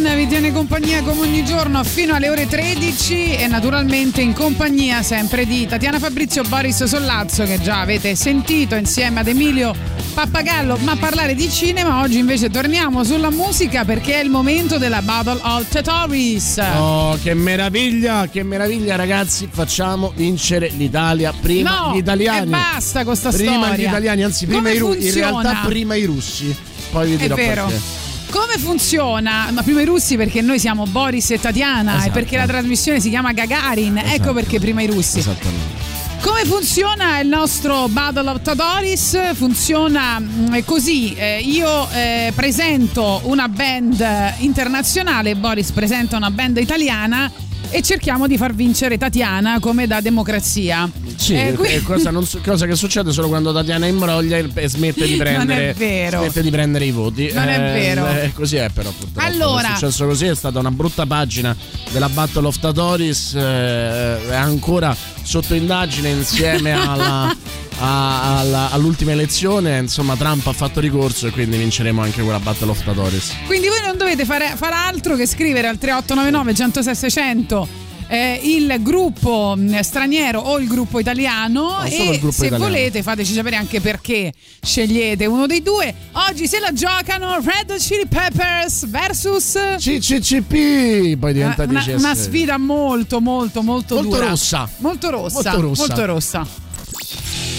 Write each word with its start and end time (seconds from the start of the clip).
È 0.00 0.02
Gagarin, 0.02 0.16
vi 0.16 0.26
tiene 0.26 0.52
compagnia 0.52 1.02
come 1.02 1.20
ogni 1.20 1.44
giorno 1.44 1.84
fino 1.84 2.14
alle 2.14 2.30
ore 2.30 2.46
13 2.46 3.34
e 3.36 3.46
naturalmente 3.46 4.22
in 4.22 4.32
compagnia 4.32 5.02
sempre 5.02 5.44
di 5.44 5.66
Tatiana 5.66 5.98
Fabrizio 5.98 6.42
Boris 6.42 6.84
Sollazzo 6.84 7.44
che 7.44 7.60
già 7.60 7.80
avete 7.80 8.14
sentito 8.14 8.76
insieme 8.76 9.20
ad 9.20 9.28
Emilio 9.28 9.74
Pappagallo, 10.14 10.78
ma 10.78 10.96
parlare 10.96 11.34
di 11.34 11.50
cinema 11.50 12.00
oggi 12.00 12.18
invece 12.18 12.48
torniamo 12.48 13.04
sulla 13.04 13.30
musica 13.30 13.84
perché 13.84 14.14
è 14.14 14.22
il 14.22 14.30
momento 14.30 14.78
della 14.78 15.02
Battle 15.02 15.40
of 15.42 15.68
Tetoris. 15.68 16.58
Oh, 16.76 17.18
che 17.22 17.34
meraviglia, 17.34 18.26
che 18.28 18.42
meraviglia 18.42 18.96
ragazzi, 18.96 19.48
facciamo 19.50 20.12
vincere 20.16 20.68
l'Italia 20.68 21.32
prima 21.38 21.88
no, 21.88 21.94
gli 21.94 21.98
italiani. 21.98 22.46
E 22.46 22.50
basta 22.50 23.04
con 23.04 23.14
sta 23.16 23.30
prima 23.30 23.66
storia. 23.66 23.76
gli 23.76 23.82
italiani, 23.88 24.22
anzi 24.22 24.46
prima 24.46 24.70
i 24.70 24.78
russi, 24.78 25.08
in 25.08 25.14
realtà 25.14 25.62
prima 25.66 25.94
i 25.94 26.04
russi. 26.04 26.56
Poi 26.90 27.08
vi 27.08 27.14
È 27.14 27.18
dirò 27.18 27.34
vero. 27.34 27.66
perché. 27.66 27.99
Come 28.30 28.58
funziona? 28.58 29.48
Ma 29.50 29.62
prima 29.62 29.80
i 29.82 29.84
russi 29.84 30.16
perché 30.16 30.40
noi 30.40 30.58
siamo 30.58 30.86
Boris 30.86 31.30
e 31.32 31.40
Tatiana 31.40 31.94
e 31.94 31.96
Esatto. 31.96 32.12
perché 32.12 32.36
la 32.36 32.46
trasmissione 32.46 33.00
si 33.00 33.08
chiama 33.10 33.32
Gagarin, 33.32 33.98
ecco 33.98 34.08
Esatto. 34.12 34.32
perché 34.34 34.60
prima 34.60 34.82
i 34.82 34.86
russi. 34.86 35.18
Esattamente. 35.18 35.88
Come 36.20 36.44
funziona 36.44 37.18
il 37.20 37.28
nostro 37.28 37.88
Battle 37.88 38.28
of 38.30 38.42
Todoris? 38.42 39.34
Funziona 39.34 40.20
mm, 40.20 40.58
così, 40.64 41.14
eh, 41.14 41.40
io 41.40 41.88
eh, 41.92 42.32
presento 42.34 43.20
una 43.24 43.48
band 43.48 44.06
internazionale, 44.38 45.34
Boris 45.34 45.70
presenta 45.72 46.16
una 46.16 46.30
band 46.30 46.58
italiana 46.58 47.30
e 47.68 47.82
cerchiamo 47.82 48.26
di 48.26 48.36
far 48.36 48.54
vincere 48.54 48.96
Tatiana 48.98 49.58
come 49.60 49.86
da 49.86 50.00
democrazia. 50.00 50.90
Sì, 51.16 51.34
Eh, 51.34 51.52
qui- 51.52 51.68
è 51.68 51.82
cosa, 51.82 52.10
non 52.10 52.26
cosa 52.44 52.66
che 52.66 52.74
succede 52.74 53.12
solo 53.12 53.28
quando 53.28 53.52
Tatiana 53.52 53.86
imbroglia 53.86 54.38
e 54.38 54.68
smette 54.68 55.06
di 55.06 55.14
prendere, 55.20 55.74
vero. 55.76 56.18
smette 56.20 56.42
di 56.42 56.50
prendere 56.50 56.84
i 56.86 56.90
voti. 56.90 57.30
Non 57.32 57.48
è 57.48 57.58
vero. 57.58 58.06
eh, 58.08 58.32
così 58.34 58.56
è 58.56 58.68
però 58.72 58.90
purtroppo. 58.90 59.26
Allora- 59.26 59.68
È 59.72 59.74
successo 59.76 60.06
così, 60.06 60.26
è 60.26 60.34
stata 60.34 60.58
una 60.58 60.70
brutta 60.70 61.04
pagina 61.06 61.54
della 61.92 62.08
Battle 62.08 62.46
of 62.46 62.58
Tatoris, 62.58 63.34
eh, 63.34 64.28
è 64.30 64.34
ancora 64.34 64.96
sotto 65.22 65.54
indagine 65.54 66.08
insieme 66.08 66.72
alla- 66.74 67.36
a- 67.80 68.38
alla- 68.38 68.70
all'ultima 68.70 69.12
elezione. 69.12 69.78
Insomma, 69.78 70.16
Trump 70.16 70.46
ha 70.46 70.52
fatto 70.52 70.80
ricorso 70.80 71.26
e 71.26 71.30
quindi 71.30 71.56
vinceremo 71.56 72.00
anche 72.02 72.22
quella 72.22 72.38
Battle 72.40 72.70
of 72.70 72.84
Tatoris. 72.84 73.32
Quindi 73.46 73.68
voi 73.68 73.80
non 73.84 73.96
dovete 73.96 74.24
fare, 74.24 74.52
fare 74.56 74.74
altro 74.74 75.16
che 75.16 75.26
scrivere 75.26 75.66
al 75.68 75.78
3899 75.78 76.54
106 76.54 76.94
600 76.94 77.88
eh, 78.12 78.40
il 78.42 78.78
gruppo 78.80 79.54
mh, 79.56 79.80
straniero 79.82 80.40
o 80.40 80.58
il 80.58 80.66
gruppo 80.66 80.98
italiano 80.98 81.78
No, 81.80 81.88
solo 81.88 82.10
e 82.12 82.18
gruppo 82.18 82.32
se 82.32 82.46
italiano. 82.46 82.64
volete 82.72 83.02
fateci 83.04 83.32
sapere 83.32 83.54
anche 83.54 83.80
perché 83.80 84.32
scegliete 84.60 85.26
uno 85.26 85.46
dei 85.46 85.62
due. 85.62 85.94
Oggi 86.28 86.48
se 86.48 86.58
la 86.58 86.72
giocano 86.72 87.34
Red 87.36 87.70
Hot 87.70 87.76
Chili 87.78 88.06
Peppers 88.08 88.88
versus 88.88 89.56
CCCP 89.78 91.16
poi 91.18 91.32
diventa 91.32 91.62
una, 91.62 91.80
DCS. 91.80 91.98
una 92.02 92.14
sfida 92.16 92.58
molto 92.58 93.20
molto 93.20 93.62
molto 93.62 93.94
Molto 93.94 94.10
dura. 94.16 94.28
rossa. 94.30 94.68
Molto 94.78 95.10
rossa. 95.10 95.34
Molto 95.52 95.60
rossa. 95.60 95.86
Molto 95.86 96.04
rossa. 96.04 96.46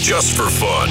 Just 0.02 0.34
for 0.34 0.50
fun. 0.50 0.90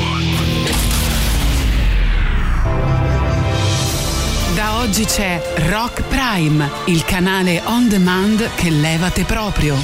Da 4.55 4.77
oggi 4.77 5.03
c'è 5.03 5.41
Rock 5.67 6.03
Prime, 6.03 6.69
il 6.85 7.03
canale 7.03 7.61
on 7.65 7.89
demand 7.89 8.49
che 8.55 8.69
levate 8.69 9.25
proprio. 9.25 9.75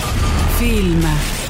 Film, 0.55 1.05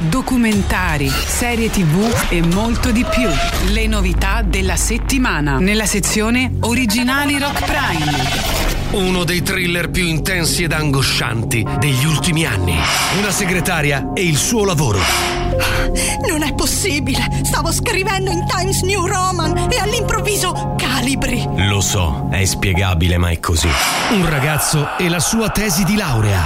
documentari, 0.09 1.07
serie 1.07 1.69
tv 1.69 2.11
e 2.29 2.41
molto 2.41 2.89
di 2.91 3.05
più. 3.05 3.29
Le 3.71 3.85
novità 3.85 4.41
della 4.41 4.75
settimana 4.75 5.59
nella 5.59 5.85
sezione 5.85 6.53
Originali 6.61 7.37
Rock 7.37 7.63
Prime. 7.63 9.05
Uno 9.05 9.23
dei 9.23 9.43
thriller 9.43 9.91
più 9.91 10.03
intensi 10.03 10.63
ed 10.63 10.71
angoscianti 10.71 11.63
degli 11.77 12.05
ultimi 12.05 12.43
anni. 12.43 12.75
Una 13.19 13.29
segretaria 13.29 14.13
e 14.15 14.25
il 14.25 14.37
suo 14.37 14.65
lavoro. 14.65 15.45
Non 16.27 16.43
è 16.43 16.53
possibile! 16.53 17.41
Stavo 17.43 17.71
scrivendo 17.71 18.31
in 18.31 18.45
Times 18.47 18.81
New 18.81 19.05
Roman 19.05 19.67
e 19.71 19.77
all'improvviso 19.79 20.75
calibri! 20.77 21.47
Lo 21.67 21.81
so, 21.81 22.27
è 22.31 22.43
spiegabile, 22.45 23.17
ma 23.17 23.29
è 23.29 23.39
così. 23.39 23.69
Un 24.11 24.29
ragazzo 24.29 24.97
e 24.97 25.09
la 25.09 25.19
sua 25.19 25.49
tesi 25.49 25.83
di 25.83 25.95
laurea. 25.95 26.41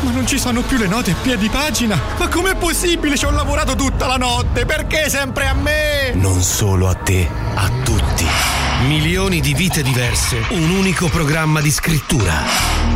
Ma 0.00 0.10
non 0.10 0.26
ci 0.26 0.38
sono 0.38 0.60
più 0.62 0.76
le 0.78 0.86
note 0.86 1.12
a 1.12 1.16
piedi 1.20 1.48
pagina! 1.48 1.98
Ma 2.18 2.28
com'è 2.28 2.54
possibile? 2.54 3.16
Ci 3.16 3.24
ho 3.24 3.30
lavorato 3.30 3.74
tutta 3.74 4.06
la 4.06 4.16
notte! 4.16 4.64
Perché 4.66 5.08
sempre 5.08 5.46
a 5.46 5.54
me? 5.54 6.12
Non 6.14 6.40
solo 6.42 6.88
a 6.88 6.94
te, 6.94 7.28
a 7.54 7.70
tutti. 7.82 8.55
Milioni 8.84 9.40
di 9.40 9.54
vite 9.54 9.82
diverse, 9.82 10.44
un 10.50 10.70
unico 10.70 11.08
programma 11.08 11.62
di 11.62 11.70
scrittura. 11.70 12.44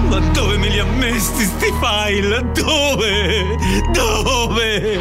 Ma 0.08 0.18
dove 0.18 0.58
me 0.58 0.68
li 0.68 0.78
ha 0.78 0.84
messi 0.84 1.44
sti 1.44 1.72
file? 1.80 2.50
Dove? 2.52 3.56
Dove? 3.91 5.00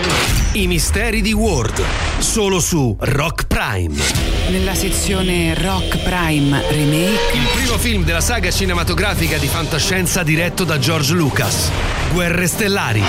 I 0.53 0.67
misteri 0.67 1.21
di 1.21 1.33
Ward, 1.33 1.83
solo 2.17 2.59
su 2.59 2.95
Rock 2.97 3.45
Prime. 3.45 4.01
Nella 4.49 4.73
sezione 4.73 5.53
Rock 5.53 5.99
Prime 5.99 6.59
Remake. 6.69 7.33
Il 7.33 7.47
primo 7.53 7.77
film 7.77 8.03
della 8.03 8.21
saga 8.21 8.49
cinematografica 8.49 9.37
di 9.37 9.47
fantascienza 9.47 10.23
diretto 10.23 10.63
da 10.63 10.79
George 10.79 11.13
Lucas. 11.13 11.69
Guerre 12.11 12.47
stellari. 12.47 13.03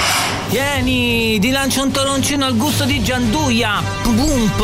Vieni, 0.50 1.38
ti 1.38 1.50
lancio 1.50 1.82
un 1.82 1.92
toroncino 1.92 2.44
al 2.44 2.56
gusto 2.56 2.84
di 2.84 3.02
gianduia. 3.02 3.80
Pump, 4.02 4.56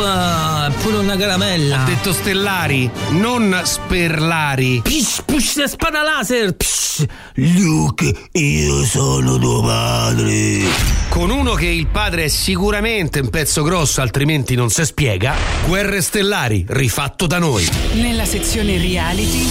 pure 0.82 0.96
una 0.98 1.16
caramella. 1.16 1.84
Detto 1.84 2.12
stellari, 2.12 2.90
non 3.10 3.60
sperlari. 3.64 4.80
Psh, 4.82 5.22
push, 5.24 5.62
spada 5.64 6.02
laser. 6.02 6.54
Psh. 6.54 7.04
Luke, 7.34 8.14
io 8.32 8.84
sono 8.84 9.38
tuo 9.38 9.62
padre. 9.62 10.64
Con 11.08 11.30
uno 11.30 11.54
che 11.54 11.66
il 11.66 11.86
padre 11.88 12.24
è 12.24 12.28
sicuramente 12.28 13.20
un 13.20 13.28
pezzo 13.28 13.62
grosso, 13.62 14.00
altrimenti 14.00 14.54
non 14.54 14.70
si 14.70 14.84
spiega. 14.84 15.34
Guerre 15.66 16.00
stellari, 16.00 16.64
rifatto 16.68 17.26
da 17.26 17.38
noi. 17.38 17.68
Nella 17.94 18.24
sezione 18.24 18.78
Reality. 18.78 19.46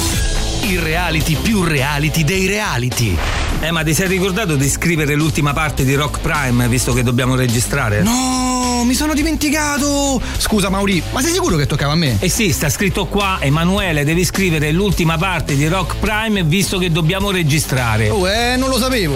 Il 0.67 0.79
reality 0.79 1.35
più 1.35 1.63
reality 1.63 2.23
dei 2.23 2.47
reality. 2.47 3.16
Eh, 3.61 3.72
ma 3.72 3.84
ti 3.84 3.94
sei 3.94 4.07
ricordato 4.07 4.55
di 4.55 4.67
scrivere 4.67 5.13
l'ultima 5.13 5.53
parte 5.53 5.85
di 5.85 5.94
Rock 5.94 6.19
Prime, 6.19 6.67
visto 6.67 6.94
che 6.94 7.03
dobbiamo 7.03 7.35
registrare? 7.35 8.01
No, 8.01 8.64
mi 8.83 8.93
sono 8.93 9.13
dimenticato! 9.13 10.21
Scusa 10.37 10.69
Mauri, 10.69 11.01
ma 11.11 11.21
sei 11.21 11.31
sicuro 11.31 11.55
che 11.55 11.65
toccava 11.65 11.93
a 11.93 11.95
me? 11.95 12.17
Eh 12.19 12.29
sì, 12.29 12.51
sta 12.51 12.69
scritto 12.69 13.05
qua, 13.05 13.37
Emanuele, 13.41 14.03
devi 14.03 14.25
scrivere 14.25 14.71
l'ultima 14.71 15.17
parte 15.17 15.55
di 15.55 15.67
Rock 15.67 15.97
Prime, 15.99 16.43
visto 16.43 16.77
che 16.77 16.91
dobbiamo 16.91 17.31
registrare. 17.31 18.09
Oh, 18.09 18.29
eh, 18.29 18.55
non 18.57 18.69
lo 18.69 18.77
sapevo! 18.77 19.15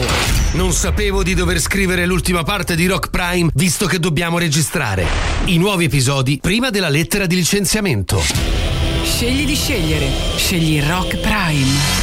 Non 0.54 0.72
sapevo 0.72 1.24
di 1.24 1.34
dover 1.34 1.60
scrivere 1.60 2.06
l'ultima 2.06 2.44
parte 2.44 2.76
di 2.76 2.88
Rock 2.88 3.10
Prime, 3.10 3.50
visto 3.54 3.86
che 3.86 4.00
dobbiamo 4.00 4.38
registrare. 4.38 5.06
I 5.46 5.58
nuovi 5.58 5.86
episodi 5.86 6.40
prima 6.42 6.70
della 6.70 6.90
lettera 6.90 7.26
di 7.26 7.36
licenziamento. 7.36 8.22
Scegli 9.04 9.46
di 9.46 9.56
scegliere. 9.56 10.08
Scegli 10.38 10.82
Rock 10.82 11.18
Prime. 11.18 11.99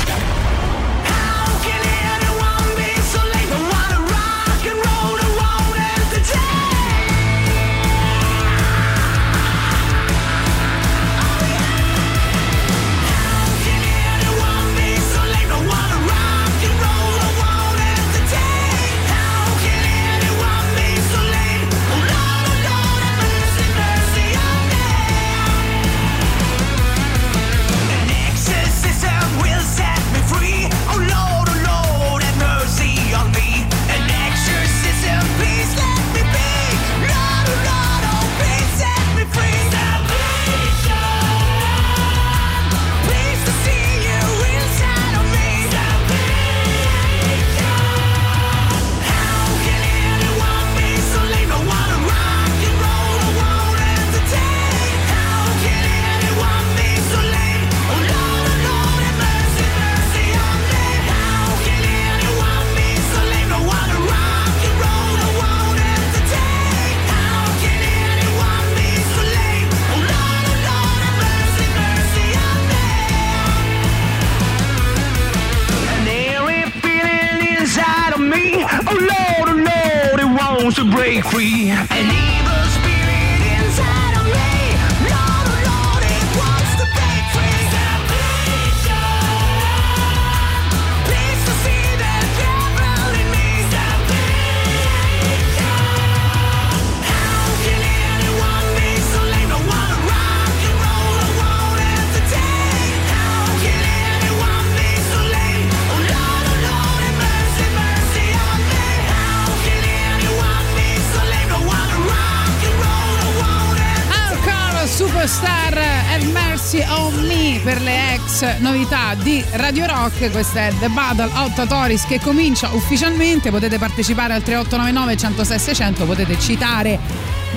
Novità 118.59 119.15
di 119.15 119.43
Radio 119.53 119.87
Rock. 119.87 120.31
Questa 120.31 120.67
è 120.67 120.73
The 120.79 120.89
Battle 120.89 121.31
of 121.35 121.55
Totoris 121.55 122.05
che 122.07 122.21
comincia 122.21 122.69
ufficialmente. 122.73 123.51
Potete 123.51 123.79
partecipare 123.79 124.35
al 124.35 124.43
3899 124.43 125.17
106 125.17 125.59
600, 125.59 126.05
potete 126.05 126.39
citare 126.39 126.99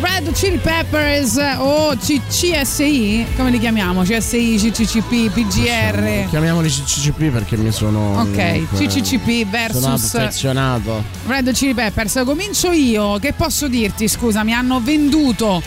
Red 0.02 0.32
Chili 0.32 0.58
Peppers 0.58 1.38
o 1.58 1.94
C- 1.98 2.22
CSI, 2.28 3.26
come 3.36 3.50
li 3.50 3.60
chiamiamo? 3.60 4.04
CSI, 4.04 4.56
CCCP, 4.58 5.30
PGR. 5.30 6.30
Chiamiamoli 6.30 6.70
CCCP 6.70 7.30
perché 7.32 7.58
mi 7.58 7.72
sono. 7.72 8.22
Ok, 8.22 8.76
CCCP 8.76 9.42
Sono 9.42 9.50
versus 9.52 10.14
affezionato. 10.16 11.04
Red 11.28 11.52
Chili 11.52 11.74
Peppers. 11.74 12.22
Comincio 12.24 12.72
io. 12.72 13.18
Che 13.20 13.34
posso 13.34 13.68
dirti? 13.68 14.08
Scusa, 14.08 14.44
mi 14.44 14.54
hanno 14.54 14.80
venduto 14.80 15.62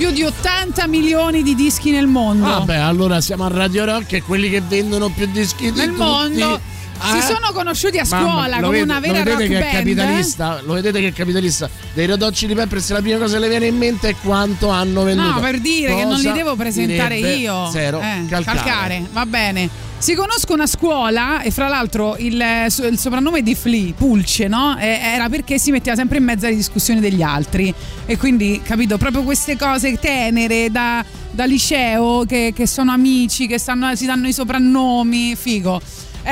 più 0.00 0.10
di 0.12 0.22
80 0.22 0.86
milioni 0.86 1.42
di 1.42 1.54
dischi 1.54 1.90
nel 1.90 2.06
mondo. 2.06 2.46
Vabbè, 2.46 2.76
allora 2.76 3.20
siamo 3.20 3.44
a 3.44 3.48
Radio 3.48 3.84
Rock 3.84 4.14
e 4.14 4.22
quelli 4.22 4.48
che 4.48 4.62
vendono 4.62 5.10
più 5.10 5.26
dischi 5.30 5.70
di 5.70 5.78
nel 5.78 5.88
tutti, 5.88 5.98
mondo. 6.00 6.58
Si 7.02 7.18
eh? 7.18 7.20
sono 7.20 7.52
conosciuti 7.52 7.98
a 7.98 8.06
scuola 8.06 8.60
come 8.60 8.68
vede- 8.70 8.82
una 8.82 8.98
vera 8.98 9.18
lo 9.18 9.36
vedete 9.36 9.46
che 9.48 9.56
è 9.58 9.60
band. 9.60 9.74
eh? 9.74 9.76
capitalista? 9.76 10.60
Lo 10.64 10.72
vedete 10.72 11.00
che 11.00 11.08
è 11.08 11.12
capitalista? 11.12 11.68
Dei 11.92 12.06
Rodocci 12.06 12.46
di 12.46 12.54
Peppers 12.54 12.90
la 12.92 13.00
prima 13.02 13.18
cosa 13.18 13.34
che 13.34 13.40
le 13.40 13.48
viene 13.48 13.66
in 13.66 13.76
mente 13.76 14.08
è 14.08 14.14
quanto 14.22 14.70
hanno 14.70 15.02
venduto. 15.02 15.32
No, 15.32 15.40
per 15.40 15.60
dire 15.60 15.94
che 15.94 16.04
non 16.04 16.16
li 16.16 16.22
Cosa 16.22 16.32
devo 16.32 16.56
presentare 16.56 17.18
io. 17.18 17.68
Zero. 17.70 18.00
Eh, 18.00 18.24
calcare. 18.26 19.06
va 19.12 19.26
bene. 19.26 19.68
Si 20.00 20.14
conoscono 20.14 20.62
a 20.62 20.66
scuola 20.66 21.42
e 21.42 21.50
fra 21.50 21.68
l'altro 21.68 22.16
il, 22.16 22.42
il 22.90 22.98
soprannome 22.98 23.42
di 23.42 23.54
Flea, 23.54 23.92
Pulce, 23.94 24.48
no? 24.48 24.78
Eh, 24.78 24.98
Era 24.98 25.28
perché 25.28 25.58
si 25.58 25.70
metteva 25.70 25.94
sempre 25.94 26.16
in 26.16 26.24
mezzo 26.24 26.46
alle 26.46 26.56
discussioni 26.56 27.00
degli 27.00 27.20
altri. 27.20 27.72
E 28.06 28.16
quindi, 28.16 28.62
capito, 28.64 28.96
proprio 28.96 29.22
queste 29.24 29.58
cose 29.58 29.98
tenere 29.98 30.70
da, 30.70 31.04
da 31.30 31.44
liceo, 31.44 32.24
che, 32.24 32.54
che 32.56 32.66
sono 32.66 32.92
amici, 32.92 33.46
che 33.46 33.58
stanno- 33.58 33.94
si 33.94 34.06
danno 34.06 34.26
i 34.26 34.32
soprannomi, 34.32 35.36
figo. 35.36 35.82
Eh, 36.22 36.30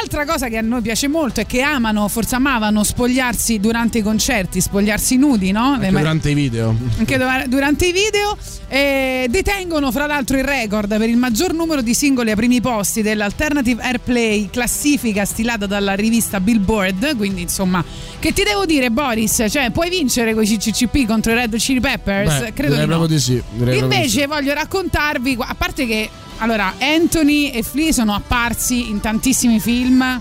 altra 0.00 0.24
cosa 0.24 0.48
che 0.48 0.56
a 0.56 0.62
noi 0.62 0.80
piace 0.80 1.08
molto 1.08 1.40
è 1.40 1.46
che 1.46 1.60
amano, 1.60 2.08
forse 2.08 2.36
amavano 2.36 2.82
spogliarsi 2.82 3.60
durante 3.60 3.98
i 3.98 4.02
concerti, 4.02 4.60
spogliarsi 4.60 5.16
nudi, 5.16 5.52
no? 5.52 5.72
Anche 5.72 5.90
ma- 5.90 5.98
durante 5.98 6.30
i 6.30 6.34
video. 6.34 6.74
anche 6.98 7.18
dov- 7.18 7.44
durante 7.46 7.86
i 7.86 7.92
video 7.92 8.36
eh, 8.68 9.26
detengono 9.28 9.92
fra 9.92 10.06
l'altro 10.06 10.38
il 10.38 10.44
record 10.44 10.96
per 10.96 11.08
il 11.08 11.16
maggior 11.18 11.52
numero 11.52 11.82
di 11.82 11.92
singoli 11.94 12.30
ai 12.30 12.36
primi 12.36 12.60
posti 12.60 13.02
dell'Alternative 13.02 13.82
Airplay 13.82 14.48
classifica 14.50 15.24
stilata 15.24 15.66
dalla 15.66 15.94
rivista 15.94 16.40
Billboard 16.40 17.16
quindi 17.16 17.42
insomma 17.42 17.84
che 18.18 18.32
ti 18.32 18.42
devo 18.42 18.64
dire 18.66 18.90
Boris 18.90 19.44
cioè 19.48 19.70
puoi 19.70 19.88
vincere 19.90 20.34
con 20.34 20.42
i 20.42 20.46
CCCP 20.46 21.06
contro 21.06 21.32
i 21.32 21.34
Red 21.36 21.54
Chili 21.56 21.78
Peppers 21.80 22.40
Beh, 22.40 22.52
credo 22.54 22.74
di 22.74 22.86
no 22.86 23.06
di 23.06 23.20
sì. 23.20 23.40
proprio 23.56 23.72
di 23.72 23.78
Invece 23.78 24.20
sì. 24.20 24.26
voglio 24.26 24.52
raccontarvi, 24.54 25.36
a 25.38 25.54
parte 25.56 25.86
che 25.86 26.08
allora 26.38 26.74
Anthony 26.80 27.48
e 27.50 27.62
Flea 27.62 27.92
sono 27.92 28.14
apparsi 28.14 28.88
in 28.90 29.00
tantissimi 29.00 29.58
film, 29.60 30.20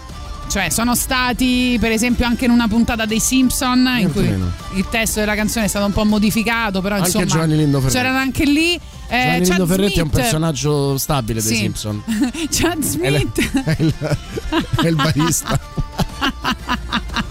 cioè 0.50 0.70
sono 0.70 0.96
stati 0.96 1.78
per 1.80 1.92
esempio 1.92 2.26
anche 2.26 2.46
in 2.46 2.52
una 2.52 2.68
puntata 2.68 3.06
dei 3.06 3.20
Simpson 3.20 3.88
in 4.00 4.12
cui 4.12 4.24
meno. 4.24 4.52
il 4.76 4.86
testo 4.90 5.20
della 5.20 5.36
canzone 5.36 5.66
è 5.66 5.68
stato 5.68 5.86
un 5.86 5.92
po' 5.94 6.06
modificato, 6.06 6.82
però 6.82 6.96
Anche 6.96 7.08
insomma 7.08 7.26
Giovanni 7.26 7.56
Lindo 7.58 7.80
Ferretti. 7.80 7.98
c'erano 7.98 8.18
anche 8.20 8.46
lì. 8.46 8.80
Eh, 9.08 9.18
Giovanni 9.20 9.46
Lindo 9.50 9.66
Ferretti 9.68 10.00
è 10.00 10.02
un 10.02 10.08
Smith- 10.10 10.22
personaggio 10.22 10.98
stabile 10.98 11.42
dei 11.42 11.54
Sì. 11.56 11.62
Simpson. 11.62 12.04
Chad 12.50 13.00
È, 13.00 13.10
la- 13.10 13.18
Smith. 13.20 13.64
è 13.66 13.76
il, 13.80 13.94
è 14.82 14.88
il 14.88 14.96
barista. 14.96 15.60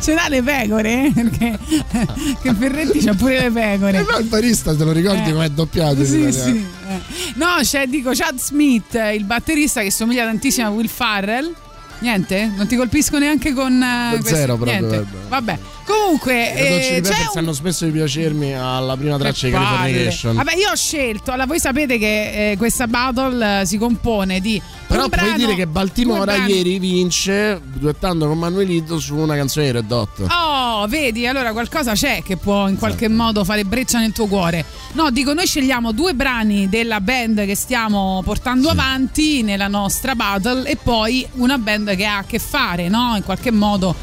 Ce 0.00 0.14
l'ha 0.14 0.26
le 0.28 0.42
pecore? 0.42 1.10
Perché 1.14 1.58
che 2.42 2.54
Ferretti 2.54 2.98
c'ha 3.00 3.14
pure 3.14 3.40
le 3.42 3.50
pecore. 3.50 3.98
Eh 3.98 4.06
no, 4.10 4.18
il 4.18 4.26
barista 4.26 4.74
te 4.76 4.84
lo 4.84 4.92
ricordi 4.92 5.30
Eh. 5.30 5.32
com'è 5.32 5.48
doppiato? 5.48 6.04
Sì, 6.04 6.30
sì. 6.32 6.50
eh. 6.88 7.00
No, 7.34 7.46
c'è 7.60 7.86
dico 7.86 8.10
Chad 8.12 8.38
Smith, 8.38 8.94
il 9.14 9.24
batterista 9.24 9.80
che 9.82 9.90
somiglia 9.90 10.24
tantissimo 10.24 10.66
a 10.66 10.70
Will 10.70 10.88
Farrell. 10.88 11.52
Niente? 12.00 12.52
Non 12.54 12.66
ti 12.66 12.76
colpisco 12.76 13.18
neanche 13.18 13.52
con. 13.54 13.82
eh, 13.82 14.18
questi- 14.18 14.34
zero 14.34 14.56
proprio. 14.56 15.06
Vabbè. 15.28 15.58
Comunque, 15.86 16.54
eh, 16.54 17.00
Peppers 17.00 17.32
un. 17.34 17.38
hanno 17.38 17.52
smesso 17.52 17.84
di 17.84 17.92
piacermi 17.92 18.54
alla 18.54 18.96
prima 18.96 19.16
traccia 19.16 19.46
di. 19.46 19.52
Californication. 19.52 20.34
Vabbè, 20.34 20.54
io 20.56 20.70
ho 20.70 20.74
scelto. 20.74 21.30
Allora, 21.30 21.46
voi 21.46 21.60
sapete 21.60 21.96
che 21.96 22.50
eh, 22.50 22.56
questa 22.56 22.88
battle 22.88 23.60
eh, 23.60 23.66
si 23.66 23.78
compone 23.78 24.40
di. 24.40 24.60
Però 24.86 25.08
puoi 25.08 25.10
brano- 25.10 25.36
dire 25.36 25.54
che 25.54 25.66
Baltimora 25.66 26.46
ieri 26.46 26.78
vince 26.78 27.60
duettando 27.62 28.26
con 28.26 28.38
Manuelito 28.38 28.98
su 28.98 29.16
una 29.16 29.34
canzone 29.34 29.66
di 29.66 29.72
Red 29.72 29.90
Hot. 29.90 30.26
Oh, 30.30 30.86
vedi, 30.86 31.26
allora 31.26 31.52
qualcosa 31.52 31.92
c'è 31.92 32.22
che 32.22 32.36
può 32.36 32.68
in 32.68 32.78
qualche 32.78 33.08
modo 33.08 33.44
fare 33.44 33.64
breccia 33.64 33.98
nel 33.98 34.12
tuo 34.12 34.26
cuore. 34.26 34.64
No, 34.92 35.10
dico, 35.10 35.34
noi 35.34 35.46
scegliamo 35.46 35.92
due 35.92 36.14
brani 36.14 36.68
della 36.68 37.00
band 37.00 37.44
che 37.46 37.54
stiamo 37.54 38.22
portando 38.24 38.70
avanti 38.70 39.42
nella 39.42 39.68
nostra 39.68 40.14
battle 40.14 40.68
e 40.68 40.76
poi 40.76 41.26
una 41.34 41.58
band 41.58 41.94
che 41.96 42.04
ha 42.04 42.18
a 42.18 42.24
che 42.24 42.38
fare, 42.38 42.88
no? 42.88 43.14
In 43.16 43.22
qualche 43.24 43.50
modo 43.50 43.94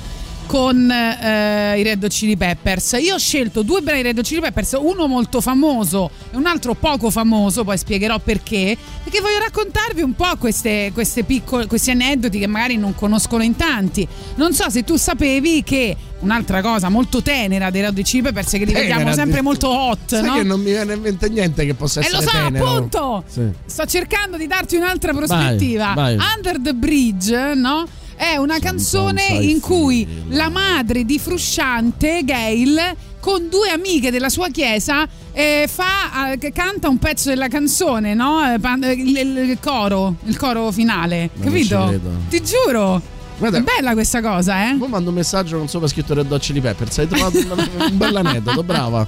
con 0.46 0.90
eh, 0.92 1.80
i 1.80 1.84
Red 1.84 2.08
Chili 2.10 2.38
Peppers. 2.38 2.98
Io 3.00 3.16
ho 3.16 3.18
scelto 3.18 3.62
due 3.64 3.82
brani 3.82 4.02
Red 4.02 4.22
Chili 4.22 4.42
Peppers, 4.42 4.76
uno 4.80 5.08
molto 5.08 5.42
famoso 5.42 6.10
e 6.32 6.38
un 6.38 6.46
altro 6.46 6.74
poco 6.74 7.10
famoso, 7.10 7.64
poi 7.64 7.78
spiegherò 7.78 8.20
perché, 8.20 8.78
perché 9.04 9.20
voglio 9.22 9.40
raccontarvi 9.40 10.02
un 10.02 10.14
po' 10.14 10.36
queste, 10.38 10.92
queste 10.94 11.24
piccole, 11.24 11.66
questi 11.68 11.92
aneddoti 11.92 12.40
che 12.40 12.48
magari 12.48 12.78
non 12.78 12.94
conoscono 12.96 13.44
in 13.44 13.56
tanti. 13.56 14.08
Non 14.36 14.54
so 14.54 14.70
se 14.70 14.84
tu 14.84 14.96
sapevi 14.96 15.64
che 15.64 15.96
un'altra 16.20 16.62
cosa 16.62 16.88
molto 16.90 17.22
tenera 17.22 17.70
dei 17.70 17.82
Red 17.82 18.02
Chili 18.02 18.22
Peppers 18.24 18.54
è 18.54 18.58
che 18.60 18.66
li 18.66 18.74
Tenera, 18.74 18.96
vediamo 18.98 19.14
sempre 19.16 19.42
molto 19.42 19.70
hot, 19.70 20.00
Sai 20.06 20.24
no? 20.24 20.34
che 20.36 20.44
non 20.44 20.60
mi 20.62 20.72
viene 20.72 20.94
in 20.94 21.02
mente 21.02 21.30
niente 21.30 21.66
che 21.66 21.74
possa 21.74 22.00
E 22.02 22.06
essere 22.06 22.24
lo 22.24 22.30
so, 22.30 22.38
tenero. 22.38 22.66
appunto! 22.70 23.24
Sì. 23.28 23.50
Sto 23.66 23.86
cercando 23.86 24.38
di 24.38 24.48
darti 24.48 24.76
un'altra 24.76 25.14
prospettiva. 25.14 25.94
vai. 25.96 26.18
Under 26.36 26.60
the 26.62 26.74
Bridge, 26.74 27.54
no? 27.56 27.86
È 28.24 28.38
una 28.38 28.58
canzone 28.60 29.22
in 29.42 29.60
cui 29.60 30.08
la 30.30 30.48
madre 30.48 31.04
di 31.04 31.20
Frusciante, 31.20 32.22
Gail, 32.24 32.80
con 33.20 33.50
due 33.50 33.70
amiche 33.70 34.12
della 34.12 34.30
sua 34.30 34.48
chiesa, 34.48 35.06
eh, 35.34 35.68
fa, 35.70 36.32
eh, 36.32 36.52
canta 36.54 36.88
un 36.88 37.00
pezzo 37.00 37.28
della 37.28 37.50
canzone, 37.50 38.14
no? 38.14 38.42
Eh, 38.42 38.54
eh, 38.54 38.92
Il, 38.94 39.18
il- 39.18 39.38
il 39.50 39.58
coro, 39.60 40.16
il 40.24 40.38
coro 40.38 40.72
finale, 40.72 41.32
Ma 41.34 41.44
capito? 41.44 42.00
Ti 42.30 42.42
giuro. 42.42 43.02
Guarda- 43.38 43.58
è 43.58 43.62
bella 43.62 43.92
questa 43.92 44.22
cosa, 44.22 44.70
eh? 44.70 44.76
Poi 44.76 44.88
mando 44.88 45.10
un 45.10 45.16
messaggio 45.16 45.58
con 45.58 45.68
sopra 45.68 45.90
scritto 45.90 46.14
Red 46.14 46.32
Hot 46.32 46.42
Chili 46.42 46.62
Peppers. 46.62 47.00
Hai 47.00 47.08
trovato 47.10 47.38
un, 47.38 47.98
bel 47.98 48.16
aneddoto, 48.16 48.64
brava. 48.64 49.06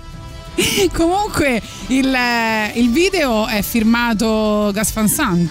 Comunque 0.92 1.62
il, 1.88 2.14
eh, 2.14 2.74
il 2.76 2.90
video 2.92 3.48
è 3.48 3.62
firmato 3.62 4.72
Gas 4.74 4.92
Van 4.92 5.08
Sant. 5.08 5.50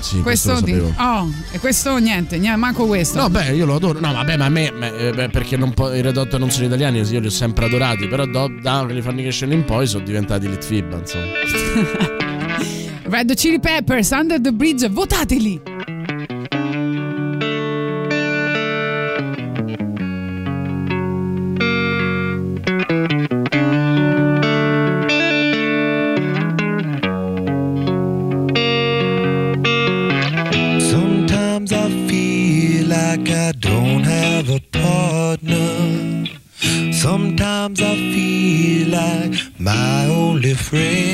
Sì, 0.00 0.20
questo, 0.20 0.56
sapevo. 0.56 0.92
oh, 0.98 1.28
e 1.50 1.58
questo 1.58 1.96
niente, 1.98 2.38
niente, 2.38 2.58
manco 2.58 2.86
questo. 2.86 3.20
No, 3.20 3.28
beh, 3.28 3.52
io 3.52 3.66
lo 3.66 3.74
adoro. 3.76 3.98
No, 4.00 4.12
vabbè, 4.12 4.36
ma 4.36 4.44
a 4.44 4.48
me, 4.48 4.72
eh, 4.98 5.12
beh, 5.12 5.28
perché 5.30 5.56
non 5.56 5.72
po- 5.74 5.92
i 5.92 6.00
Red 6.00 6.16
Hot 6.16 6.36
non 6.36 6.50
sono 6.50 6.66
italiani, 6.66 7.00
io 7.00 7.20
li 7.20 7.26
ho 7.26 7.30
sempre 7.30 7.66
adorati. 7.66 8.06
Però 8.06 8.26
da 8.26 8.48
Californication 8.86 9.52
in 9.52 9.64
poi 9.64 9.86
sono 9.86 10.04
diventati 10.04 10.48
Litfib, 10.48 10.98
insomma. 10.98 11.24
Red 13.08 13.34
Chili 13.34 13.60
Peppers, 13.60 14.10
Under 14.10 14.40
the 14.40 14.52
Bridge, 14.52 14.88
votateli! 14.88 15.75
afraid 40.66 41.05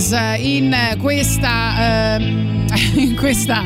Eh, 0.00 0.56
in 0.56 0.96
questa, 0.98 2.14
ehm, 2.16 2.66
in 2.96 3.16
questa 3.16 3.62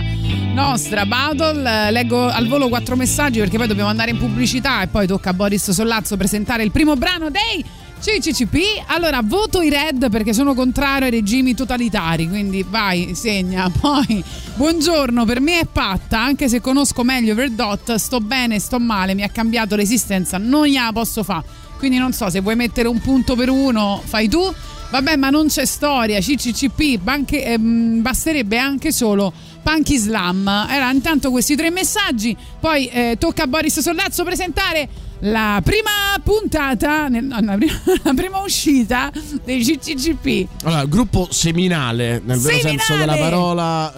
nostra 0.52 1.06
battle. 1.06 1.86
Eh, 1.86 1.90
Leggo 1.92 2.26
al 2.26 2.48
volo 2.48 2.68
quattro 2.68 2.96
messaggi 2.96 3.38
perché 3.38 3.56
poi 3.56 3.68
dobbiamo 3.68 3.88
andare 3.88 4.10
in 4.10 4.18
pubblicità 4.18 4.82
e 4.82 4.88
poi 4.88 5.06
tocca 5.06 5.30
a 5.30 5.32
Boris 5.32 5.70
Sollazzo 5.70 6.16
presentare 6.16 6.64
il 6.64 6.72
primo 6.72 6.96
brano 6.96 7.30
dei 7.30 7.64
CCCP. 8.00 8.82
Allora, 8.86 9.20
voto 9.22 9.62
i 9.62 9.70
Red 9.70 10.10
perché 10.10 10.32
sono 10.32 10.54
contrario 10.54 11.04
ai 11.04 11.12
regimi 11.12 11.54
totalitari, 11.54 12.28
quindi 12.28 12.66
vai, 12.68 13.14
segna. 13.14 13.70
Poi, 13.80 14.22
buongiorno, 14.56 15.24
per 15.24 15.40
me 15.40 15.60
è 15.60 15.66
patta, 15.70 16.20
anche 16.20 16.48
se 16.48 16.60
conosco 16.60 17.04
meglio 17.04 17.36
Verdot, 17.36 17.94
sto 17.94 18.18
bene, 18.18 18.58
sto 18.58 18.80
male, 18.80 19.14
mi 19.14 19.22
ha 19.22 19.28
cambiato 19.28 19.76
l'esistenza, 19.76 20.36
non 20.38 20.66
gliela 20.66 20.90
posso 20.92 21.22
fare. 21.22 21.44
Quindi 21.78 21.96
non 21.96 22.12
so 22.12 22.28
se 22.28 22.40
vuoi 22.40 22.56
mettere 22.56 22.88
un 22.88 23.00
punto 23.00 23.36
per 23.36 23.50
uno, 23.50 24.02
fai 24.04 24.28
tu. 24.28 24.52
Vabbè, 24.90 25.16
ma 25.16 25.30
non 25.30 25.48
c'è 25.48 25.64
storia. 25.64 26.20
CCCP, 26.20 26.98
banche- 26.98 27.44
ehm, 27.44 28.00
basterebbe 28.00 28.58
anche 28.58 28.92
solo 28.92 29.32
Punky 29.62 29.96
Slam. 29.96 30.66
Era 30.68 30.90
intanto 30.90 31.30
questi 31.30 31.56
tre 31.56 31.70
messaggi. 31.70 32.36
Poi 32.60 32.86
eh, 32.86 33.16
tocca 33.18 33.44
a 33.44 33.46
Boris 33.46 33.80
Sollazzo 33.80 34.22
presentare 34.24 34.88
la 35.20 35.60
prima 35.64 35.90
puntata, 36.22 37.08
la, 37.08 37.56
prima, 37.56 37.80
la 38.02 38.14
prima 38.14 38.38
uscita 38.40 39.10
dei 39.44 39.62
CCCP. 39.64 40.64
Allora, 40.64 40.84
gruppo 40.86 41.28
seminale, 41.30 42.20
nel 42.24 42.38
vero 42.38 42.58
Seminale! 42.58 42.78
senso 42.78 42.96
della 42.96 43.16
parola. 43.16 43.92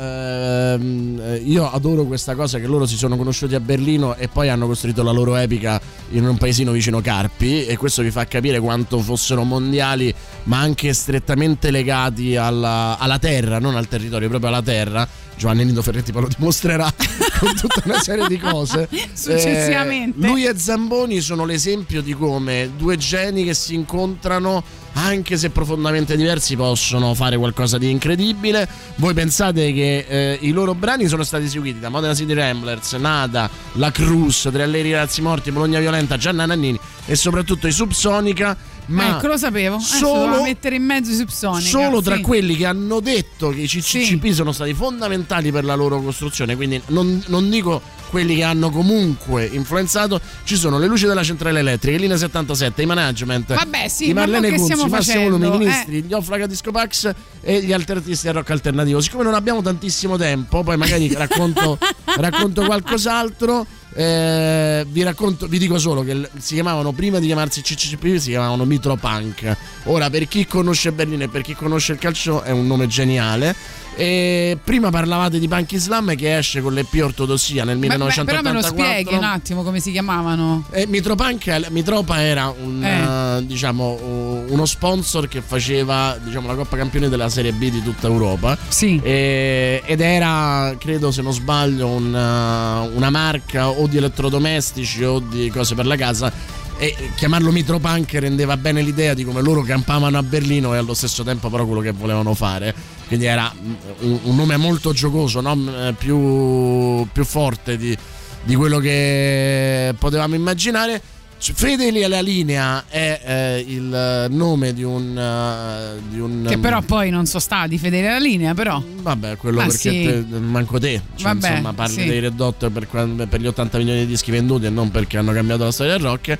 ehm, 0.75 1.21
eh, 1.23 1.37
io 1.45 1.71
adoro 1.71 2.05
questa 2.05 2.35
cosa 2.35 2.59
che 2.59 2.67
loro 2.67 2.87
si 2.87 2.97
sono 2.97 3.17
conosciuti 3.17 3.55
a 3.55 3.61
Berlino 3.61 4.15
e 4.17 4.29
poi 4.29 4.49
hanno 4.49 4.67
costruito 4.67 5.03
la 5.03 5.11
loro 5.13 5.37
epica 5.37 5.81
in 6.11 6.27
un 6.27 6.37
paesino 6.37 6.71
vicino 6.73 7.01
Carpi 7.01 7.67
e 7.67 7.77
questo 7.77 8.03
vi 8.03 8.11
fa 8.11 8.27
capire 8.27 8.61
quanto 8.61 9.01
fossero 9.01 9.43
mondiali 9.43 10.15
ma 10.45 10.59
anche 10.61 10.93
strettamente 10.93 11.71
legati 11.71 12.37
alla, 12.37 12.97
alla 12.99 13.19
terra, 13.19 13.59
non 13.59 13.77
al 13.77 13.89
territorio, 13.89 14.29
proprio 14.29 14.51
alla 14.51 14.63
terra. 14.63 15.09
Giovanni 15.37 15.67
Nino 15.67 15.83
Ferretti 15.83 16.13
poi 16.13 16.23
lo 16.23 16.29
dimostrerà 16.35 16.91
con 17.39 17.55
tutta 17.55 17.83
una 17.85 17.99
serie 18.01 18.27
di 18.27 18.39
cose. 18.39 18.89
Successivamente. 19.13 20.25
Eh, 20.25 20.29
lui 20.29 20.45
e 20.47 20.59
Zamboni 20.59 21.16
sono 21.21 21.45
l'esempio 21.45 22.03
di 22.03 22.15
come 22.15 22.71
due 22.77 22.97
geni 22.97 23.45
che 23.45 23.55
si 23.55 23.75
incontrano, 23.75 24.63
anche 24.95 25.37
se 25.37 25.51
profondamente 25.51 26.17
diversi, 26.17 26.57
possono 26.57 27.15
fare 27.15 27.37
qualcosa 27.37 27.79
di 27.79 27.91
incredibile. 27.91 28.69
Voi 28.97 29.15
pensate 29.15 29.73
che 29.73 30.07
eh, 30.09 30.39
i 30.41 30.51
loro 30.51 30.75
brani 30.75 31.07
sono 31.07 31.23
stati 31.23 31.49
seguiti 31.49 31.79
da 31.79 31.89
Modena 31.89 32.15
City 32.15 32.33
Ramblers, 32.33 32.93
Nada, 32.95 33.49
La 33.73 33.91
Cruz, 33.91 34.49
Tre 34.51 34.63
Alleri 34.63 34.93
Razzi 34.93 35.23
Morti, 35.23 35.51
Bologna 35.53 35.81
Violenta, 35.81 36.17
Gianna 36.17 36.47
Nannini 36.47 36.79
e 37.07 37.15
soprattutto 37.15 37.67
i 37.67 37.73
Subsonica 37.73 38.57
Ma 38.87 39.17
ecco, 39.17 39.27
lo 39.27 39.37
sapevo. 39.37 39.79
Solo- 39.79 40.43
mettere 40.43 40.77
in 40.77 40.85
mezzo 40.85 41.11
i 41.11 41.15
subsonica. 41.15 41.69
Solo 41.69 42.01
tra 42.03 42.17
sì. 42.17 42.23
quelli 42.23 42.57
che 42.57 42.67
hanno 42.67 43.01
detto 43.01 43.51
che 43.51 43.61
i 43.61 43.67
CCCP 43.67 44.31
sono 44.33 44.53
stati 44.53 44.75
fondamentali 44.75 45.51
per 45.51 45.65
la 45.65 45.75
loro 45.75 46.01
costruzione, 46.01 46.57
quindi 46.57 46.81
non, 46.89 47.23
non 47.27 47.51
dico 47.51 47.81
quelli 48.11 48.37
che 48.37 48.45
hanno 48.45 48.71
comunque 48.71 49.45
influenzato, 49.45 50.21
ci 50.45 50.57
sono 50.57 50.79
le 50.79 50.87
luci 50.87 51.07
della 51.07 51.25
centrale 51.25 51.59
elettrica, 51.59 51.99
linea 51.99 52.17
77, 52.17 52.83
i 52.83 52.87
management, 52.87 53.55
Vabbè, 53.55 53.89
sì, 53.89 54.11
i 54.11 54.13
ma 54.13 54.21
Marlene 54.21 54.51
mo 54.51 54.53
che 54.53 54.61
Kunz, 54.61 54.71
stiamo 54.73 54.87
i 54.87 54.91
Massimo? 54.91 55.29
Lumi, 55.29 55.47
i 55.47 55.51
ministri, 55.51 55.97
Eh. 55.99 56.01
gli 56.03 56.13
Offlaga 56.13 56.47
Disco 56.47 56.71
Pax 56.71 57.13
e 57.41 57.63
gli 57.63 57.73
artisti 57.73 58.27
del 58.27 58.35
rock 58.35 58.51
alternativo. 58.51 59.01
Siccome 59.01 59.25
non 59.25 59.35
abbiamo 59.35 59.61
tantissimo 59.63 60.17
tempo, 60.17 60.63
poi 60.63 60.77
magari 60.77 61.13
racconto, 61.15 61.79
racconto 62.05 62.65
qualcos'altro. 62.65 63.67
Eh, 63.97 64.85
vi 64.89 65.03
racconto, 65.03 65.47
vi 65.47 65.59
dico 65.59 65.79
solo 65.79 66.03
che 66.03 66.29
si 66.39 66.53
chiamavano 66.53 66.93
prima 66.93 67.19
di 67.19 67.27
chiamarsi 67.27 67.63
CCCP, 67.63 68.19
si 68.19 68.31
chiamavano 68.31 68.67
Mitropunk. 68.67 69.57
Ora, 69.85 70.11
per 70.11 70.29
chi 70.29 70.47
conosce 70.47 70.93
Berlino 70.93 71.25
e 71.25 71.29
per 71.29 71.41
chi 71.41 71.55
conosce 71.55 71.93
il 71.93 71.99
calcio, 71.99 72.43
è 72.43 72.51
un 72.51 72.67
nome 72.67 72.89
geniale. 72.89 73.57
E 73.99 74.59
prima 74.63 74.91
parlavate 74.91 75.39
di 75.39 75.49
Punk 75.49 75.73
Islam 75.73 76.15
che 76.17 76.37
esce 76.37 76.61
con 76.61 76.75
l'EP 76.75 77.01
Ortodossia 77.03 77.65
nel 77.65 77.79
Beh, 77.79 77.87
beh, 77.87 77.93
1984. 77.97 78.43
però 78.43 78.43
me 78.43 78.61
lo 78.61 78.67
spieghi 78.67 79.15
un 79.15 79.25
attimo 79.25 79.63
come 79.63 79.81
si 79.81 79.91
chiamavano. 79.91 80.65
Eh, 80.71 80.87
Mitropunk, 80.87 81.69
Mitropa 81.71 82.21
era 82.23 82.53
un, 82.63 82.85
Eh. 82.85 83.39
eh, 83.39 83.47
diciamo, 83.47 84.45
uno 84.49 84.67
sponsor 84.67 85.29
che 85.29 85.41
faceva 85.41 86.17
diciamo, 86.23 86.47
la 86.47 86.55
Coppa 86.55 86.77
Campioni 86.77 87.09
della 87.09 87.31
Serie 87.31 87.53
B 87.53 87.71
di 87.71 87.83
tutta 87.83 88.07
Europa. 88.07 88.59
Sì. 88.69 89.01
E- 89.03 89.83
ed 89.87 90.01
era, 90.03 90.75
credo 90.79 91.11
se 91.11 91.23
non 91.23 91.33
sbaglio, 91.33 91.89
un, 91.89 92.15
eh, 92.15 92.95
una 92.95 93.09
marca 93.11 93.69
o 93.71 93.87
di 93.87 93.97
elettrodomestici 93.97 95.05
o 95.05 95.21
di 95.21 95.49
cose 95.49 95.75
per 95.75 95.87
la 95.87 95.97
casa. 95.97 96.31
E 96.79 96.95
chiamarlo 97.15 97.51
Mitropunk 97.53 98.13
rendeva 98.15 98.57
bene 98.59 98.83
l'idea 98.83 99.15
di 99.15 99.25
come 99.25 99.41
loro 99.41 99.63
campavano 99.63 100.19
a 100.19 100.23
Berlino 100.23 100.75
e 100.75 100.77
allo 100.77 100.93
stesso 100.93 101.23
tempo 101.25 101.49
però 101.49 101.65
quello 101.65 101.81
che 101.81 101.93
volevano 101.93 102.35
fare. 102.35 102.75
Quindi 103.07 103.25
era 103.25 103.51
mm, 103.51 104.17
un, 104.25 104.37
nome 104.37 104.57
molto 104.59 104.93
giocoso, 104.93 105.41
no? 105.41 105.57
Mm, 105.57 105.69
eh, 105.69 105.95
più, 105.97 107.07
più 107.11 107.25
forte 107.25 107.79
di, 107.79 107.97
di 108.43 108.55
quello 108.55 108.79
che 108.79 109.95
potevamo 109.99 110.35
immaginare. 110.35 111.01
C- 111.39 111.53
Fedeli 111.53 112.03
alla 112.03 112.21
linea 112.23 112.85
è 112.89 113.21
eh, 113.23 113.65
il 113.69 114.27
nome 114.31 114.73
di 114.73 114.83
un, 114.83 115.17
eh, 115.19 116.01
di 116.09 116.19
un 116.19 116.47
Che 116.49 116.57
però 116.59 116.81
poi 116.81 117.11
non 117.11 117.27
sono 117.27 117.41
stati 117.41 117.77
fedeli 117.79 118.07
alla 118.07 118.19
linea, 118.19 118.55
però. 118.55 118.83
Vabbè, 119.03 119.37
quello 119.37 119.61
Ah, 119.61 119.67
perché 119.67 119.91
sì. 119.91 120.03
te- 120.05 120.39
manco 120.39 120.79
te. 120.81 121.01
Cioè, 121.15 121.35
Vabbè, 121.35 121.49
insomma, 121.51 121.73
parli 121.75 122.03
sì. 122.03 122.05
dei 122.09 122.21
Red 122.21 122.41
Hot 122.41 122.71
per, 122.71 122.87
per 123.29 123.41
gli 123.41 123.47
80 123.47 123.79
milioni 123.79 124.01
di 124.01 124.07
dischi 124.07 124.31
venduti 124.31 124.65
e 124.67 124.71
non 124.71 124.91
perché 124.91 125.19
hanno 125.19 125.33
cambiato 125.33 125.65
la 125.65 125.73
storia 125.73 125.93
del 125.93 126.03
rock. 126.03 126.39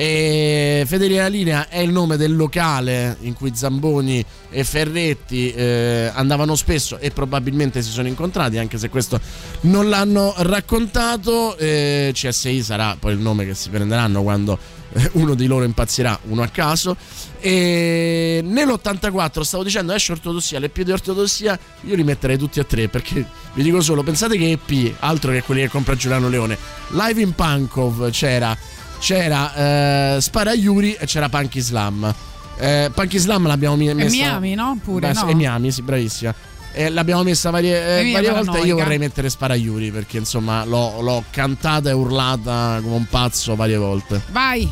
E 0.00 0.84
Fedeli 0.86 1.18
alla 1.18 1.26
linea 1.26 1.68
è 1.68 1.80
il 1.80 1.90
nome 1.90 2.16
del 2.16 2.36
locale 2.36 3.16
in 3.22 3.34
cui 3.34 3.50
Zamboni 3.52 4.24
e 4.48 4.62
Ferretti 4.62 5.50
eh, 5.50 6.08
andavano 6.14 6.54
spesso 6.54 6.98
e 6.98 7.10
probabilmente 7.10 7.82
si 7.82 7.90
sono 7.90 8.06
incontrati, 8.06 8.58
anche 8.58 8.78
se 8.78 8.90
questo 8.90 9.20
non 9.62 9.88
l'hanno 9.88 10.34
raccontato. 10.36 11.56
Eh, 11.56 12.12
CSI 12.14 12.62
sarà 12.62 12.96
poi 12.96 13.14
il 13.14 13.18
nome 13.18 13.44
che 13.44 13.54
si 13.54 13.70
prenderanno 13.70 14.22
quando 14.22 14.56
eh, 14.92 15.10
uno 15.14 15.34
di 15.34 15.46
loro 15.48 15.64
impazzirà, 15.64 16.16
uno 16.28 16.42
a 16.42 16.46
caso. 16.46 16.96
E 17.40 18.40
nell'84 18.44 19.40
stavo 19.40 19.64
dicendo 19.64 19.92
esce 19.92 20.12
ortodossia, 20.12 20.60
l'EP 20.60 20.80
di 20.82 20.92
ortodossia 20.92 21.58
io 21.80 21.96
li 21.96 22.04
metterei 22.04 22.38
tutti 22.38 22.60
a 22.60 22.64
tre 22.64 22.86
perché 22.86 23.26
vi 23.52 23.64
dico 23.64 23.80
solo, 23.80 24.04
pensate 24.04 24.36
che 24.38 24.52
EP, 24.52 24.94
altro 25.00 25.32
che 25.32 25.42
quelli 25.42 25.62
che 25.62 25.68
compra 25.68 25.96
Giuliano 25.96 26.28
Leone, 26.28 26.56
live 26.90 27.20
in 27.20 27.34
Pankov 27.34 28.10
c'era, 28.10 28.56
c'era 28.98 30.16
eh, 30.16 30.20
Spara 30.20 30.52
Yuri 30.52 30.94
e 30.94 31.06
c'era 31.06 31.28
Punk 31.28 31.54
Islam. 31.54 32.14
Eh, 32.58 32.90
Punk 32.92 33.12
Islam 33.12 33.46
l'abbiamo 33.46 33.76
mi- 33.76 33.88
E 33.88 33.94
messa 33.94 34.10
Miami, 34.10 34.54
no? 34.54 34.78
Pure, 34.82 35.08
Beh, 35.08 35.12
no? 35.14 35.28
E 35.28 35.34
Miami, 35.34 35.70
sì, 35.70 35.82
bravissima. 35.82 36.34
E 36.72 36.90
l'abbiamo 36.90 37.22
messa 37.22 37.50
varie, 37.50 38.00
eh, 38.00 38.12
varie 38.12 38.30
volte. 38.30 38.58
Io 38.60 38.76
vorrei 38.76 38.98
mettere 38.98 39.30
Spara 39.30 39.54
Yuri 39.54 39.90
perché 39.90 40.18
insomma 40.18 40.64
l'ho, 40.64 41.00
l'ho 41.00 41.24
cantata 41.30 41.88
e 41.88 41.92
urlata 41.92 42.78
come 42.82 42.94
un 42.96 43.06
pazzo 43.06 43.56
varie 43.56 43.76
volte. 43.76 44.20
Vai. 44.30 44.68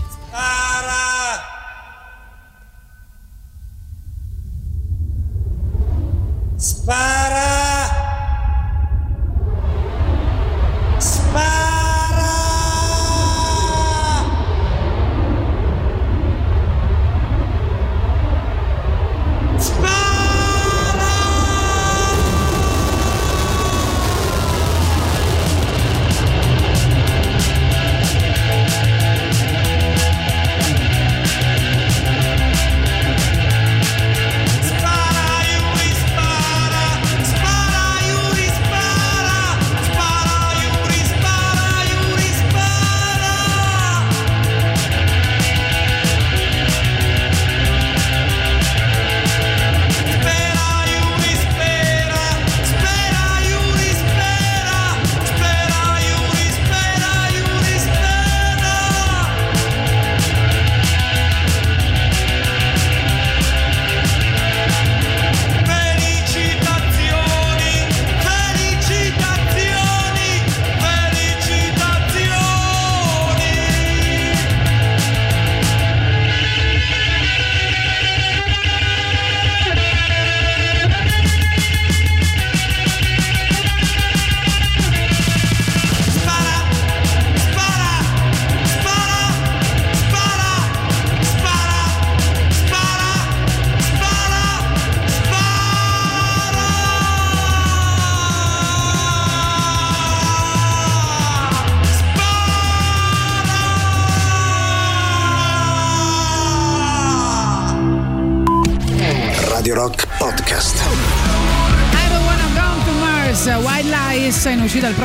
Spara! 6.56 7.15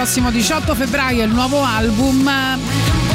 Prossimo 0.01 0.31
18 0.31 0.73
febbraio 0.73 1.23
il 1.23 1.31
nuovo 1.31 1.61
album. 1.61 2.27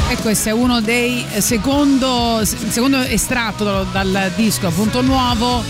E 0.09 0.15
questo 0.21 0.47
è 0.47 0.51
uno 0.53 0.79
dei 0.79 1.25
secondo, 1.39 2.39
secondo 2.45 3.01
estratto 3.01 3.65
dal- 3.65 3.87
dal 3.91 4.31
disco 4.37 4.67
appunto 4.67 5.01
nuovo, 5.01 5.61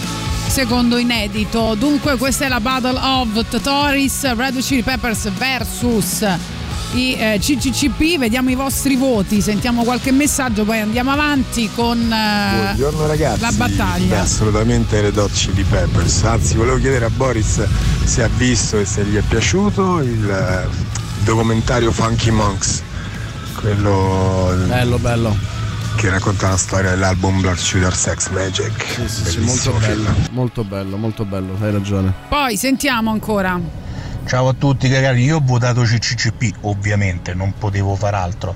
secondo 0.47 0.97
inedito. 0.97 1.73
Dunque 1.73 2.17
questa 2.17 2.45
è 2.45 2.47
la 2.49 2.59
Battle 2.59 2.99
of 2.99 3.49
Totoris, 3.49 4.31
Red 4.35 4.57
Hot 4.57 4.63
Chili 4.63 4.83
Peppers 4.83 5.31
versus 5.31 6.23
i 6.93 7.15
eh, 7.15 7.39
CCCP. 7.41 8.19
Vediamo 8.19 8.51
i 8.51 8.55
vostri 8.55 8.95
voti, 8.95 9.41
sentiamo 9.41 9.83
qualche 9.83 10.11
messaggio, 10.11 10.65
poi 10.65 10.81
andiamo 10.81 11.09
avanti 11.09 11.67
con 11.73 11.99
eh, 11.99 12.61
Buongiorno 12.61 13.07
ragazzi. 13.07 13.41
la 13.41 13.51
battaglia. 13.53 14.21
Assolutamente 14.21 15.01
Red 15.01 15.17
Hot 15.17 15.31
Chili 15.31 15.63
Peppers. 15.63 16.23
Anzi, 16.25 16.57
volevo 16.57 16.77
chiedere 16.77 17.05
a 17.05 17.09
Boris 17.09 17.65
se 18.03 18.21
ha 18.21 18.29
visto 18.37 18.77
e 18.77 18.85
se 18.85 19.03
gli 19.03 19.15
è 19.15 19.21
piaciuto 19.21 20.01
il 20.01 20.29
eh, 20.29 20.86
documentario 21.27 21.91
Funky 21.91 22.29
Monks. 22.29 22.81
Quello 23.55 24.53
bello, 24.65 24.97
bello. 24.97 25.35
Che 25.97 26.09
racconta 26.09 26.47
la 26.49 26.55
storia 26.57 26.91
dell'album 26.91 27.41
Blood 27.41 27.57
Shooter 27.57 27.93
Sex 27.93 28.29
Magic. 28.29 28.71
Sì, 29.07 29.25
sì, 29.25 29.39
molto 29.39 29.71
Bellissimo 29.73 29.79
bello, 29.79 30.09
molto 30.31 30.63
bello, 30.63 30.97
molto 30.97 31.25
bello, 31.25 31.57
hai 31.59 31.71
ragione. 31.73 32.13
Poi 32.29 32.55
sentiamo 32.55 33.11
ancora. 33.11 33.59
Ciao 34.25 34.47
a 34.47 34.53
tutti 34.53 34.87
cari, 34.89 35.23
io 35.23 35.37
ho 35.37 35.41
votato 35.43 35.81
CCCP, 35.81 36.59
ovviamente 36.61 37.33
non 37.33 37.53
potevo 37.57 37.95
far 37.95 38.13
altro, 38.13 38.55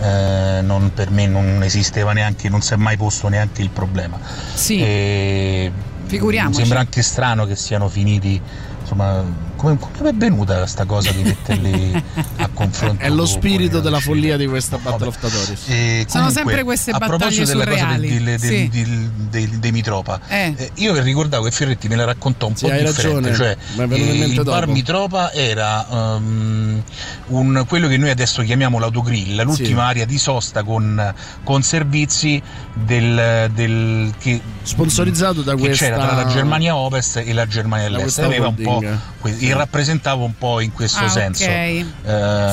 eh, 0.00 0.60
non- 0.62 0.90
per 0.92 1.10
me 1.10 1.26
non 1.28 1.62
esisteva 1.62 2.12
neanche, 2.12 2.48
non 2.48 2.62
si 2.62 2.72
è 2.72 2.76
mai 2.76 2.96
posto 2.96 3.28
neanche 3.28 3.62
il 3.62 3.70
problema. 3.70 4.18
Sì. 4.54 4.80
E 4.80 5.72
Figuriamoci. 6.06 6.56
Mi 6.56 6.62
sembra 6.64 6.80
anche 6.80 7.02
strano 7.02 7.44
che 7.44 7.54
siano 7.54 7.88
finiti. 7.88 8.40
Insomma, 8.80 9.22
come, 9.58 9.76
come 9.96 10.10
è 10.10 10.14
venuta 10.14 10.56
questa 10.58 10.84
cosa 10.86 11.10
di 11.10 11.22
metterli 11.24 12.02
a 12.36 12.48
confronto? 12.54 13.02
È 13.02 13.08
lo 13.10 13.26
spirito 13.26 13.80
della 13.80 13.98
follia 14.00 14.36
di 14.36 14.46
questa 14.46 14.78
Battle 14.78 15.08
of 15.08 15.18
Tatoris. 15.18 15.68
E 15.68 16.06
Sono 16.08 16.30
sempre 16.30 16.62
queste 16.62 16.92
a 16.92 16.98
battaglie 16.98 17.18
proposito 17.18 17.46
della 17.58 17.64
cosa 17.66 17.78
surreali. 17.78 18.08
del, 18.08 18.38
del, 18.38 19.10
Sì. 19.30 19.58
dei 19.58 19.72
Mitropa, 19.72 20.20
Eh. 20.28 20.54
eh, 20.56 20.70
io 20.76 20.98
ricordavo 21.00 21.44
che 21.44 21.50
Ferretti 21.50 21.88
me 21.88 21.96
la 21.96 22.04
raccontò 22.04 22.46
un 22.46 22.56
Sì, 22.56 22.64
po' 22.66 22.70
differente, 22.70 23.02
ragione, 23.02 23.34
cioè 23.34 23.56
mi 23.76 23.84
è 23.84 23.86
venuto 23.86 24.12
in 24.14 24.22
eh, 24.22 24.26
il 24.26 24.42
bar 24.44 24.60
dopo. 24.60 24.72
Mitropa 24.72 25.32
era 25.32 25.86
um, 25.90 26.82
un- 27.26 27.64
quello 27.68 27.88
che 27.88 27.96
noi 27.96 28.10
adesso 28.10 28.42
chiamiamo 28.42 28.78
l'autogrill, 28.78 29.42
l'ultima 29.42 29.82
Sì. 29.84 29.88
area 29.90 30.04
di 30.04 30.18
sosta 30.18 30.62
con, 30.62 31.14
con 31.44 31.62
servizi 31.62 32.40
del, 32.74 33.50
del- 33.52 34.12
che, 34.18 34.40
Sponsorizzato 34.62 35.42
da 35.42 35.54
che 35.54 35.60
questa 35.60 35.86
c'era 35.86 35.96
tra 36.06 36.14
la 36.14 36.26
Germania 36.26 36.76
Ovest 36.76 37.16
e 37.24 37.32
la 37.32 37.46
Germania 37.46 37.88
dell'Est, 37.88 38.18
aveva 38.20 38.48
un 38.48 38.54
po' 38.54 38.82
holding. 39.20 39.20
que- 39.20 39.34
Sì. 39.34 39.48
e 39.48 39.54
rappresentava 39.54 40.22
un 40.24 40.34
po' 40.36 40.60
in 40.60 40.72
questo 40.72 41.04
Ah, 41.04 41.08
senso 41.08 41.44
ok. 41.44 41.50
eh, 41.50 41.84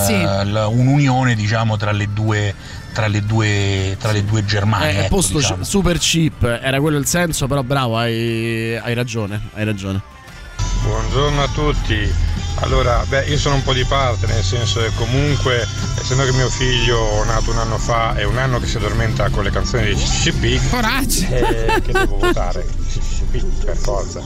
Sì. 0.06 0.50
la- 0.52 0.68
un'unione 0.68 1.36
diciamo 1.36 1.78
tra 1.78 1.92
le 1.92 2.08
due 2.14 2.54
tra 2.96 3.08
le 3.08 3.22
due, 3.26 3.98
tra 4.00 4.14
le 4.14 4.24
due 4.24 4.46
Germanie 4.46 4.92
Eh, 4.92 5.00
ecco, 5.00 5.16
posto 5.16 5.38
diciamo. 5.40 5.66
super 5.66 5.98
cheap, 6.00 6.44
era 6.62 6.80
quello 6.80 6.98
il 6.98 7.06
senso, 7.06 7.46
però 7.46 7.62
bravo, 7.62 7.98
hai, 7.98 8.78
hai 8.78 8.94
ragione, 8.94 9.50
hai 9.56 9.66
ragione. 9.66 10.02
Buongiorno 10.86 11.42
a 11.44 11.48
tutti. 11.50 12.14
Allora, 12.60 13.04
beh, 13.08 13.26
io 13.26 13.38
sono 13.38 13.56
un 13.56 13.64
po' 13.64 13.74
di 13.74 13.84
parte, 13.84 14.28
nel 14.28 14.44
senso 14.44 14.80
che 14.80 14.90
comunque, 14.96 15.68
essendo 16.00 16.24
che 16.24 16.32
mio 16.32 16.50
figlio 16.50 17.24
nato 17.26 17.52
un 17.52 17.58
anno 17.58 17.78
fa 17.78 18.16
è 18.16 18.24
un 18.24 18.38
anno 18.38 18.60
che 18.60 18.68
si 18.68 18.78
addormenta 18.78 19.30
con 19.30 19.44
le 19.44 19.52
canzoni 19.52 19.94
di 19.94 19.96
CCP, 19.96 20.70
Coraggio! 20.70 21.26
eh, 21.32 21.82
che 21.86 21.92
devo 21.92 22.18
votare 22.18 22.66
CCP 22.94 23.66
per 23.66 23.76
forza. 23.76 24.22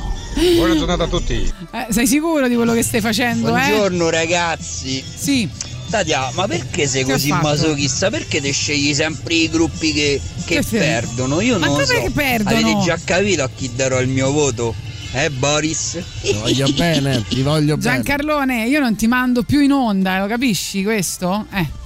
Buona 0.56 0.76
giornata 0.78 1.06
a 1.06 1.08
tutti. 1.08 1.52
Eh, 1.72 1.88
sei 1.92 2.06
sicuro 2.06 2.48
di 2.48 2.56
quello 2.56 2.74
che 2.74 2.84
stai 2.84 3.02
facendo, 3.02 3.48
eh? 3.50 3.52
Buongiorno 3.68 4.10
ragazzi. 4.10 5.04
Sì. 5.16 5.50
Tatia, 5.90 6.30
ma 6.36 6.46
perché 6.46 6.86
sei 6.88 7.04
Che 7.04 7.12
ho 7.12 7.16
così 7.16 7.30
fatto? 7.30 7.48
masochista? 7.48 8.12
Perché 8.12 8.40
ti 8.42 8.52
scegli 8.52 8.94
sempre 8.94 9.34
i 9.34 9.50
gruppi 9.50 9.92
che, 9.92 10.22
che 10.46 10.58
Che 10.58 10.62
sei? 10.62 10.78
perdono? 10.80 11.42
Io 11.42 11.58
Ma 11.58 11.66
non 11.66 11.78
lo 11.80 11.84
come 11.84 11.98
so. 11.98 12.04
che 12.04 12.12
perdono? 12.12 12.58
Avete 12.60 12.84
già 12.84 13.00
capito 13.04 13.42
a 13.42 13.50
chi 13.54 13.72
darò 13.76 14.00
il 14.00 14.08
mio 14.08 14.32
voto? 14.32 14.76
Eh 15.12 15.30
Boris? 15.32 15.98
Ti 16.22 16.34
voglio 16.34 16.68
bene, 16.74 17.24
ti 17.28 17.42
voglio 17.42 17.78
bene. 17.78 17.96
Giancarlone, 17.96 18.66
io 18.68 18.80
non 18.80 18.96
ti 18.96 19.08
mando 19.08 19.42
più 19.44 19.60
in 19.60 19.72
onda, 19.72 20.20
lo 20.20 20.28
capisci 20.28 20.84
questo? 20.84 21.46
Eh. 21.52 21.78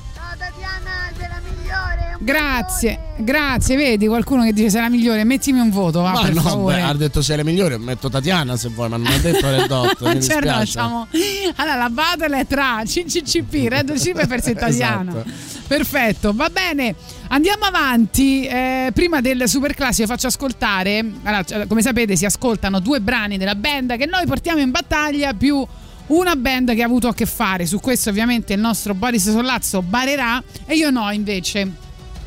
Grazie, 2.19 2.99
grazie, 3.17 3.75
vedi 3.75 4.07
qualcuno 4.07 4.43
che 4.43 4.53
dice 4.53 4.69
sei 4.69 4.81
la 4.81 4.89
migliore, 4.89 5.25
mettimi 5.25 5.59
un 5.59 5.69
voto, 5.69 5.99
va, 5.99 6.12
Ma 6.12 6.21
per 6.21 6.33
no, 6.33 6.41
favore. 6.41 6.75
beh, 6.75 6.81
ha 6.81 6.93
detto 6.93 7.21
sei 7.21 7.36
la 7.36 7.43
migliore, 7.43 7.77
metto 7.77 8.09
Tatiana 8.09 8.55
se 8.55 8.69
vuoi, 8.69 8.88
ma 8.88 8.95
non 8.95 9.07
ha 9.12 9.17
detto 9.17 9.49
Red 9.49 9.69
Hot, 9.69 9.99
mi 10.07 10.21
certo, 10.21 10.39
dispiace. 10.39 10.49
facciamo. 10.65 11.07
Allora, 11.55 11.75
la 11.75 11.89
battle 11.89 12.39
è 12.39 12.47
tra 12.47 12.81
CCCP, 12.86 13.67
Red 13.67 13.89
Hot 13.89 14.47
e 14.47 14.51
Italiano. 14.51 15.12
Esatto. 15.12 15.52
Perfetto, 15.75 16.33
va 16.33 16.51
bene. 16.51 16.93
Andiamo 17.29 17.65
avanti. 17.65 18.45
Eh, 18.45 18.91
prima 18.93 19.21
del 19.21 19.49
super 19.49 19.73
classico 19.73 20.07
faccio 20.07 20.27
ascoltare. 20.27 20.99
Allora, 21.23 21.43
cioè, 21.43 21.65
come 21.65 21.81
sapete, 21.81 22.15
si 22.15 22.25
ascoltano 22.25 22.79
due 22.79 23.01
brani 23.01 23.39
della 23.39 23.55
band 23.55 23.97
che 23.97 24.05
noi 24.05 24.27
portiamo 24.27 24.59
in 24.59 24.69
battaglia 24.69 25.33
più 25.33 25.65
una 26.07 26.36
band 26.36 26.75
che 26.75 26.83
ha 26.83 26.86
avuto 26.86 27.07
a 27.07 27.15
che 27.15 27.25
fare. 27.25 27.65
Su 27.65 27.79
questo, 27.79 28.12
ovviamente, 28.12 28.53
il 28.53 28.59
nostro 28.59 28.93
Boris 28.93 29.31
Sollazzo 29.31 29.81
barerà 29.81 30.43
e 30.67 30.75
io 30.75 30.91
no, 30.91 31.09
invece. 31.09 31.67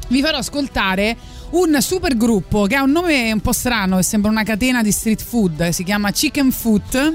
Vi 0.08 0.20
farò 0.20 0.38
ascoltare 0.38 1.16
un 1.50 1.80
super 1.80 2.16
gruppo 2.16 2.66
che 2.66 2.74
ha 2.74 2.82
un 2.82 2.90
nome 2.90 3.30
un 3.30 3.40
po' 3.40 3.52
strano, 3.52 3.98
che 3.98 4.02
sembra 4.02 4.28
una 4.28 4.42
catena 4.42 4.82
di 4.82 4.90
street 4.90 5.22
food, 5.22 5.68
si 5.68 5.84
chiama 5.84 6.10
Chicken 6.10 6.50
Foot. 6.50 7.14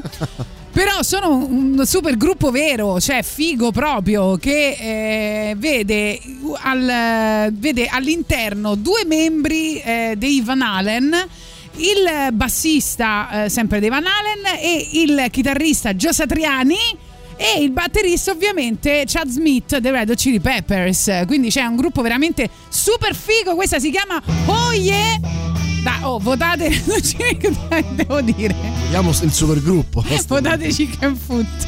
Però 0.73 1.03
sono 1.03 1.35
un 1.35 1.85
super 1.85 2.15
gruppo 2.15 2.49
vero, 2.49 2.99
cioè 2.99 3.23
figo 3.23 3.71
proprio, 3.71 4.37
che 4.37 4.77
eh, 4.79 5.55
vede, 5.57 6.19
al- 6.61 7.51
vede 7.51 7.87
all'interno 7.87 8.75
due 8.75 9.03
membri 9.05 9.79
eh, 9.81 10.15
dei 10.17 10.41
Van 10.41 10.61
Halen, 10.61 11.13
il 11.75 12.33
bassista 12.33 13.43
eh, 13.43 13.49
sempre 13.49 13.79
dei 13.79 13.89
Van 13.89 14.05
Halen 14.05 14.59
e 14.59 14.87
il 14.93 15.25
chitarrista 15.29 15.93
Joe 15.93 16.13
Satriani 16.13 16.77
e 17.35 17.61
il 17.61 17.71
batterista 17.71 18.31
ovviamente 18.31 19.03
Chad 19.05 19.27
Smith 19.27 19.77
dei 19.77 19.91
Red 19.91 20.15
Chili 20.15 20.39
Peppers. 20.39 21.23
Quindi 21.27 21.49
c'è 21.49 21.63
un 21.63 21.75
gruppo 21.75 22.01
veramente 22.01 22.49
super 22.69 23.13
figo, 23.13 23.55
questa 23.55 23.77
si 23.79 23.91
chiama 23.91 24.21
Oh 24.45 24.71
Yeah! 24.71 25.70
Dai, 25.83 26.03
oh, 26.03 26.19
votate 26.19 26.69
Chili 27.01 27.37
devo 27.95 28.21
dire. 28.21 28.55
Vediamo 28.83 29.09
il 29.09 29.31
super 29.31 29.61
gruppo. 29.61 30.03
Votate 30.27 30.67
Chicken 30.69 31.15
Foot. 31.15 31.67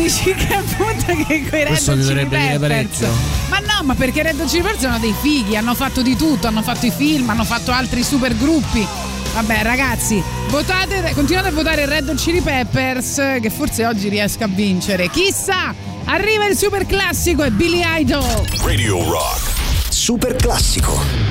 Di 0.00 0.22
più 0.22 0.34
con 0.34 0.40
i 0.40 0.44
chicken 0.44 0.64
food 0.64 1.04
che 1.04 1.24
con 1.26 1.34
i 1.34 1.48
Red 1.50 1.66
Questo 1.66 1.92
Hot 1.92 2.00
Chili 2.00 2.26
Peppers. 2.26 3.00
Ma 3.48 3.58
no, 3.58 3.82
ma 3.84 3.94
perché 3.94 4.20
i 4.20 4.22
Red 4.22 4.40
Hot 4.40 4.48
Chili 4.48 4.62
Peppers 4.62 4.80
sono 4.80 4.98
dei 4.98 5.14
fighi, 5.20 5.56
hanno 5.56 5.74
fatto 5.74 6.02
di 6.02 6.16
tutto, 6.16 6.46
hanno 6.46 6.62
fatto 6.62 6.86
i 6.86 6.90
film, 6.90 7.28
hanno 7.28 7.44
fatto 7.44 7.72
altri 7.72 8.02
super 8.02 8.36
gruppi. 8.36 8.86
Vabbè 9.32 9.62
ragazzi, 9.62 10.22
votate, 10.48 11.12
continuate 11.14 11.48
a 11.48 11.52
votare 11.52 11.86
Red 11.86 12.08
Hot 12.08 12.16
Chili 12.16 12.40
Peppers 12.40 13.16
che 13.40 13.50
forse 13.50 13.86
oggi 13.86 14.08
riesca 14.08 14.46
a 14.46 14.48
vincere. 14.48 15.08
Chissà, 15.08 15.74
arriva 16.04 16.46
il 16.46 16.56
super 16.56 16.86
classico 16.86 17.42
e 17.44 17.50
Billy 17.50 17.82
Idol. 17.84 18.44
Radio 18.62 19.02
Rock. 19.04 19.52
Super 19.88 20.34
classico. 20.36 21.29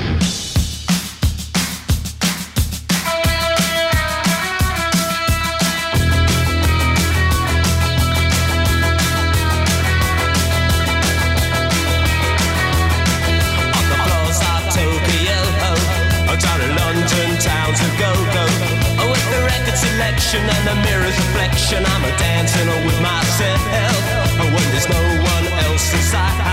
Selection 20.00 20.40
and 20.40 20.66
the 20.66 20.74
mirror's 20.88 21.16
reflection, 21.18 21.84
I'm 21.84 22.04
a 22.04 22.12
dancing 22.16 22.68
with 22.86 22.98
myself. 23.02 23.60
When 24.40 24.66
there's 24.72 24.88
no 24.88 25.02
one 25.34 25.46
else 25.64 25.92
inside, 25.92 26.49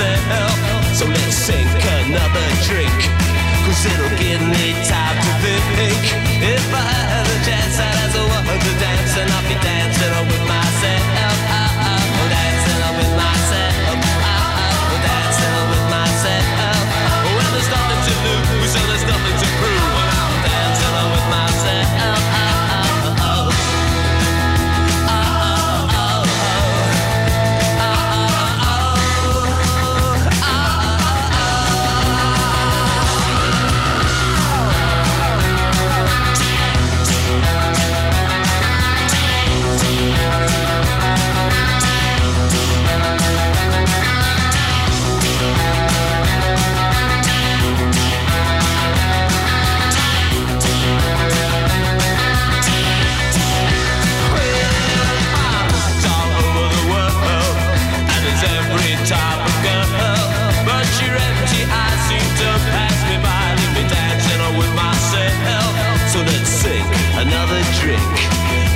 on 0.00 0.18
myself. 0.28 0.96
So 0.96 1.06
let's 1.06 1.34
sink 1.34 1.68
another 2.02 2.46
drink, 2.66 2.98
cause 3.64 3.86
it'll 3.86 4.16
give 4.18 4.40
me 4.40 4.72
time 4.86 5.16
to 5.16 5.32
think. 5.76 6.02
If 6.42 6.74
I 6.74 6.82
had 6.82 7.26
a 7.26 7.38
chance, 7.44 7.78
I'd 7.78 7.94
ask 8.02 8.16
a 8.16 8.22
woman 8.22 8.58
to 8.58 8.72
dance, 8.80 9.16
and 9.18 9.30
I'll 9.30 9.48
be 9.48 9.54
dancing 9.62 10.26
with 10.26 10.48
myself. 10.48 11.13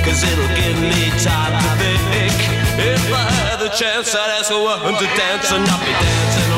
Cause 0.03 0.23
it'll 0.23 0.47
give 0.55 0.79
me 0.79 1.09
time 1.21 1.53
to 1.59 1.69
think. 2.11 2.37
If 2.79 3.03
I 3.11 3.27
had 3.43 3.57
the 3.59 3.69
chance, 3.69 4.15
I'd 4.15 4.39
ask 4.39 4.51
a 4.51 4.59
woman 4.59 4.93
to 4.95 5.07
dance, 5.17 5.51
and 5.51 5.67
I'll 5.67 5.79
be 5.79 5.91
dancing 5.91 6.48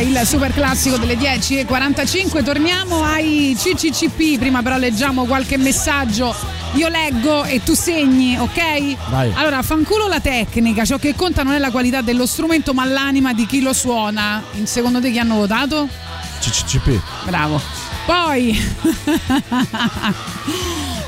il 0.00 0.20
super 0.24 0.52
classico 0.52 0.96
delle 0.96 1.16
10.45. 1.16 2.44
Torniamo 2.44 3.02
ai 3.02 3.56
CCCP. 3.58 4.38
Prima 4.38 4.62
però 4.62 4.78
leggiamo 4.78 5.24
qualche 5.24 5.56
messaggio. 5.56 6.34
Io 6.74 6.88
leggo 6.88 7.44
e 7.44 7.62
tu 7.62 7.74
segni, 7.74 8.36
ok? 8.38 8.96
Vai. 9.08 9.32
Allora, 9.34 9.62
fanculo 9.62 10.06
la 10.08 10.20
tecnica. 10.20 10.84
Ciò 10.84 10.98
che 10.98 11.14
conta 11.14 11.42
non 11.42 11.54
è 11.54 11.58
la 11.58 11.70
qualità 11.70 12.02
dello 12.02 12.26
strumento, 12.26 12.74
ma 12.74 12.84
l'anima 12.84 13.32
di 13.32 13.46
chi 13.46 13.60
lo 13.60 13.72
suona. 13.72 14.42
In 14.52 14.66
secondo 14.66 15.00
te 15.00 15.10
chi 15.10 15.18
hanno 15.18 15.36
votato? 15.36 15.88
CCCP. 16.40 17.00
Bravo. 17.24 17.60
Poi 18.04 18.56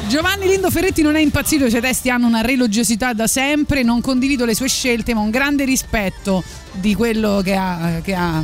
Giovanni 0.09 0.49
Lindo 0.49 0.71
Ferretti 0.71 1.03
non 1.03 1.17
è 1.17 1.21
impazzito, 1.21 1.67
i 1.67 1.71
suoi 1.71 1.83
testi 1.83 2.09
hanno 2.11 2.27
una 2.27 2.41
religiosità 2.41 3.13
da 3.13 3.27
sempre, 3.27 3.83
non 3.83 4.01
condivido 4.01 4.47
le 4.47 4.55
sue 4.55 4.67
scelte, 4.67 5.13
ma 5.13 5.21
un 5.21 5.31
grande 5.31 5.65
rispetto 5.65 6.43
di 6.73 6.95
quello 6.95 7.41
che 7.45 7.55
ha. 7.55 8.01
Che 8.03 8.15
ha. 8.15 8.43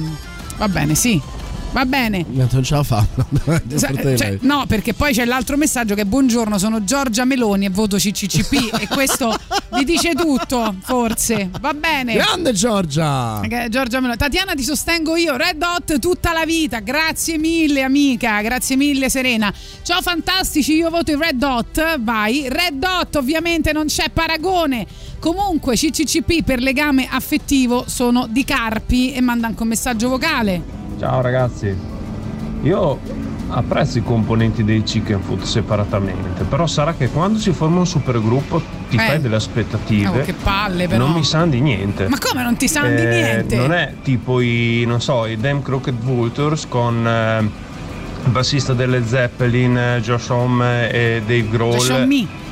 Va 0.56 0.68
bene, 0.68 0.94
sì. 0.94 1.20
Va 1.74 1.84
bene. 1.84 2.24
Non 2.28 2.48
ce 2.62 2.74
la 2.74 2.84
fa. 2.84 3.04
Cioè, 3.76 4.38
no, 4.42 4.64
perché 4.68 4.94
poi 4.94 5.12
c'è 5.12 5.24
l'altro 5.24 5.56
messaggio 5.56 5.96
che 5.96 6.06
buongiorno, 6.06 6.56
sono 6.56 6.84
Giorgia 6.84 7.24
Meloni 7.24 7.64
e 7.64 7.70
voto 7.70 7.96
CCCP 7.96 8.78
e 8.78 8.86
questo 8.86 9.36
vi 9.72 9.82
dice 9.82 10.14
tutto, 10.14 10.72
forse. 10.82 11.50
Va 11.60 11.74
bene. 11.74 12.14
Grande 12.14 12.52
Giorgia! 12.52 13.40
Ok, 13.40 13.66
Giorgia 13.70 13.98
Meloni. 13.98 14.16
Tatiana 14.16 14.54
ti 14.54 14.62
sostengo 14.62 15.16
io, 15.16 15.36
Red 15.36 15.60
Hot 15.60 15.98
tutta 15.98 16.32
la 16.32 16.44
vita. 16.44 16.78
Grazie 16.78 17.38
mille 17.38 17.82
amica, 17.82 18.40
grazie 18.40 18.76
mille 18.76 19.08
Serena. 19.10 19.52
Ciao 19.82 20.00
fantastici, 20.00 20.74
io 20.74 20.90
voto 20.90 21.10
i 21.10 21.16
Red 21.16 21.42
Hot. 21.42 21.98
Vai. 21.98 22.48
Red 22.48 22.84
Hot 22.84 23.16
ovviamente 23.16 23.72
non 23.72 23.86
c'è 23.86 24.10
paragone. 24.10 24.86
Comunque 25.24 25.74
CCCP 25.74 26.44
per 26.44 26.60
legame 26.60 27.08
affettivo 27.10 27.84
sono 27.86 28.26
di 28.28 28.44
Carpi 28.44 29.14
e 29.14 29.22
manda 29.22 29.46
anche 29.46 29.62
un 29.62 29.68
messaggio 29.68 30.10
vocale. 30.10 30.60
Ciao 30.98 31.22
ragazzi, 31.22 31.74
io 32.60 32.98
apprezzo 33.48 33.96
i 33.96 34.02
componenti 34.02 34.64
dei 34.64 34.82
chicken 34.82 35.22
food 35.22 35.40
separatamente, 35.40 36.44
però 36.44 36.66
sarà 36.66 36.92
che 36.92 37.08
quando 37.08 37.38
si 37.38 37.52
forma 37.52 37.78
un 37.78 37.86
supergruppo 37.86 38.60
ti 38.90 38.96
Eh. 38.96 38.98
fai 38.98 39.18
delle 39.18 39.36
aspettative. 39.36 40.08
Oh, 40.20 40.24
che 40.24 40.34
palle 40.34 40.88
però. 40.88 41.06
Non 41.06 41.14
mi 41.14 41.24
sanno 41.24 41.52
di 41.52 41.60
niente. 41.62 42.06
Ma 42.06 42.18
come 42.18 42.42
non 42.42 42.56
ti 42.58 42.66
di 42.66 42.76
Eh, 42.76 43.08
niente? 43.08 43.56
Non 43.56 43.72
è 43.72 43.94
tipo 44.02 44.40
i, 44.40 44.84
non 44.86 45.00
so, 45.00 45.24
i 45.24 45.38
Damn 45.38 45.62
Crooked 45.62 46.00
Vultures 46.00 46.68
con 46.68 47.06
eh, 47.06 47.38
il 47.38 48.30
bassista 48.30 48.74
delle 48.74 49.02
Zeppelin, 49.06 49.74
eh, 49.74 50.00
Josh 50.02 50.28
Homme 50.28 50.90
e 50.92 51.22
Dave 51.24 51.48
Grohl. 51.48 51.76
Josh 51.78 51.88
Homme. 51.88 52.42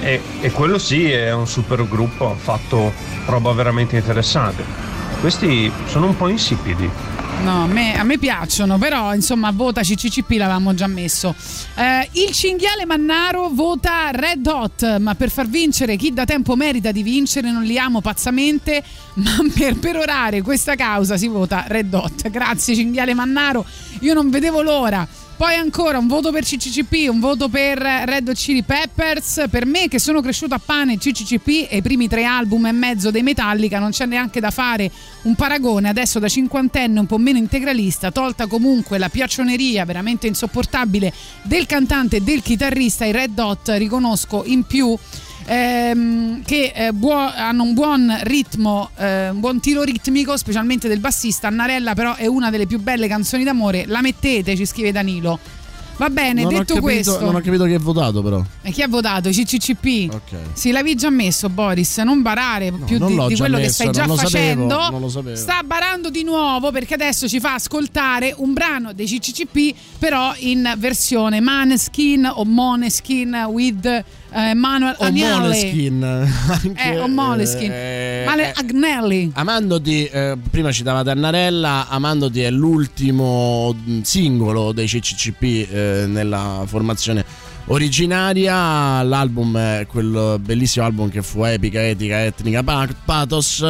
E, 0.00 0.20
e 0.40 0.50
quello 0.50 0.78
sì 0.78 1.10
è 1.10 1.32
un 1.32 1.46
supergruppo, 1.46 2.30
ha 2.30 2.36
fatto 2.36 2.92
roba 3.26 3.52
veramente 3.52 3.96
interessante. 3.96 4.64
Questi 5.20 5.70
sono 5.86 6.06
un 6.06 6.16
po' 6.16 6.28
insipidi. 6.28 6.90
No, 7.42 7.62
a 7.62 7.66
me, 7.66 7.98
a 7.98 8.04
me 8.04 8.18
piacciono, 8.18 8.76
però 8.76 9.14
insomma 9.14 9.50
vota 9.50 9.80
CCCP 9.80 10.32
l'avevamo 10.32 10.74
già 10.74 10.86
messo. 10.86 11.34
Eh, 11.74 12.08
il 12.12 12.32
cinghiale 12.32 12.84
Mannaro 12.84 13.48
vota 13.48 14.10
Red 14.10 14.46
Hot, 14.46 14.98
ma 14.98 15.14
per 15.14 15.30
far 15.30 15.48
vincere 15.48 15.96
chi 15.96 16.12
da 16.12 16.26
tempo 16.26 16.54
merita 16.54 16.92
di 16.92 17.02
vincere 17.02 17.50
non 17.50 17.62
li 17.62 17.78
amo 17.78 18.02
pazzamente, 18.02 18.82
ma 19.14 19.38
per 19.56 19.78
perorare 19.78 20.42
questa 20.42 20.74
causa 20.74 21.16
si 21.16 21.28
vota 21.28 21.64
Red 21.66 21.94
Hot. 21.94 22.28
Grazie 22.28 22.74
cinghiale 22.74 23.14
Mannaro, 23.14 23.64
io 24.00 24.12
non 24.12 24.28
vedevo 24.28 24.60
l'ora. 24.60 25.06
Poi 25.40 25.54
ancora 25.54 25.96
un 25.96 26.06
voto 26.06 26.32
per 26.32 26.44
CCCP, 26.44 27.08
un 27.08 27.18
voto 27.18 27.48
per 27.48 27.78
Red 27.78 28.30
Chili 28.34 28.62
Peppers. 28.62 29.46
Per 29.48 29.64
me 29.64 29.88
che 29.88 29.98
sono 29.98 30.20
cresciuto 30.20 30.52
a 30.52 30.60
pane 30.62 30.98
CCCP 30.98 31.66
e 31.70 31.78
i 31.78 31.80
primi 31.80 32.08
tre 32.08 32.24
album 32.24 32.66
e 32.66 32.72
mezzo 32.72 33.10
dei 33.10 33.22
Metallica 33.22 33.78
non 33.78 33.88
c'è 33.88 34.04
neanche 34.04 34.38
da 34.38 34.50
fare 34.50 34.90
un 35.22 35.34
paragone. 35.36 35.88
Adesso 35.88 36.18
da 36.18 36.28
cinquantenne 36.28 37.00
un 37.00 37.06
po' 37.06 37.16
meno 37.16 37.38
integralista, 37.38 38.10
tolta 38.10 38.48
comunque 38.48 38.98
la 38.98 39.08
piaccioneria 39.08 39.86
veramente 39.86 40.26
insopportabile 40.26 41.10
del 41.44 41.64
cantante 41.64 42.16
e 42.16 42.20
del 42.20 42.42
chitarrista, 42.42 43.06
i 43.06 43.12
Red 43.12 43.38
Hot 43.38 43.70
riconosco 43.78 44.42
in 44.44 44.64
più 44.64 44.94
ehm, 45.50 46.42
che 46.44 46.72
eh, 46.74 46.92
buo- 46.92 47.32
hanno 47.34 47.64
un 47.64 47.74
buon 47.74 48.16
ritmo, 48.22 48.90
eh, 48.96 49.30
un 49.30 49.40
buon 49.40 49.58
tiro 49.60 49.82
ritmico, 49.82 50.36
specialmente 50.36 50.86
del 50.86 51.00
bassista. 51.00 51.48
Annarella 51.48 51.94
però 51.94 52.14
è 52.14 52.26
una 52.26 52.50
delle 52.50 52.66
più 52.66 52.80
belle 52.80 53.08
canzoni 53.08 53.42
d'amore. 53.42 53.84
La 53.86 54.00
mettete, 54.00 54.56
ci 54.56 54.64
scrive 54.64 54.92
Danilo. 54.92 55.38
Va 55.96 56.08
bene, 56.08 56.40
non 56.42 56.50
detto 56.50 56.76
capito, 56.76 56.80
questo. 56.80 57.20
Non 57.20 57.34
ho 57.34 57.40
capito 57.40 57.64
chi 57.64 57.74
ha 57.74 57.78
votato, 57.78 58.22
però. 58.22 58.42
E 58.62 58.70
chi 58.70 58.80
ha 58.80 58.88
votato? 58.88 59.28
I 59.28 59.32
CCCP? 59.32 60.14
Ok. 60.14 60.38
Sì, 60.54 60.70
l'avevi 60.70 60.94
già 60.94 61.10
messo 61.10 61.50
Boris, 61.50 61.98
non 61.98 62.22
barare 62.22 62.72
più 62.86 62.98
non 62.98 63.08
di, 63.14 63.34
di 63.34 63.36
quello 63.36 63.56
che 63.56 63.64
messo, 63.64 63.82
stai 63.82 63.90
già 63.90 64.06
facendo. 64.06 64.70
sapevo, 64.70 64.90
non 64.92 65.00
lo 65.02 65.08
sapevo. 65.10 65.36
Sta 65.36 65.62
barando 65.62 66.08
di 66.08 66.22
nuovo 66.22 66.70
perché 66.70 66.94
adesso 66.94 67.28
ci 67.28 67.38
fa 67.38 67.52
ascoltare 67.52 68.32
un 68.34 68.54
brano 68.54 68.94
dei 68.94 69.04
CCCP 69.04 69.74
però 69.98 70.32
in 70.38 70.72
versione 70.78 71.40
Maneskin 71.40 72.30
o 72.34 72.46
Moneskin 72.46 73.34
with 73.50 74.04
eh, 74.32 74.54
Manuel 74.54 74.94
O 74.98 75.04
Agnelli. 75.04 75.38
Moleskin. 75.40 76.02
Anche, 76.64 76.82
Eh, 76.92 76.98
o 77.00 77.08
Moleskin. 77.08 77.70
eh, 77.72 78.22
Male 78.26 78.48
eh, 78.48 78.52
Agnelli. 78.56 79.30
Amandoti, 79.34 80.04
eh, 80.06 80.36
prima 80.50 80.70
citavate 80.72 81.10
Annarella, 81.10 81.86
Amandoti 81.88 82.40
è 82.42 82.50
l'ultimo 82.50 83.72
mh, 83.72 84.00
singolo 84.02 84.72
dei 84.72 84.86
CCCP 84.86 85.42
eh, 85.70 86.04
nella 86.06 86.62
formazione 86.66 87.24
originaria. 87.66 89.02
L'album 89.02 89.56
è 89.56 89.86
quel 89.88 90.38
bellissimo 90.40 90.84
album 90.84 91.08
che 91.10 91.22
fu 91.22 91.42
epica, 91.44 91.86
etica, 91.86 92.24
etnica, 92.24 92.62
pa- 92.62 92.88
pathos. 93.04 93.64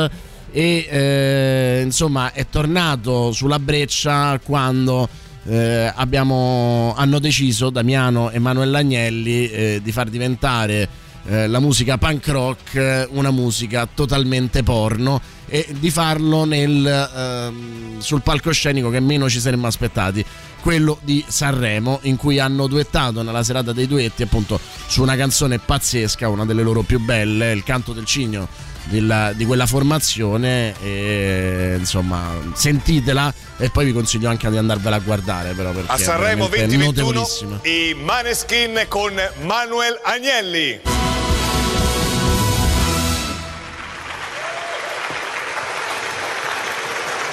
E 0.52 0.86
eh, 0.90 1.80
insomma 1.84 2.32
è 2.32 2.44
tornato 2.50 3.30
sulla 3.30 3.60
breccia 3.60 4.40
quando 4.42 5.08
eh, 5.50 5.92
abbiamo, 5.92 6.94
hanno 6.96 7.18
deciso 7.18 7.70
Damiano 7.70 8.30
e 8.30 8.38
Manuel 8.38 8.72
Agnelli 8.72 9.50
eh, 9.50 9.80
di 9.82 9.90
far 9.90 10.08
diventare 10.08 10.88
eh, 11.24 11.48
la 11.48 11.58
musica 11.58 11.98
punk 11.98 12.28
rock 12.28 12.74
eh, 12.76 13.08
una 13.10 13.32
musica 13.32 13.88
totalmente 13.92 14.62
porno 14.62 15.20
e 15.48 15.66
di 15.80 15.90
farlo 15.90 16.44
nel, 16.44 16.86
ehm, 16.86 17.98
sul 17.98 18.22
palcoscenico 18.22 18.90
che 18.90 19.00
meno 19.00 19.28
ci 19.28 19.40
saremmo 19.40 19.66
aspettati 19.66 20.24
quello 20.60 20.98
di 21.02 21.24
Sanremo 21.26 21.98
in 22.02 22.14
cui 22.14 22.38
hanno 22.38 22.68
duettato 22.68 23.22
nella 23.22 23.42
serata 23.42 23.72
dei 23.72 23.88
duetti 23.88 24.22
appunto 24.22 24.60
su 24.86 25.02
una 25.02 25.16
canzone 25.16 25.58
pazzesca 25.58 26.28
una 26.28 26.46
delle 26.46 26.62
loro 26.62 26.82
più 26.82 27.00
belle 27.00 27.50
il 27.50 27.64
canto 27.64 27.92
del 27.92 28.04
cigno 28.04 28.46
della- 28.84 29.32
di 29.32 29.44
quella 29.44 29.66
formazione 29.66 30.74
e 30.82 31.74
insomma 31.78 32.32
sentitela 32.54 33.32
e 33.58 33.70
poi 33.70 33.84
vi 33.86 33.92
consiglio 33.92 34.28
anche 34.28 34.48
di 34.50 34.56
andarvela 34.56 34.96
a 34.96 35.00
guardare 35.00 35.52
però 35.52 35.70
perché 35.70 35.92
A 35.92 35.98
Sanremo 35.98 36.46
è 36.46 36.48
veramente 36.48 36.76
2021 36.76 37.06
notevolissima 37.06 37.60
i 37.64 37.94
Maneskin 37.94 38.84
con 38.88 39.14
Manuel 39.42 39.98
Agnelli. 40.02 40.80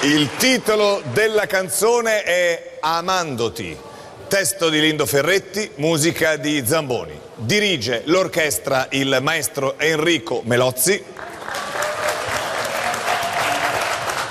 Il 0.02 0.28
titolo 0.36 1.02
della 1.12 1.46
canzone 1.46 2.22
è 2.22 2.76
Amandoti, 2.80 3.76
testo 4.28 4.68
di 4.68 4.80
Lindo 4.80 5.06
Ferretti, 5.06 5.70
musica 5.76 6.36
di 6.36 6.62
Zamboni. 6.64 7.18
Dirige 7.34 8.02
l'orchestra 8.04 8.86
il 8.90 9.18
maestro 9.22 9.76
Enrico 9.78 10.42
Melozzi. 10.44 11.02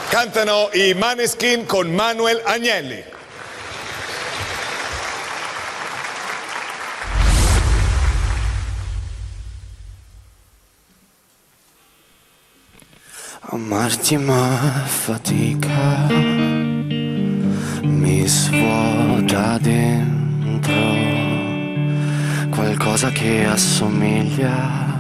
Cantano 0.09 0.69
i 0.73 0.93
Maneskin 0.93 1.65
con 1.65 1.93
Manuel 1.93 2.41
Agnelli. 2.45 3.03
Amarti 13.49 14.17
ma 14.17 14.83
fatica 14.85 16.07
mi 17.81 18.27
svuota 18.27 19.57
dentro 19.59 20.73
qualcosa 22.49 23.09
che 23.11 23.45
assomiglia 23.45 24.95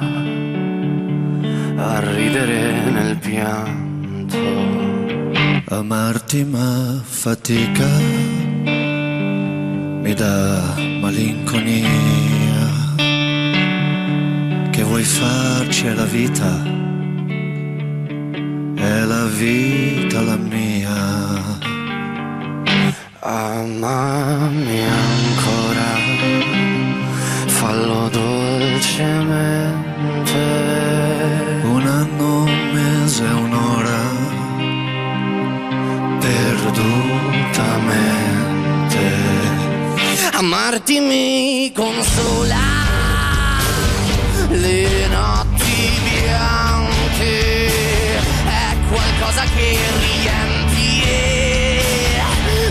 a 1.77 1.99
ridere 1.99 2.89
nel 2.91 3.17
pianto. 3.17 4.86
Amarti 5.69 6.45
ma 6.45 7.01
fatica 7.03 7.89
mi 10.01 10.13
dà 10.13 10.75
malinconia 11.01 11.89
che 14.71 14.83
vuoi 14.83 15.03
farci 15.03 15.87
alla 15.87 16.05
vita 16.05 16.63
è 18.75 19.03
la 19.03 19.25
vita 19.25 20.21
la 20.21 20.37
mia 20.37 21.57
Amami 23.29 24.79
ancora, 24.79 25.97
fallo 27.47 28.07
dolcemente. 28.07 30.66
Perdutamente. 36.77 39.01
Amarti 40.33 40.99
mi 40.99 41.71
consola 41.73 42.57
le 44.49 45.07
notti 45.07 45.99
bianche, 46.03 47.67
è 47.67 48.75
qualcosa 48.89 49.43
che 49.55 49.77
riempie 49.99 51.81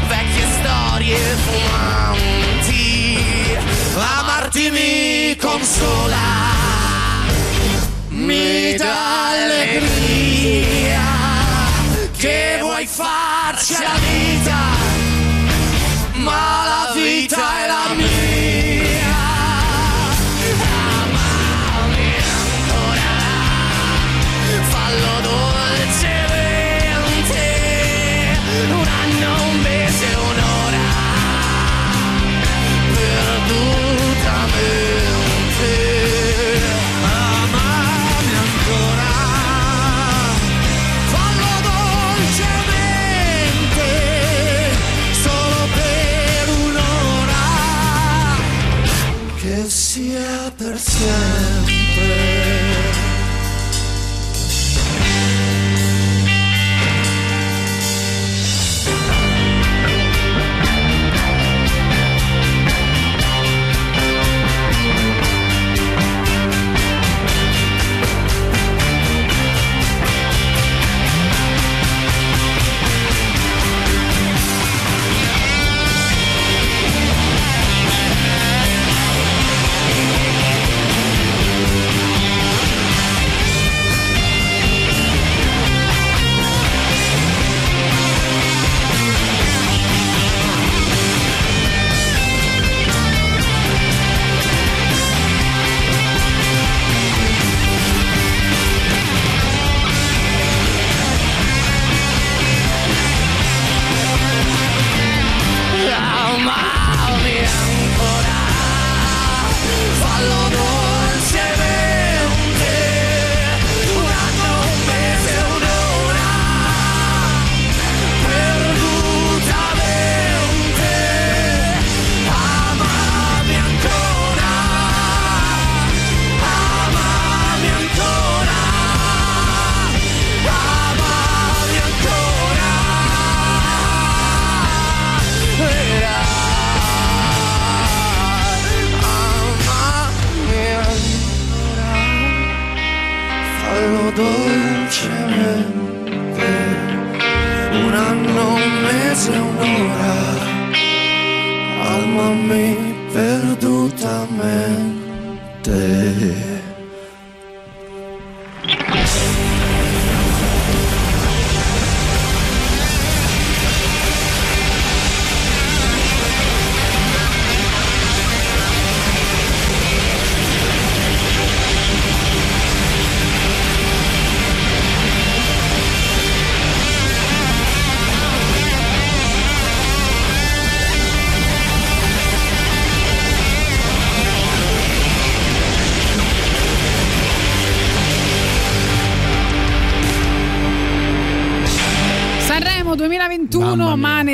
vecchie 0.06 0.46
storie 0.60 1.18
fumanti. 1.44 3.18
Amarti 4.18 4.70
mi 4.70 5.36
consola, 5.36 6.16
mi 8.08 8.74
dà 8.76 9.30
allegria 9.30 11.00
che 12.16 12.58
vuoi 12.60 12.86
farci 13.46 13.74
la 13.80 13.94
vita, 14.00 14.58
ma 16.14 16.64
la 16.64 16.92
vita 16.94 17.62
è 17.62 17.66
la 17.68 17.94
mia. 17.94 18.15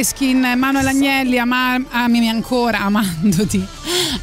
Maneskin, 0.07 0.40
Manuel 0.59 0.86
Agnelli, 0.88 1.38
ama- 1.38 1.80
amami 1.90 2.28
ancora, 2.28 2.80
amandoti. 2.80 3.64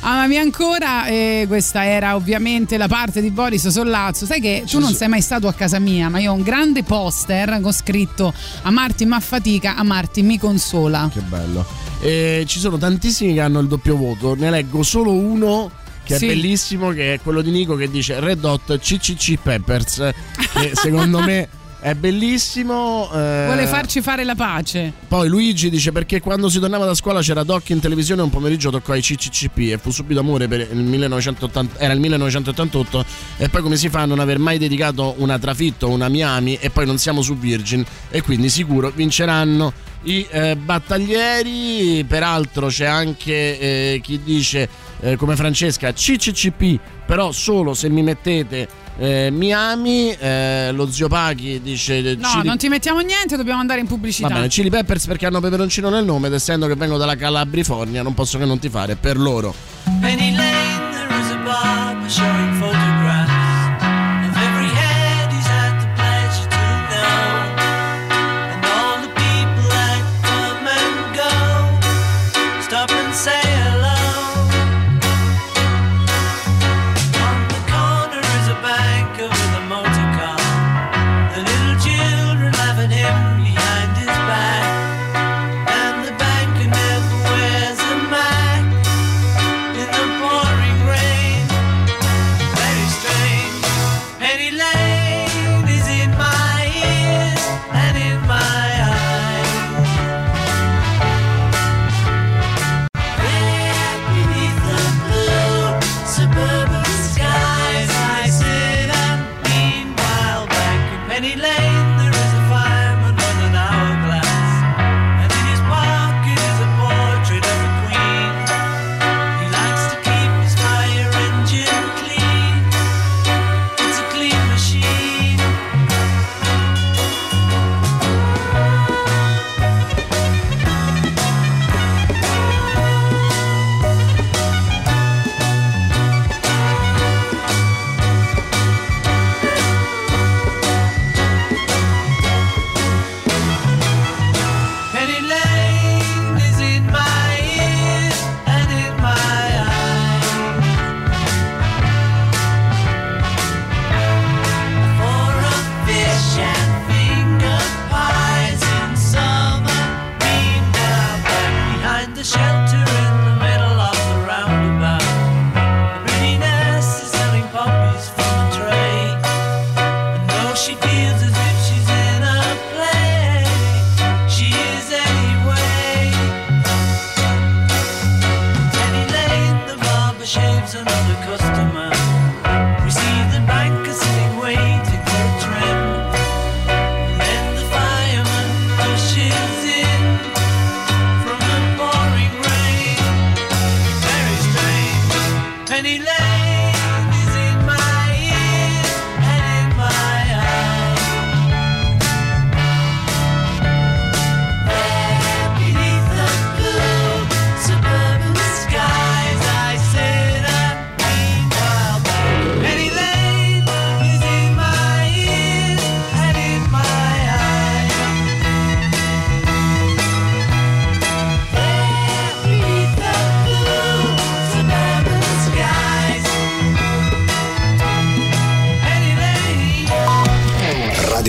Amami 0.02 0.38
ancora, 0.38 1.06
e 1.06 1.46
questa 1.48 1.86
era 1.86 2.16
ovviamente 2.18 2.76
la 2.76 2.90
parte 2.90 3.22
di 3.22 3.32
Boris 3.32 3.66
Sollazzo. 3.70 4.26
Sai 4.26 4.42
che 4.42 4.66
tu 4.70 4.80
non 4.80 4.94
sei 4.94 5.08
mai 5.08 5.22
stato 5.22 5.48
a 5.48 5.54
casa 5.54 5.80
mia, 5.80 6.10
ma 6.10 6.20
io 6.20 6.32
ho 6.32 6.36
un 6.36 6.42
grande 6.42 6.84
poster 6.84 7.60
con 7.62 7.72
scritto 7.72 8.34
Amarti 8.64 9.06
ma 9.06 9.22
fatica, 9.22 9.78
amarti 9.78 10.22
mi 10.22 10.38
consola. 10.38 11.10
Che 11.14 11.22
bello. 11.22 11.66
E 12.02 12.44
ci 12.46 12.60
sono 12.60 12.78
tantissimi 12.78 13.34
che 13.34 13.40
hanno 13.40 13.60
il 13.62 13.68
doppio 13.70 13.96
voto. 13.96 14.36
Ne 14.36 14.50
leggo 14.50 14.84
solo 14.84 15.14
uno 15.14 15.72
che 16.04 16.18
Sì. 16.18 16.26
è 16.26 16.28
bellissimo, 16.28 16.90
che 16.90 17.14
è 17.14 17.20
quello 17.22 17.42
di 17.42 17.52
Nico 17.52 17.76
che 17.76 17.90
dice 17.90 18.20
Red 18.20 18.44
Hot 18.44 18.78
CCC 18.80 19.38
Peppers. 19.42 20.10
Che 20.54 20.72
secondo 20.74 21.20
me 21.24 21.48
è 21.82 21.94
bellissimo. 21.94 23.10
eh, 23.14 23.46
Vuole 23.46 23.68
farci 23.68 24.02
fare 24.02 24.24
la 24.24 24.36
pace. 24.36 24.92
Poi 25.08 25.28
Luigi 25.30 25.70
dice 25.70 25.92
perché 25.92 26.20
quando 26.20 26.50
si 26.50 26.60
tornava 26.60 26.86
da 26.86 26.94
scuola 26.94 27.22
c'era 27.22 27.44
Doc 27.44 27.70
in 27.70 27.80
televisione 27.80 28.22
un 28.22 28.30
pomeriggio 28.30 28.70
toccò 28.70 28.94
i 28.96 29.02
CCCP 29.02 29.58
e 29.72 29.78
fu 29.78 29.92
subito 29.92 30.20
amore 30.20 30.48
per 30.48 30.62
il 30.72 30.78
1980, 30.78 31.80
era 31.80 31.94
il 31.94 32.00
1988 32.00 33.06
e 33.38 33.50
poi 33.50 33.62
come 33.62 33.78
si 33.78 33.90
fa 33.90 34.02
a 34.02 34.06
non 34.06 34.20
aver 34.20 34.40
mai 34.40 34.58
dedicato 34.58 35.16
una 35.18 35.40
trafitto, 35.40 35.90
una 35.90 36.10
Miami 36.10 36.58
e 36.60 36.70
poi 36.70 36.86
non 36.86 36.98
siamo 36.98 37.22
su 37.22 37.38
Virgin 37.38 37.84
e 38.10 38.22
quindi 38.22 38.50
sicuro 38.50 38.92
vinceranno 38.94 39.72
i 40.04 40.26
eh, 40.30 40.56
battaglieri, 40.56 42.06
peraltro 42.06 42.68
c'è 42.68 42.86
anche 42.86 43.60
eh, 43.60 44.00
chi 44.02 44.22
dice 44.24 44.70
eh, 45.02 45.16
come 45.18 45.36
Francesca 45.36 45.92
CCCP 45.92 46.80
però 47.06 47.32
solo 47.32 47.74
se 47.74 47.90
mi 47.90 48.02
mettete 48.02 48.68
eh, 49.00 49.30
Miami, 49.32 50.12
eh, 50.12 50.72
lo 50.74 50.92
zio 50.92 51.08
Pachi 51.08 51.62
dice 51.62 52.16
No, 52.16 52.28
Chili- 52.30 52.48
non 52.48 52.58
ti 52.58 52.68
mettiamo 52.68 53.00
niente, 53.00 53.38
dobbiamo 53.38 53.60
andare 53.62 53.80
in 53.80 53.88
pubblicità. 53.88 54.28
Va 54.28 54.34
bene, 54.36 54.48
Chili 54.50 54.70
Peppers 54.70 55.06
perché 55.08 55.26
hanno 55.26 55.40
peperoncino 55.40 55.90
nel 55.90 56.04
nome 56.06 56.28
ed 56.28 56.34
essendo 56.34 56.68
che 56.68 56.76
vengo 56.76 56.98
dalla 56.98 57.16
Calabrifornia 57.16 58.02
non 58.04 58.14
posso 58.14 58.38
che 58.38 58.46
non 58.46 58.60
ti 58.60 58.70
fare 58.70 58.96
per 58.96 59.18
loro. 59.18 59.54
Penny 60.02 60.36
Lane, 60.36 60.92
there 60.92 61.20
is 61.20 61.32
a 61.32 61.38
barber 61.44 62.10
showing 62.10 62.54
photographs 62.60 62.89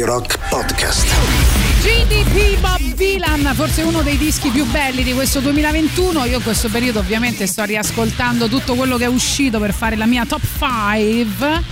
Radio 0.01 0.07
Rock 0.07 0.39
Podcast. 0.49 1.07
GDP 1.83 2.59
Bob 2.59 2.95
Dylan, 2.95 3.53
forse 3.55 3.83
uno 3.83 4.01
dei 4.01 4.17
dischi 4.17 4.49
più 4.49 4.65
belli 4.65 5.03
di 5.03 5.13
questo 5.13 5.41
2021. 5.41 6.25
Io 6.25 6.39
in 6.39 6.43
questo 6.43 6.71
periodo 6.71 7.01
ovviamente 7.01 7.47
sto 7.47 7.65
riascoltando 7.65 8.49
tutto 8.49 8.77
quello 8.77 8.97
che 8.97 9.05
è 9.05 9.09
uscito 9.09 9.59
per 9.59 9.75
fare 9.75 9.97
la 9.97 10.07
mia 10.07 10.25
top 10.25 10.41
5. 10.59 11.63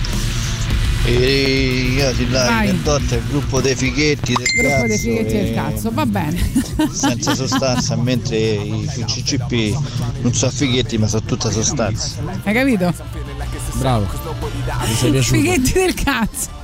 E 1.05 1.91
io 1.95 2.11
ti 2.13 2.27
dai 2.27 2.79
Dotta 2.83 3.15
il 3.15 3.23
gruppo 3.29 3.61
dei 3.61 3.73
fighetti 3.73 4.33
del 4.33 4.45
Gruppo 4.45 4.75
cazzo 4.75 4.87
dei 4.87 4.97
fighetti 4.99 5.33
del 5.33 5.45
e- 5.47 5.53
cazzo, 5.53 5.89
va 5.91 6.05
bene. 6.05 6.51
senza 6.91 7.33
sostanza 7.33 7.95
mentre 7.95 8.37
i 8.37 8.87
CCP 9.07 9.75
non 10.21 10.33
sono 10.35 10.51
fighetti 10.51 10.99
ma 10.99 11.07
sono 11.07 11.23
tutta 11.23 11.49
sostanza 11.49 12.11
Hai 12.43 12.53
capito? 12.53 12.93
Bravo. 13.75 14.07
Mi 14.85 14.95
sei 14.95 15.11
piaciuto. 15.11 15.35
Fighetti 15.35 15.71
del 15.73 15.93
cazzo. 15.95 16.58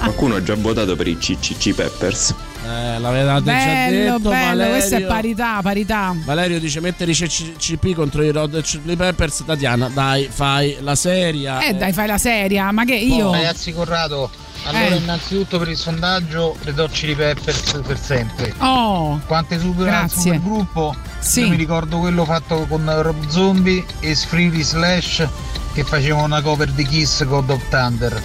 Qualcuno 0.00 0.36
ha 0.36 0.42
già 0.42 0.54
votato 0.56 0.96
per 0.96 1.06
i 1.06 1.16
CCC 1.18 1.74
Peppers. 1.74 2.34
Eh, 2.64 2.98
l'avevate 3.00 3.44
già 3.44 3.52
Bello, 3.52 4.18
detto, 4.18 4.30
bello, 4.30 4.46
Valerio. 4.46 4.72
questa 4.72 4.96
è 4.96 5.02
parità, 5.02 5.60
parità. 5.62 6.14
Valerio 6.24 6.60
dice 6.60 6.80
mettere 6.80 7.10
i 7.10 7.14
CCP 7.14 7.92
contro 7.94 8.22
i 8.22 8.28
Hot 8.28 8.60
Chili 8.62 8.96
Peppers. 8.96 9.42
Tatiana, 9.44 9.88
dai, 9.88 10.28
fai 10.30 10.76
la 10.80 10.94
seria. 10.94 11.60
Eh 11.60 11.74
dai, 11.74 11.92
fai 11.92 12.06
la 12.06 12.18
seria, 12.18 12.70
ma 12.70 12.84
che 12.84 12.94
io... 12.94 13.32
Ragazzi 13.32 13.72
Corrado, 13.72 14.30
allora 14.64 14.84
Eh. 14.94 14.96
innanzitutto 14.96 15.58
per 15.58 15.68
il 15.70 15.76
sondaggio 15.76 16.56
Red 16.62 16.78
Hot 16.78 16.92
Chili 16.92 17.16
Peppers 17.16 17.80
per 17.84 17.98
sempre. 17.98 18.54
Oh, 18.58 19.20
Quante 19.26 19.58
super, 19.58 19.84
grazie. 19.86 20.20
super 20.20 20.40
gruppo? 20.40 20.94
Sì. 21.18 21.40
Io 21.40 21.48
mi 21.48 21.56
ricordo 21.56 21.98
quello 21.98 22.24
fatto 22.24 22.66
con 22.68 22.88
Rob 23.02 23.26
Zombie 23.28 23.84
e 24.00 24.14
Freely 24.14 24.62
Slash 24.62 25.26
che 25.72 25.82
facevano 25.82 26.24
una 26.26 26.40
cover 26.42 26.70
di 26.70 26.86
Kiss 26.86 27.24
God 27.24 27.50
of 27.50 27.68
Thunder. 27.70 28.22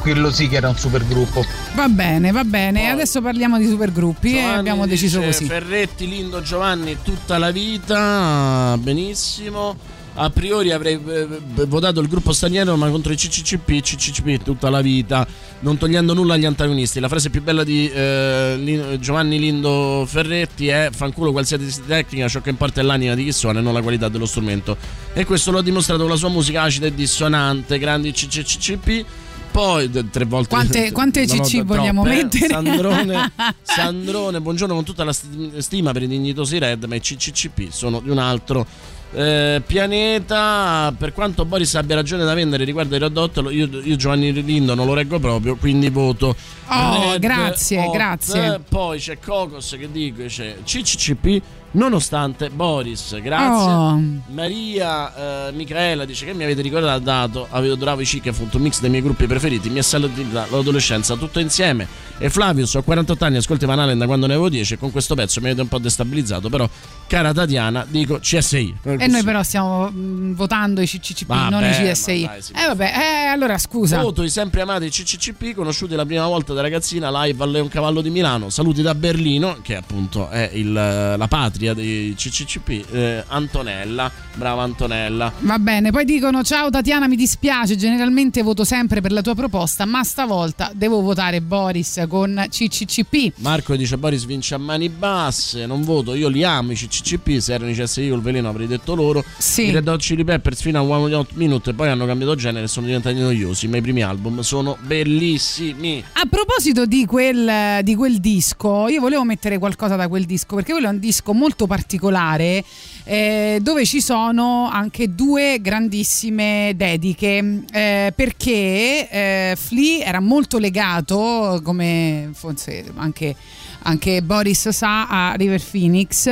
Quello 0.00 0.30
sì 0.32 0.48
che 0.48 0.56
era 0.56 0.68
un 0.68 0.76
super 0.76 1.06
gruppo. 1.06 1.44
Va 1.74 1.88
bene, 1.88 2.30
va 2.30 2.44
bene. 2.44 2.88
Adesso 2.88 3.20
parliamo 3.20 3.58
di 3.58 3.66
supergruppi 3.66 4.30
e 4.30 4.40
Giovanni 4.40 4.58
abbiamo 4.58 4.86
deciso 4.86 5.18
dice, 5.18 5.30
così. 5.30 5.44
Ferretti, 5.46 6.08
Lindo, 6.08 6.40
Giovanni 6.40 6.96
tutta 7.02 7.36
la 7.36 7.50
vita. 7.50 8.76
Benissimo. 8.78 9.98
A 10.14 10.28
priori 10.28 10.72
avrei 10.72 11.00
eh, 11.06 11.28
eh, 11.56 11.64
votato 11.66 12.00
il 12.00 12.08
gruppo 12.08 12.32
straniero, 12.32 12.76
ma 12.76 12.90
contro 12.90 13.12
i 13.12 13.16
CCCP, 13.16 13.80
CCCP 13.80 14.42
tutta 14.42 14.68
la 14.68 14.80
vita, 14.80 15.26
non 15.60 15.78
togliendo 15.78 16.14
nulla 16.14 16.34
agli 16.34 16.44
antagonisti. 16.44 16.98
La 16.98 17.08
frase 17.08 17.30
più 17.30 17.42
bella 17.42 17.62
di 17.62 17.88
eh, 17.88 18.96
Giovanni 18.98 19.38
Lindo 19.38 20.04
Ferretti 20.06 20.66
è: 20.68 20.90
Fanculo 20.92 21.30
qualsiasi 21.30 21.80
tecnica, 21.86 22.26
ciò 22.26 22.40
che 22.40 22.50
importa 22.50 22.80
è 22.80 22.84
l'anima 22.84 23.14
di 23.14 23.24
chi 23.24 23.32
suona 23.32 23.60
e 23.60 23.62
non 23.62 23.72
la 23.72 23.82
qualità 23.82 24.08
dello 24.08 24.26
strumento. 24.26 24.76
E 25.12 25.24
questo 25.24 25.52
lo 25.52 25.58
ha 25.58 25.62
dimostrato 25.62 26.00
con 26.00 26.10
la 26.10 26.16
sua 26.16 26.28
musica 26.28 26.62
acida 26.62 26.86
e 26.86 26.94
dissonante. 26.94 27.78
Grandi 27.78 28.10
CCCP. 28.10 29.04
Poi 29.50 29.90
tre 30.10 30.24
volte 30.24 30.48
Quante- 30.48 30.92
quante 30.92 31.24
CC 31.26 31.36
troppe, 31.50 31.62
vogliamo 31.64 32.04
eh. 32.06 32.08
mettere? 32.08 32.46
Sandrone, 32.48 33.32
Sandrone, 33.62 34.40
buongiorno 34.40 34.74
con 34.74 34.84
tutta 34.84 35.02
la 35.04 35.12
sti- 35.12 35.54
stima 35.58 35.92
per 35.92 36.02
i 36.02 36.06
dignitosi 36.08 36.58
Red, 36.58 36.84
ma 36.84 36.94
i 36.94 37.00
CCCP 37.00 37.68
sono 37.70 38.00
di 38.00 38.10
un 38.10 38.18
altro 38.18 38.64
eh, 39.12 39.60
pianeta. 39.66 40.94
Per 40.96 41.12
quanto 41.12 41.44
Boris 41.44 41.74
abbia 41.74 41.96
ragione 41.96 42.24
da 42.24 42.32
vendere 42.34 42.62
riguardo 42.64 42.94
ai 42.94 43.00
Red 43.00 43.16
Hot, 43.16 43.36
lo- 43.38 43.50
io, 43.50 43.68
io 43.82 43.96
Giovanni 43.96 44.32
Lindo 44.32 44.74
non 44.74 44.86
lo 44.86 44.94
reggo 44.94 45.18
proprio, 45.18 45.56
quindi 45.56 45.90
voto. 45.90 46.34
Oh, 46.68 47.10
Red 47.12 47.20
grazie, 47.20 47.80
Hot. 47.80 47.92
grazie. 47.92 48.60
Poi 48.68 48.98
c'è 49.00 49.18
Cocos 49.18 49.76
che 49.78 49.90
dice 49.90 50.58
CCCP. 50.64 51.42
Nonostante 51.72 52.50
Boris, 52.50 53.20
grazie. 53.20 53.70
Oh. 53.72 54.02
Maria 54.32 55.46
eh, 55.48 55.52
Michaela 55.52 56.04
dice 56.04 56.24
che 56.24 56.34
mi 56.34 56.42
avete 56.42 56.62
ricordato, 56.62 57.46
avevo 57.50 57.74
adorato 57.74 58.00
i 58.00 58.04
Chic, 58.04 58.26
è 58.26 58.32
un 58.36 58.60
mix 58.60 58.80
dei 58.80 58.90
miei 58.90 59.02
gruppi 59.02 59.26
preferiti, 59.26 59.70
mi 59.70 59.78
ha 59.78 59.82
salutata 59.82 60.46
l'adolescenza 60.50 61.14
tutto 61.14 61.38
insieme. 61.38 61.86
E 62.18 62.28
Flavius, 62.28 62.74
ho 62.74 62.82
48 62.82 63.24
anni, 63.24 63.36
ascolti 63.36 63.66
Van 63.66 63.78
Halen 63.78 63.98
da 63.98 64.06
quando 64.06 64.26
ne 64.26 64.32
avevo 64.32 64.48
10 64.48 64.74
e 64.74 64.78
con 64.78 64.90
questo 64.90 65.14
pezzo 65.14 65.40
mi 65.40 65.46
avete 65.46 65.62
un 65.62 65.68
po' 65.68 65.78
destabilizzato, 65.78 66.48
però 66.48 66.68
cara 67.06 67.32
Tatiana, 67.32 67.86
dico 67.88 68.18
CSI. 68.18 68.74
E 68.82 69.06
noi 69.06 69.22
però 69.22 69.42
stiamo 69.44 69.90
mm, 69.90 70.34
votando 70.34 70.80
i 70.80 70.86
CCCP, 70.86 71.26
Vabbè, 71.26 71.50
non 71.50 71.64
i 71.64 71.70
CSI. 71.70 72.22
dai, 72.24 72.38
eh 72.38 72.66
vabbè, 72.66 72.84
eh, 72.84 73.26
allora 73.26 73.56
scusa. 73.58 74.00
Voto 74.00 74.24
i 74.24 74.28
sempre 74.28 74.60
amati 74.62 74.90
CCCP, 74.90 75.54
conosciuti 75.54 75.94
la 75.94 76.04
prima 76.04 76.26
volta 76.26 76.52
da 76.52 76.62
ragazzina 76.62 77.10
live 77.24 77.42
al 77.44 77.50
Leon 77.52 77.68
Cavallo 77.68 78.00
di 78.00 78.10
Milano. 78.10 78.50
Saluti 78.50 78.82
da 78.82 78.94
Berlino, 78.94 79.58
che 79.62 79.76
appunto 79.76 80.28
è 80.30 80.50
il- 80.52 80.72
la 80.72 81.26
patria 81.28 81.59
dei 81.74 82.14
CCCP. 82.16 82.92
Eh, 82.92 83.24
Antonella, 83.28 84.10
brava 84.34 84.62
Antonella. 84.62 85.32
Va 85.40 85.58
bene, 85.58 85.90
poi 85.90 86.04
dicono 86.04 86.42
ciao 86.42 86.70
Tatiana, 86.70 87.06
mi 87.08 87.16
dispiace, 87.16 87.76
generalmente 87.76 88.42
voto 88.42 88.64
sempre 88.64 89.00
per 89.00 89.12
la 89.12 89.22
tua 89.22 89.34
proposta, 89.34 89.84
ma 89.84 90.02
stavolta 90.02 90.70
devo 90.74 91.00
votare 91.00 91.40
Boris 91.40 92.04
con 92.08 92.46
CCCP. 92.48 93.32
Marco 93.36 93.76
dice 93.76 93.98
Boris 93.98 94.24
vince 94.24 94.54
a 94.54 94.58
mani 94.58 94.88
basse, 94.88 95.66
non 95.66 95.82
voto, 95.82 96.14
io 96.14 96.28
li 96.28 96.44
amo 96.44 96.72
i 96.72 96.74
CCCP, 96.74 97.38
se 97.38 97.54
erano 97.54 97.70
i 97.70 97.74
CSI 97.74 98.08
col 98.08 98.22
veleno 98.22 98.48
avrei 98.48 98.66
detto 98.66 98.94
loro. 98.94 99.24
Sì. 99.38 99.66
I 99.66 99.70
Red 99.72 99.88
Hot 99.88 100.00
Chili 100.00 100.24
Peppers 100.24 100.60
fino 100.60 100.78
a 100.78 100.82
One 100.82 101.14
Hot 101.14 101.32
Minute 101.34 101.70
e 101.70 101.74
poi 101.74 101.88
hanno 101.88 102.06
cambiato 102.06 102.34
genere 102.34 102.64
e 102.64 102.68
sono 102.68 102.86
diventati 102.86 103.18
noiosi, 103.18 103.68
ma 103.68 103.76
i 103.76 103.80
primi 103.82 104.02
album 104.02 104.40
sono 104.40 104.76
bellissimi. 104.80 106.02
A 106.12 106.26
proposito 106.28 106.86
di 106.86 107.04
quel, 107.06 107.82
di 107.82 107.94
quel 107.94 108.18
disco, 108.18 108.88
io 108.88 109.00
volevo 109.00 109.24
mettere 109.24 109.58
qualcosa 109.58 109.96
da 109.96 110.08
quel 110.08 110.24
disco, 110.24 110.54
perché 110.54 110.72
quello 110.72 110.86
è 110.86 110.90
un 110.90 110.98
disco 110.98 111.32
molto 111.32 111.48
particolare 111.66 112.64
eh, 113.04 113.58
dove 113.60 113.84
ci 113.84 114.00
sono 114.00 114.68
anche 114.70 115.14
due 115.14 115.58
grandissime 115.60 116.72
dediche, 116.76 117.64
eh, 117.72 118.12
perché 118.14 119.08
eh, 119.10 119.56
Flea 119.56 120.04
era 120.04 120.20
molto 120.20 120.58
legato, 120.58 121.60
come 121.64 122.30
forse 122.32 122.84
anche, 122.96 123.34
anche 123.82 124.22
Boris 124.22 124.68
sa, 124.70 125.06
a 125.08 125.34
River 125.34 125.62
Phoenix. 125.62 126.28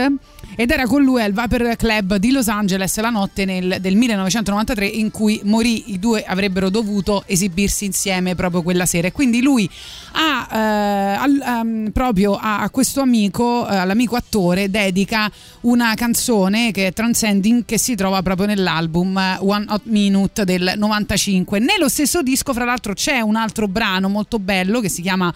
Ed 0.56 0.70
era 0.70 0.86
con 0.86 1.02
lui 1.02 1.22
al 1.22 1.32
Viper 1.32 1.76
Club 1.76 2.16
di 2.16 2.32
Los 2.32 2.48
Angeles 2.48 2.98
la 2.98 3.10
notte 3.10 3.44
nel- 3.44 3.78
del 3.80 3.94
1993 3.94 4.86
in 4.86 5.10
cui 5.10 5.40
morì, 5.44 5.92
i 5.92 5.98
due 5.98 6.24
avrebbero 6.24 6.68
dovuto 6.68 7.22
esibirsi 7.26 7.84
insieme 7.84 8.34
proprio 8.34 8.62
quella 8.62 8.86
sera. 8.86 9.06
E 9.06 9.12
quindi 9.12 9.40
lui 9.40 9.68
ha 10.12 10.48
eh, 10.50 11.14
al- 11.16 11.40
ehm, 11.40 11.90
proprio 11.92 12.34
a, 12.34 12.60
a 12.60 12.70
questo 12.70 13.00
amico, 13.00 13.68
eh, 13.68 13.76
all'amico 13.76 14.16
attore, 14.16 14.70
dedica 14.70 15.30
una 15.62 15.94
canzone 15.94 16.72
che 16.72 16.88
è 16.88 16.92
Transcending 16.92 17.64
che 17.64 17.78
si 17.78 17.94
trova 17.94 18.22
proprio 18.22 18.46
nell'album 18.46 19.16
eh, 19.16 19.36
One 19.40 19.66
Hot 19.68 19.82
Minute 19.84 20.44
del 20.44 20.72
95. 20.76 21.58
Nello 21.60 21.88
stesso 21.88 22.22
disco, 22.22 22.52
fra 22.52 22.64
l'altro, 22.64 22.94
c'è 22.94 23.20
un 23.20 23.36
altro 23.36 23.68
brano 23.68 24.08
molto 24.08 24.38
bello 24.38 24.80
che 24.80 24.88
si 24.88 25.02
chiama 25.02 25.32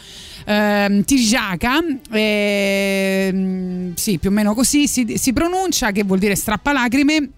ehm, 0.46 1.04
Tirjaka, 1.04 1.78
ehm, 2.10 3.94
sì, 3.94 4.18
più 4.18 4.30
o 4.30 4.32
meno 4.32 4.54
così 4.54 4.86
si, 4.88 5.14
si 5.16 5.32
pronuncia, 5.32 5.92
che 5.92 6.04
vuol 6.04 6.18
dire 6.18 6.34
strappalacrime 6.34 7.30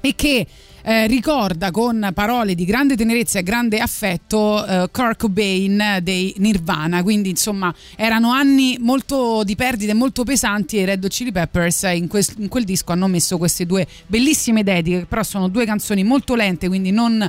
e 0.00 0.14
che 0.14 0.46
eh, 0.84 1.06
ricorda 1.06 1.70
con 1.70 2.10
parole 2.12 2.54
di 2.54 2.64
grande 2.64 2.96
tenerezza 2.96 3.38
e 3.38 3.42
grande 3.42 3.78
affetto 3.78 4.66
eh, 4.66 4.88
Kurt 4.90 5.20
Cobain 5.20 5.98
dei 6.02 6.34
Nirvana. 6.38 7.02
Quindi 7.02 7.30
insomma 7.30 7.72
erano 7.96 8.30
anni 8.30 8.76
molto 8.80 9.44
di 9.44 9.54
perdite 9.54 9.94
molto 9.94 10.24
pesanti 10.24 10.78
e 10.78 10.84
Red 10.84 11.06
Chili 11.08 11.32
Peppers 11.32 11.82
in, 11.94 12.08
quel- 12.08 12.24
in 12.38 12.48
quel 12.48 12.64
disco 12.64 12.92
hanno 12.92 13.06
messo 13.06 13.38
queste 13.38 13.64
due 13.64 13.86
bellissime 14.06 14.62
dediche 14.62 15.00
che 15.00 15.06
però 15.06 15.22
sono 15.22 15.48
due 15.48 15.64
canzoni 15.64 16.02
molto 16.02 16.34
lente 16.34 16.66
quindi 16.66 16.90
non, 16.90 17.28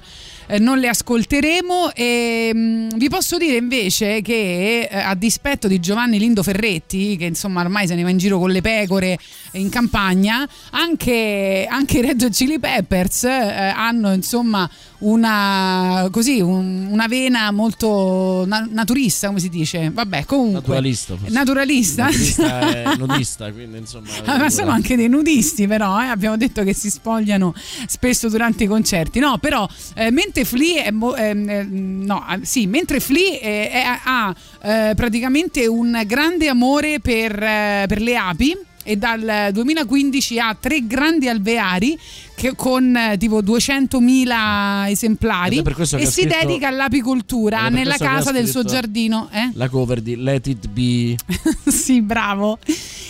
eh, 0.54 0.60
non 0.60 0.78
le 0.78 0.88
ascolteremo 0.88 1.94
e 1.96 2.52
mh, 2.54 2.98
vi 2.98 3.10
posso 3.10 3.38
dire 3.38 3.58
invece 3.58 4.22
che 4.22 4.88
eh, 4.90 4.98
a 4.98 5.16
dispetto 5.16 5.68
di 5.68 5.80
Giovanni 5.80 6.20
Lindo 6.20 6.44
Ferretti 6.44 7.18
che 7.18 7.26
insomma 7.26 7.62
ormai 7.62 7.88
se 7.88 7.96
ne 7.96 8.04
va 8.04 8.10
in 8.12 8.18
giro 8.18 8.38
con 8.38 8.52
le 8.52 8.62
pecore 8.62 9.18
in 9.54 9.70
campagna 9.70 10.48
anche, 10.70 11.66
anche 11.68 12.02
Hot 12.08 12.30
Chili 12.30 12.60
Peppers 12.60 13.24
eh, 13.24 13.74
hanno 13.76 14.14
insomma 14.14 14.70
una 15.06 16.08
così 16.12 16.40
un- 16.42 16.88
una 16.92 17.08
vena 17.08 17.52
molto 17.52 18.44
na- 18.48 18.68
naturista 18.70 19.28
come 19.28 19.40
si 19.40 19.50
dice 19.50 19.90
vabbè 19.92 20.26
comunque 20.26 20.60
Naturalista. 20.62 21.16
forse. 21.18 21.34
naturalista 21.34 22.04
Naturalista 22.06 22.60
è 22.60 22.96
nudista, 22.98 23.52
quindi 23.52 23.78
insomma. 23.78 24.08
Ah, 24.26 24.38
ma 24.38 24.50
sono 24.50 24.72
anche 24.72 24.96
dei 24.96 25.08
nudisti, 25.10 25.68
però 25.68 26.02
eh, 26.02 26.06
abbiamo 26.08 26.38
detto 26.38 26.64
che 26.64 26.74
si 26.74 26.90
spogliano 26.90 27.54
spesso 27.88 28.30
durante 28.30 28.64
i 28.64 28.68
concerti. 28.68 29.20
No, 29.20 29.38
però 29.38 29.68
eh, 29.96 30.12
mentre 30.12 30.46
Flea 30.46 30.84
è 30.84 30.92
mo- 30.92 31.16
eh, 31.16 31.34
no, 31.34 32.24
ah, 32.26 32.40
sì, 32.42 32.66
mentre 32.68 33.00
Flea 33.00 33.40
eh, 33.40 33.70
è- 33.70 34.00
ha 34.04 34.36
eh, 34.62 34.94
praticamente 34.96 35.68
un 35.68 36.02
grande 36.06 36.48
amore 36.48 37.00
per, 37.00 37.42
eh, 37.42 37.86
per 37.88 38.02
le 38.02 38.16
api. 38.18 38.58
E 38.84 38.98
dal 38.98 39.50
2015 39.54 40.40
ha 40.40 40.56
tre 40.60 40.86
grandi 40.86 41.28
alveari 41.30 41.98
che- 42.36 42.54
con 42.56 42.96
eh, 42.96 43.18
tipo 43.18 43.42
200.000 43.42 44.90
esemplari 44.90 45.60
e 45.60 46.06
si 46.06 46.22
scritto- 46.22 46.36
dedica 46.42 46.68
all'apicoltura 46.68 47.70
nella 47.70 47.98
casa 47.98 48.32
del 48.32 48.48
suo 48.48 48.64
giardino. 48.64 49.30
Eh? 49.32 49.52
La 49.54 49.70
cover 49.70 50.02
di 50.02 50.16
Let 50.18 50.48
It 50.48 50.68
Be. 50.68 51.16
sì, 51.72 52.02
bravo. 52.02 52.60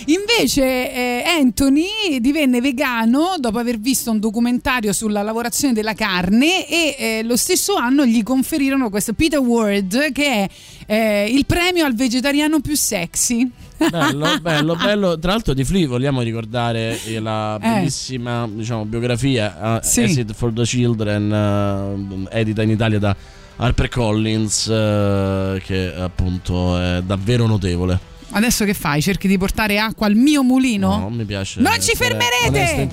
Invece 0.07 0.63
eh, 0.63 1.24
Anthony 1.26 2.19
divenne 2.19 2.59
vegano 2.61 3.36
dopo 3.39 3.57
aver 3.57 3.80
visto 3.80 4.11
un 4.11 4.19
documentario 4.19 4.91
sulla 4.93 5.21
lavorazione 5.21 5.74
della 5.74 5.93
carne 5.93 6.67
e 6.67 6.95
eh, 6.97 7.24
lo 7.24 7.38
stesso 7.38 7.76
anno 7.76 8.05
gli 8.05 8.21
conferirono 8.21 8.89
questo 8.89 9.13
Peter 9.13 9.39
Ward 9.39 10.11
che 10.11 10.26
è 10.26 10.49
eh, 10.86 11.30
il 11.32 11.45
premio 11.45 11.86
al 11.86 11.95
vegetariano 11.95 12.59
più 12.59 12.76
sexy. 12.76 13.49
Bello, 13.89 14.39
bello, 14.41 14.75
bello. 14.75 15.19
Tra 15.19 15.31
l'altro 15.31 15.53
di 15.53 15.63
Flea 15.63 15.88
vogliamo 15.88 16.21
ricordare 16.21 16.97
eh, 17.05 17.19
la 17.19 17.55
Eh. 17.55 17.59
bellissima 17.59 18.47
diciamo, 18.49 18.86
biografia 18.86 19.79
eh, 19.79 19.84
Sì. 19.84 20.03
Acid 20.03 20.34
for 20.34 20.51
the 20.53 20.63
Children, 20.63 22.27
eh, 22.29 22.39
edita 22.39 22.61
in 22.61 22.69
Italia 22.69 22.99
da 22.99 23.15
Harper 23.57 23.89
Collins, 23.89 24.67
eh, 24.67 25.61
che 25.63 25.93
appunto 25.95 26.77
è 26.79 27.01
davvero 27.03 27.45
notevole. 27.45 28.11
Adesso 28.36 28.65
che 28.65 28.73
fai? 28.73 28.99
Cerchi 28.99 29.27
di 29.27 29.38
portare 29.38 29.77
acqua 29.77 30.07
al 30.07 30.15
mio 30.15 30.41
mulino? 30.41 30.89
No, 30.89 30.97
non 31.01 31.13
mi 31.13 31.23
piace. 31.23 31.61
Non 31.61 31.79
ci 31.79 31.95
fermerete! 31.95 32.89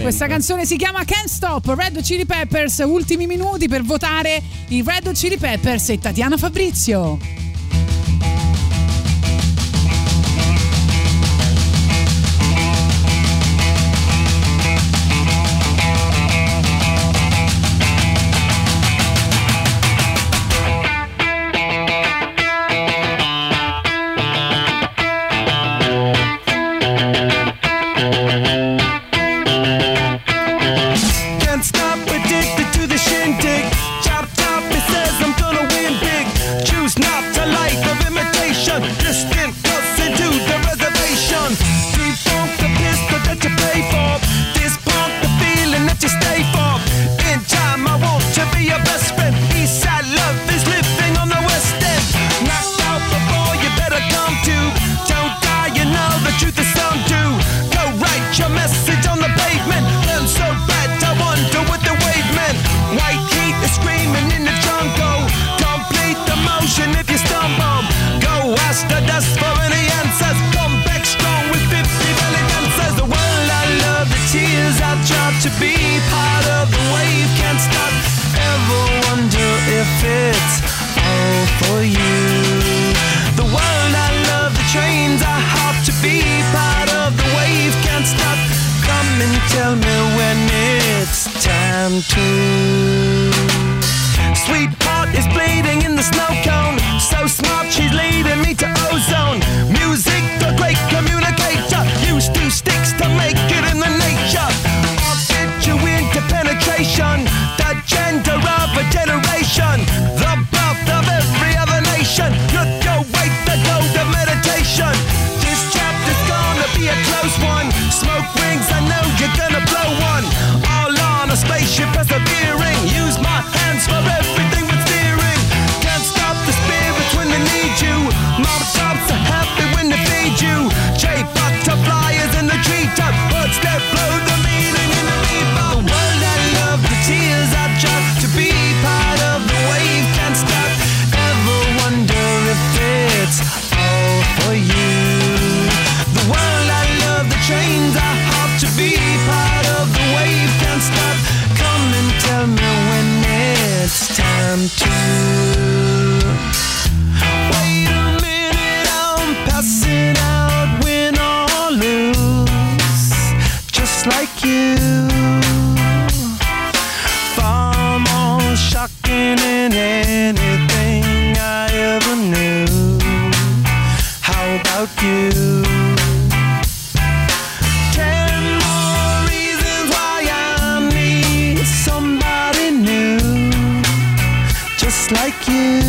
Questa 0.00 0.26
canzone 0.26 0.64
si 0.64 0.76
chiama 0.78 1.04
Can't 1.04 1.26
Stop, 1.28 1.66
Red 1.76 1.96
Hot 1.96 2.02
Chili 2.02 2.24
Peppers, 2.24 2.78
ultimi 2.86 3.26
minuti 3.26 3.68
per 3.68 3.82
votare 3.82 4.40
i 4.68 4.82
Red 4.82 5.06
Hot 5.08 5.14
Chili 5.14 5.36
Peppers 5.36 5.90
e 5.90 5.98
Tatiana 5.98 6.38
Fabrizio. 6.38 7.18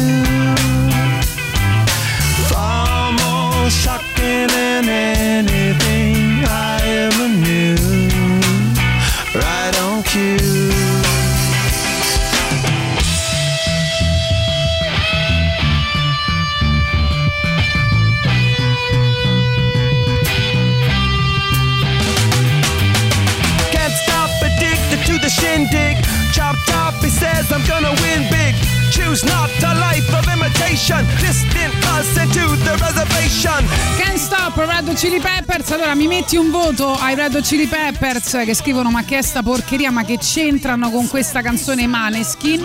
You. 0.10 0.24
Far 2.50 3.12
nation. 30.80 31.06
This 31.20 31.44
thing. 31.54 31.79
Can't 33.98 34.18
Stop, 34.18 34.56
Red 34.58 34.88
Hot 34.88 34.94
Chili 34.96 35.20
Peppers. 35.20 35.72
Allora 35.72 35.94
mi 35.96 36.08
metti 36.08 36.38
un 36.38 36.50
voto 36.52 36.94
ai 36.94 37.16
Red 37.16 37.34
Hot 37.36 37.44
Chili 37.44 37.66
Peppers 37.66 38.38
che 38.46 38.54
scrivono 38.54 38.90
ma 38.92 39.04
che 39.04 39.18
è 39.18 39.22
sta 39.22 39.42
porcheria, 39.44 39.92
ma 39.92 40.04
che 40.06 40.18
c'entrano 40.18 40.90
con 40.92 41.08
questa 41.08 41.42
canzone 41.42 41.88
Maneskin? 41.88 42.64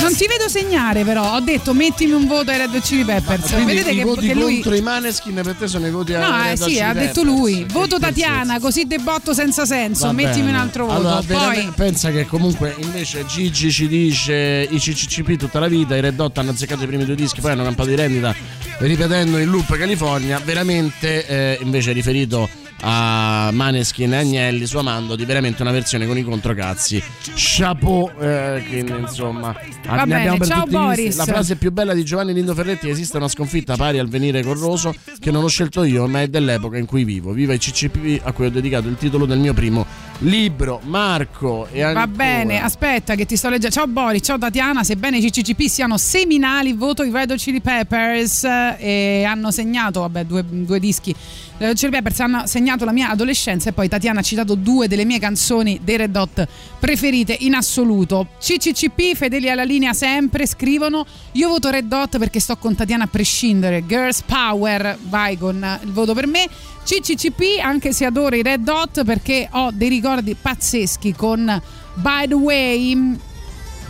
Non 0.00 0.14
ti 0.14 0.26
vedo 0.26 0.48
segnare 0.48 1.04
però, 1.04 1.34
ho 1.34 1.40
detto 1.40 1.72
mettimi 1.74 2.12
un 2.12 2.26
voto 2.26 2.50
ai 2.50 2.58
Red 2.58 2.74
Hot 2.74 2.82
Chili 2.82 3.04
Peppers. 3.04 3.50
Quindi 3.52 3.72
Vedete 3.74 3.90
i 3.92 3.96
che, 3.96 4.04
voti 4.04 4.26
che 4.28 4.34
lui... 4.34 4.52
contro 4.54 4.74
i 4.74 4.80
Maneskin 4.82 5.40
per 5.42 5.54
te 5.54 5.66
sono 5.68 5.86
i 5.86 5.90
voti 5.90 6.12
No, 6.12 6.18
ai 6.24 6.44
eh 6.44 6.48
Red 6.50 6.58
sì, 6.58 6.64
Chili 6.64 6.80
ha 6.80 6.92
detto 6.92 7.20
Peppers. 7.22 7.38
lui. 7.38 7.66
Voto 7.70 7.96
Che 7.96 8.02
Tatiana, 8.02 8.58
così 8.60 8.84
debotto 8.86 9.32
senza 9.34 9.64
senso. 9.64 10.06
Va 10.06 10.12
Mettimi 10.12 10.46
bene. 10.46 10.50
un 10.50 10.56
altro 10.56 10.86
voto. 10.86 10.98
Allora, 10.98 11.22
Poi 11.26 11.72
pensa 11.74 12.10
che 12.10 12.26
comunque 12.26 12.74
invece 12.78 13.24
Gigi 13.26 13.70
ci 13.72 13.88
dice 13.88 14.66
i 14.70 14.78
CCCP 14.78 15.36
tutta 15.36 15.58
la 15.58 15.68
vita, 15.68 15.96
i 15.96 16.00
Red 16.00 16.18
Hot 16.20 16.36
hanno 16.38 16.50
azzeccato 16.50 16.84
i 16.84 16.86
primi 16.86 17.04
due 17.04 17.14
dischi, 17.14 17.40
poi 17.40 17.52
hanno 17.52 17.64
campato 17.64 17.88
di 17.88 17.94
rendita 17.96 18.33
ripetendo 18.78 19.38
il 19.38 19.48
loop 19.48 19.76
California, 19.76 20.38
veramente 20.38 21.26
eh, 21.26 21.58
invece 21.62 21.92
riferito 21.92 22.48
a 22.86 23.48
Maneskin 23.50 24.12
e 24.12 24.16
Agnelli 24.18 24.66
su 24.66 24.76
Amandoti, 24.76 25.24
veramente 25.24 25.62
una 25.62 25.70
versione 25.70 26.06
con 26.06 26.18
i 26.18 26.22
controcazzi. 26.22 27.02
Chapeau, 27.34 28.10
eh, 28.20 28.62
quindi 28.68 28.92
insomma, 28.92 29.56
Va 29.86 30.04
ne 30.04 30.06
bene, 30.06 30.46
ciao. 30.46 30.66
Boris. 30.66 31.16
La 31.16 31.24
frase 31.24 31.56
più 31.56 31.72
bella 31.72 31.94
di 31.94 32.04
Giovanni 32.04 32.34
Lindo 32.34 32.54
Ferretti 32.54 32.90
esiste 32.90 33.16
una 33.16 33.28
sconfitta 33.28 33.76
pari 33.76 33.98
al 33.98 34.08
venire 34.08 34.42
corroso 34.42 34.94
che 35.18 35.30
non 35.30 35.44
ho 35.44 35.48
scelto 35.48 35.82
io, 35.84 36.06
ma 36.06 36.20
è 36.20 36.28
dell'epoca 36.28 36.76
in 36.76 36.84
cui 36.84 37.04
vivo. 37.04 37.32
Viva 37.32 37.54
i 37.54 37.58
CCP 37.58 38.20
a 38.22 38.32
cui 38.32 38.46
ho 38.46 38.50
dedicato 38.50 38.86
il 38.88 38.96
titolo 38.96 39.24
del 39.24 39.38
mio 39.38 39.54
primo 39.54 39.86
libro. 40.18 40.80
Marco 40.84 41.66
e 41.72 41.80
Va 41.80 41.88
ancora. 41.88 42.06
bene, 42.06 42.60
aspetta 42.60 43.14
che 43.14 43.24
ti 43.24 43.36
sto 43.36 43.48
leggendo. 43.48 43.74
Ciao 43.74 43.86
Boris, 43.86 44.22
ciao 44.22 44.36
Tatiana, 44.36 44.84
sebbene 44.84 45.16
i 45.16 45.30
CCCP 45.30 45.62
siano 45.68 45.96
seminali, 45.96 46.74
voto 46.74 47.02
i 47.02 47.10
Red 47.10 47.34
Chili 47.36 47.62
Peppers 47.62 48.44
eh, 48.44 48.76
e 48.78 49.24
hanno 49.24 49.50
segnato 49.50 50.00
vabbè, 50.00 50.24
due, 50.24 50.44
due 50.46 50.78
dischi 50.78 51.14
Red 51.56 51.76
Chili 51.76 51.92
Peppers 51.92 52.18
hanno 52.18 52.46
segnato 52.46 52.84
la 52.84 52.92
mia 52.92 53.10
adolescenza 53.10 53.68
e 53.68 53.72
poi 53.72 53.88
Tatiana 53.88 54.20
ha 54.20 54.22
citato 54.22 54.56
due 54.56 54.88
delle 54.88 55.04
mie 55.04 55.20
canzoni 55.20 55.80
dei 55.84 55.96
Red 55.96 56.16
Hot 56.16 56.48
preferite 56.80 57.36
in 57.40 57.54
assoluto. 57.54 58.26
CCCP, 58.40 59.14
fedeli 59.14 59.48
alla 59.48 59.62
linea 59.62 59.92
sempre, 59.92 60.46
scrivono 60.46 61.06
io 61.32 61.48
voto 61.48 61.70
Red 61.70 61.92
Hot 61.92 62.18
perché 62.18 62.40
sto 62.40 62.56
con 62.56 62.74
Tatiana 62.74 63.04
a 63.04 63.08
prescindere. 63.08 63.86
Girls 63.86 64.22
Power, 64.22 64.98
vai 65.08 65.38
con 65.38 65.78
il 65.82 65.92
voto 65.92 66.12
per 66.12 66.26
me. 66.26 66.46
CCCP, 66.84 67.60
anche 67.62 67.92
se 67.92 68.04
adoro 68.04 68.34
i 68.34 68.42
Red 68.42 68.68
Hot 68.68 69.04
perché 69.04 69.48
ho 69.52 69.70
dei 69.72 69.88
ricordi 69.88 70.34
pazzeschi 70.34 71.14
con 71.14 71.62
By 71.94 72.26
the 72.26 72.34
Way. 72.34 73.32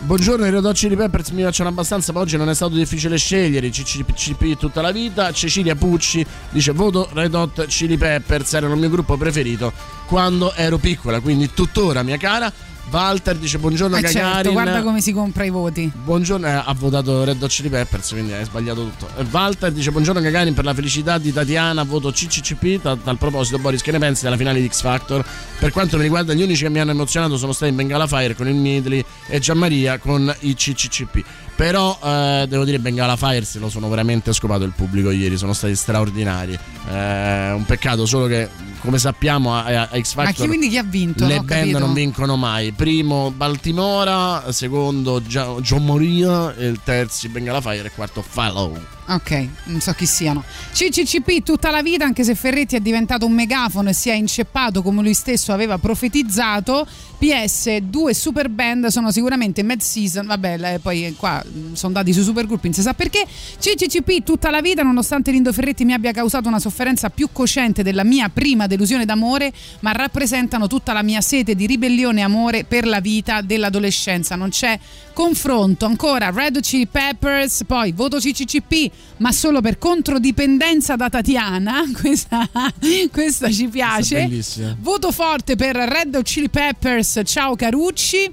Buongiorno, 0.01 0.45
i 0.45 0.51
Red 0.51 0.63
Hot 0.63 0.75
Chili 0.75 0.95
Peppers 0.95 1.29
mi 1.29 1.41
piacciono 1.41 1.69
abbastanza, 1.69 2.13
ma 2.13 2.19
oggi 2.19 2.37
non 2.37 2.47
è 2.47 2.53
stato 2.53 2.75
difficile 2.75 3.17
scegliere 3.17 3.69
CCP 3.69 4.55
tutta 4.55 4.81
la 4.81 4.91
vita. 4.91 5.31
Cecilia 5.31 5.75
Pucci 5.75 6.23
dice 6.51 6.73
voto 6.73 7.09
Red 7.11 7.33
Hot 7.33 7.65
Chili 7.65 7.97
Peppers, 7.97 8.53
erano 8.53 8.73
il 8.73 8.79
mio 8.79 8.89
gruppo 8.89 9.17
preferito 9.17 9.73
quando 10.05 10.53
ero 10.53 10.77
piccola, 10.77 11.19
quindi 11.21 11.51
tuttora 11.53 12.03
mia 12.03 12.17
cara. 12.17 12.53
Walter 12.91 13.35
dice 13.35 13.57
buongiorno 13.57 13.97
Eh 13.97 14.01
Gagarin. 14.01 14.33
certo, 14.33 14.51
guarda 14.51 14.81
come 14.81 15.01
si 15.01 15.11
compra 15.11 15.43
i 15.43 15.49
voti. 15.49 15.91
Buongiorno, 15.93 16.47
eh, 16.47 16.51
ha 16.51 16.73
votato 16.77 17.23
Red 17.23 17.41
Hot 17.41 17.49
Chili 17.49 17.69
Peppers, 17.69 18.11
quindi 18.11 18.31
hai 18.31 18.45
sbagliato 18.45 18.83
tutto. 18.83 19.09
Eh, 19.17 19.25
Walter 19.29 19.71
dice 19.71 19.91
buongiorno 19.91 20.21
Gagarin 20.21 20.53
per 20.53 20.63
la 20.65 20.73
felicità 20.73 21.17
di 21.17 21.33
Tatiana, 21.33 21.83
voto 21.83 22.11
CCCP. 22.11 22.81
Ta- 22.81 22.95
tal 22.95 23.17
proposito, 23.17 23.57
Boris, 23.59 23.81
che 23.81 23.91
ne 23.91 23.99
pensi 23.99 24.23
della 24.23 24.37
finale 24.37 24.61
di 24.61 24.67
X 24.69 24.81
Factor? 24.81 25.25
Per 25.59 25.71
quanto 25.71 25.97
mi 25.97 26.03
riguarda, 26.03 26.33
gli 26.33 26.43
unici 26.43 26.63
che 26.63 26.69
mi 26.69 26.79
hanno 26.79 26.91
emozionato 26.91 27.37
sono 27.37 27.51
stati 27.51 27.71
Bengala 27.71 28.07
Fire 28.07 28.35
con 28.35 28.47
il 28.47 28.55
Midley 28.55 29.03
e 29.27 29.39
Gianmaria 29.39 29.97
con 29.97 30.33
i 30.41 30.53
CCCP. 30.55 31.23
Però 31.55 31.97
eh, 32.03 32.45
devo 32.49 32.65
dire 32.65 32.79
Bengala 32.79 33.15
Fire 33.15 33.45
se 33.45 33.59
lo 33.59 33.69
sono 33.69 33.87
veramente 33.87 34.33
scopato 34.33 34.65
il 34.65 34.73
pubblico 34.75 35.09
ieri, 35.09 35.37
sono 35.37 35.53
stati 35.53 35.75
straordinari. 35.75 36.57
Eh, 36.89 37.51
un 37.51 37.63
peccato 37.65 38.05
solo 38.05 38.27
che, 38.27 38.49
come 38.81 38.97
sappiamo, 38.97 39.55
a, 39.55 39.63
a 39.63 39.89
X 39.99 40.15
Ma 40.15 40.25
Factor 40.25 40.33
chi 40.43 40.47
quindi 40.47 40.67
chi 40.67 40.77
ha 40.77 40.83
vinto? 40.83 41.25
le 41.25 41.37
ho 41.37 41.43
band 41.43 41.59
capito. 41.61 41.79
non 41.79 41.93
vincono 41.93 42.35
mai. 42.35 42.73
Primo 42.73 43.31
Baltimora, 43.31 44.51
secondo 44.51 45.21
John 45.21 45.85
Moria, 45.85 46.53
e 46.55 46.67
il 46.67 46.81
terzo 46.83 47.29
Bengala 47.29 47.61
Fire 47.61 47.87
e 47.87 47.91
quarto 47.91 48.21
Follow. 48.21 48.77
Ok, 49.07 49.47
non 49.65 49.79
so 49.81 49.93
chi 49.93 50.07
siano. 50.07 50.43
CCCP 50.73 51.43
tutta 51.43 51.69
la 51.69 51.83
vita, 51.83 52.05
anche 52.05 52.23
se 52.23 52.33
Ferretti 52.35 52.75
è 52.75 52.79
diventato 52.79 53.25
un 53.25 53.33
megafono 53.33 53.89
e 53.89 53.93
si 53.93 54.09
è 54.09 54.13
inceppato 54.15 54.81
come 54.81 55.01
lui 55.03 55.13
stesso 55.13 55.53
aveva 55.53 55.77
profetizzato. 55.77 56.87
PS, 57.17 57.77
due 57.77 58.13
super 58.13 58.49
band 58.49 58.87
sono 58.87 59.11
sicuramente 59.11 59.63
Mad 59.63 59.79
Season. 59.79 60.25
Vabbè, 60.25 60.79
poi 60.79 61.13
qua 61.17 61.43
mh, 61.43 61.73
sono 61.73 61.93
dati 61.93 62.13
su 62.13 62.23
supergroup, 62.23 62.63
non 62.63 62.73
si 62.73 62.81
sa 62.81 62.93
perché. 62.93 63.25
CCCP 63.59 64.23
tutta 64.23 64.49
la 64.49 64.61
vita, 64.61 64.83
nonostante 64.83 65.31
Lindo 65.31 65.51
Ferretti 65.51 65.85
mi 65.85 65.93
abbia 65.93 66.11
causato 66.11 66.47
una 66.47 66.59
sofferenza 66.59 67.09
più 67.09 67.29
cosciente 67.31 67.83
della 67.83 68.03
mia 68.03 68.29
prima 68.29 68.67
delusione 68.67 69.05
d'amore, 69.05 69.51
ma 69.81 69.91
rappresentano 69.91 70.67
tutta 70.67 70.93
la 70.93 71.01
mia 71.03 71.21
sete 71.21 71.55
di 71.55 71.65
ribellione 71.65 72.19
e 72.19 72.23
amore 72.23 72.63
per 72.63 72.85
la 72.85 72.99
vita 72.99 73.41
dell'adolescenza. 73.41 74.35
Non 74.35 74.49
c'è 74.49 74.77
confronto. 75.13 75.85
Ancora 75.85 76.29
Red 76.31 76.59
Chili 76.59 76.87
Peppers, 76.87 77.63
poi 77.65 77.91
voto 77.93 78.17
CCCP, 78.17 78.91
ma 79.17 79.31
solo 79.31 79.61
per 79.61 79.77
controdipendenza 79.77 80.95
da 80.95 81.09
Tatiana. 81.09 81.83
Questa, 81.95 82.49
questa 83.11 83.49
ci 83.49 83.67
piace. 83.67 84.27
Bellissima. 84.27 84.75
Voto 84.79 85.11
forte 85.11 85.55
per 85.55 85.75
Red 85.75 86.21
Chili 86.23 86.49
Peppers, 86.49 87.04
ciao 87.23 87.55
Carucci. 87.55 88.31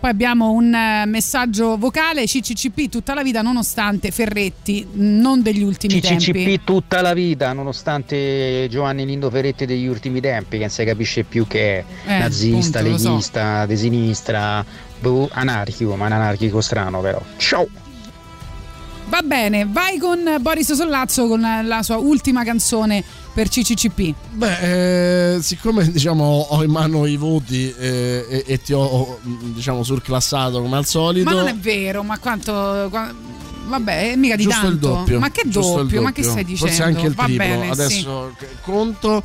Poi 0.00 0.08
abbiamo 0.08 0.50
un 0.52 0.72
eh, 0.72 1.04
messaggio 1.04 1.76
vocale 1.76 2.24
CCCP 2.24 2.88
tutta 2.88 3.12
la 3.12 3.22
vita 3.22 3.42
nonostante 3.42 4.10
Ferretti, 4.10 4.86
non 4.92 5.42
degli 5.42 5.62
ultimi 5.62 6.00
tempi. 6.00 6.32
CCP 6.32 6.64
tutta 6.64 7.02
la 7.02 7.12
vita, 7.12 7.52
nonostante 7.52 8.66
Giovanni 8.70 9.04
Lindo 9.04 9.28
Ferretti 9.28 9.66
degli 9.66 9.84
ultimi 9.86 10.22
tempi, 10.22 10.56
che 10.56 10.60
non 10.62 10.70
si 10.70 10.84
capisce 10.84 11.24
più 11.24 11.46
che 11.46 11.80
è 11.80 11.84
Eh, 12.06 12.18
nazista, 12.18 12.78
appunto, 12.78 12.92
lo 12.94 12.98
so. 12.98 13.08
leghista, 13.10 13.66
di 13.66 13.76
sinistra, 13.76 14.64
boh, 15.00 15.28
anarchico, 15.32 15.94
ma 15.96 16.06
un 16.06 16.12
anarchico 16.12 16.62
strano 16.62 17.00
però. 17.00 17.20
Ciao! 17.36 17.68
Va 19.10 19.22
bene, 19.22 19.66
vai 19.68 19.98
con 19.98 20.20
Boris 20.40 20.72
Sollazzo 20.72 21.26
con 21.26 21.44
la 21.64 21.82
sua 21.82 21.96
ultima 21.96 22.44
canzone 22.44 23.02
per 23.34 23.48
CCCP. 23.48 24.14
Beh, 24.34 25.34
eh, 25.34 25.42
siccome 25.42 25.90
diciamo 25.90 26.46
ho 26.50 26.62
in 26.62 26.70
mano 26.70 27.06
i 27.06 27.16
voti 27.16 27.74
eh, 27.76 28.24
e, 28.28 28.44
e 28.46 28.62
ti 28.62 28.72
ho 28.72 29.18
diciamo 29.52 29.82
surclassato 29.82 30.62
come 30.62 30.76
al 30.76 30.86
solito. 30.86 31.28
Ma 31.28 31.34
non 31.36 31.48
è 31.48 31.56
vero, 31.56 32.02
ma 32.04 32.18
quanto... 32.18 32.86
qua- 32.88 33.12
Vabbè, 33.66 34.16
mica 34.16 34.34
di 34.36 34.44
giusto 34.44 34.60
tanto. 34.62 34.72
il 34.74 34.78
doppio. 34.94 35.18
Ma 35.20 35.30
che 35.30 35.42
il 35.44 35.50
doppio? 35.50 36.02
Ma 36.02 36.12
che 36.12 36.22
stai 36.24 36.44
dicendo? 36.44 36.66
Forse 36.66 36.82
anche 36.82 37.06
il 37.06 37.14
Va 37.14 37.24
triplo. 37.24 37.44
bene, 37.44 37.64
sì. 37.66 37.70
Adesso 37.70 38.34
c- 38.38 38.46
conto. 38.62 39.22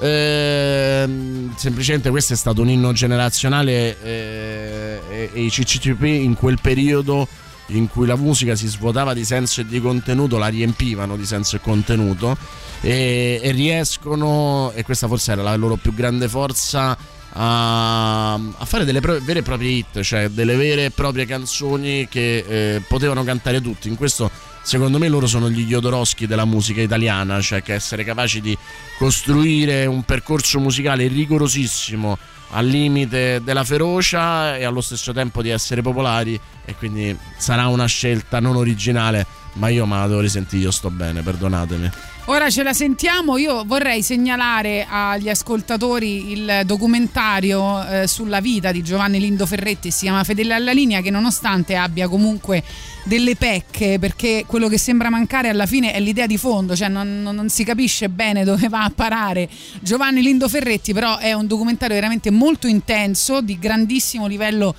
Ehm, 0.00 1.54
semplicemente 1.56 2.10
questo 2.10 2.32
è 2.32 2.36
stato 2.36 2.60
un 2.62 2.68
inno 2.70 2.92
generazionale 2.92 4.00
eh, 4.02 5.00
e, 5.10 5.30
e 5.32 5.42
i 5.42 5.48
CCCP 5.50 6.02
in 6.02 6.34
quel 6.34 6.58
periodo 6.60 7.26
in 7.68 7.88
cui 7.88 8.06
la 8.06 8.16
musica 8.16 8.54
si 8.54 8.66
svuotava 8.66 9.14
di 9.14 9.24
senso 9.24 9.60
e 9.60 9.66
di 9.66 9.80
contenuto 9.80 10.38
la 10.38 10.48
riempivano 10.48 11.16
di 11.16 11.26
senso 11.26 11.56
e 11.56 11.60
contenuto 11.60 12.36
e, 12.80 13.40
e 13.42 13.50
riescono 13.50 14.72
e 14.74 14.84
questa 14.84 15.08
forse 15.08 15.32
era 15.32 15.42
la 15.42 15.56
loro 15.56 15.76
più 15.76 15.92
grande 15.92 16.28
forza 16.28 16.96
a, 17.30 18.34
a 18.34 18.64
fare 18.64 18.84
delle 18.84 19.00
pro- 19.00 19.20
vere 19.20 19.40
e 19.40 19.42
proprie 19.42 19.70
hit 19.70 20.00
cioè 20.00 20.28
delle 20.28 20.56
vere 20.56 20.86
e 20.86 20.90
proprie 20.90 21.26
canzoni 21.26 22.08
che 22.08 22.44
eh, 22.46 22.82
potevano 22.86 23.22
cantare 23.24 23.60
tutti. 23.60 23.88
In 23.88 23.96
questo 23.96 24.30
secondo 24.62 24.98
me 24.98 25.08
loro 25.08 25.26
sono 25.26 25.48
gli 25.50 25.64
Jodorowsky 25.64 26.26
della 26.26 26.44
musica 26.44 26.80
italiana, 26.80 27.40
cioè 27.40 27.62
che 27.62 27.74
essere 27.74 28.04
capaci 28.04 28.40
di 28.40 28.56
costruire 28.98 29.86
un 29.86 30.02
percorso 30.02 30.58
musicale 30.58 31.06
rigorosissimo 31.06 32.18
al 32.50 32.66
limite 32.66 33.40
della 33.42 33.64
ferocia 33.64 34.56
e 34.56 34.64
allo 34.64 34.80
stesso 34.80 35.12
tempo 35.12 35.42
di 35.42 35.50
essere 35.50 35.82
popolari 35.82 36.38
e 36.64 36.74
quindi 36.74 37.16
sarà 37.36 37.66
una 37.68 37.86
scelta 37.86 38.40
non 38.40 38.56
originale, 38.56 39.26
ma 39.54 39.68
io 39.68 39.86
me 39.86 39.96
la 39.96 40.06
devo 40.06 40.20
risentire, 40.20 40.62
io 40.62 40.70
sto 40.70 40.90
bene, 40.90 41.22
perdonatemi. 41.22 41.90
Ora 42.30 42.50
ce 42.50 42.62
la 42.62 42.74
sentiamo, 42.74 43.38
io 43.38 43.64
vorrei 43.64 44.02
segnalare 44.02 44.86
agli 44.86 45.30
ascoltatori 45.30 46.30
il 46.32 46.60
documentario 46.66 47.82
eh, 47.86 48.06
sulla 48.06 48.40
vita 48.40 48.70
di 48.70 48.82
Giovanni 48.82 49.18
Lindo 49.18 49.46
Ferretti, 49.46 49.90
si 49.90 50.00
chiama 50.00 50.24
Fedele 50.24 50.52
alla 50.52 50.72
linea, 50.72 51.00
che 51.00 51.08
nonostante 51.08 51.74
abbia 51.74 52.06
comunque 52.06 52.62
delle 53.04 53.34
pecche, 53.34 53.96
perché 53.98 54.44
quello 54.46 54.68
che 54.68 54.76
sembra 54.76 55.08
mancare 55.08 55.48
alla 55.48 55.64
fine 55.64 55.94
è 55.94 56.00
l'idea 56.00 56.26
di 56.26 56.36
fondo, 56.36 56.76
cioè 56.76 56.88
non, 56.88 57.22
non- 57.22 57.34
non 57.34 57.48
si 57.48 57.64
capisce 57.64 58.10
bene 58.10 58.44
dove 58.44 58.68
va 58.68 58.84
a 58.84 58.92
parare 58.94 59.48
Giovanni 59.80 60.20
Lindo 60.20 60.50
Ferretti, 60.50 60.92
però 60.92 61.16
è 61.16 61.32
un 61.32 61.46
documentario 61.46 61.94
veramente 61.94 62.30
molto 62.30 62.66
intenso, 62.66 63.40
di 63.40 63.58
grandissimo 63.58 64.26
livello 64.26 64.74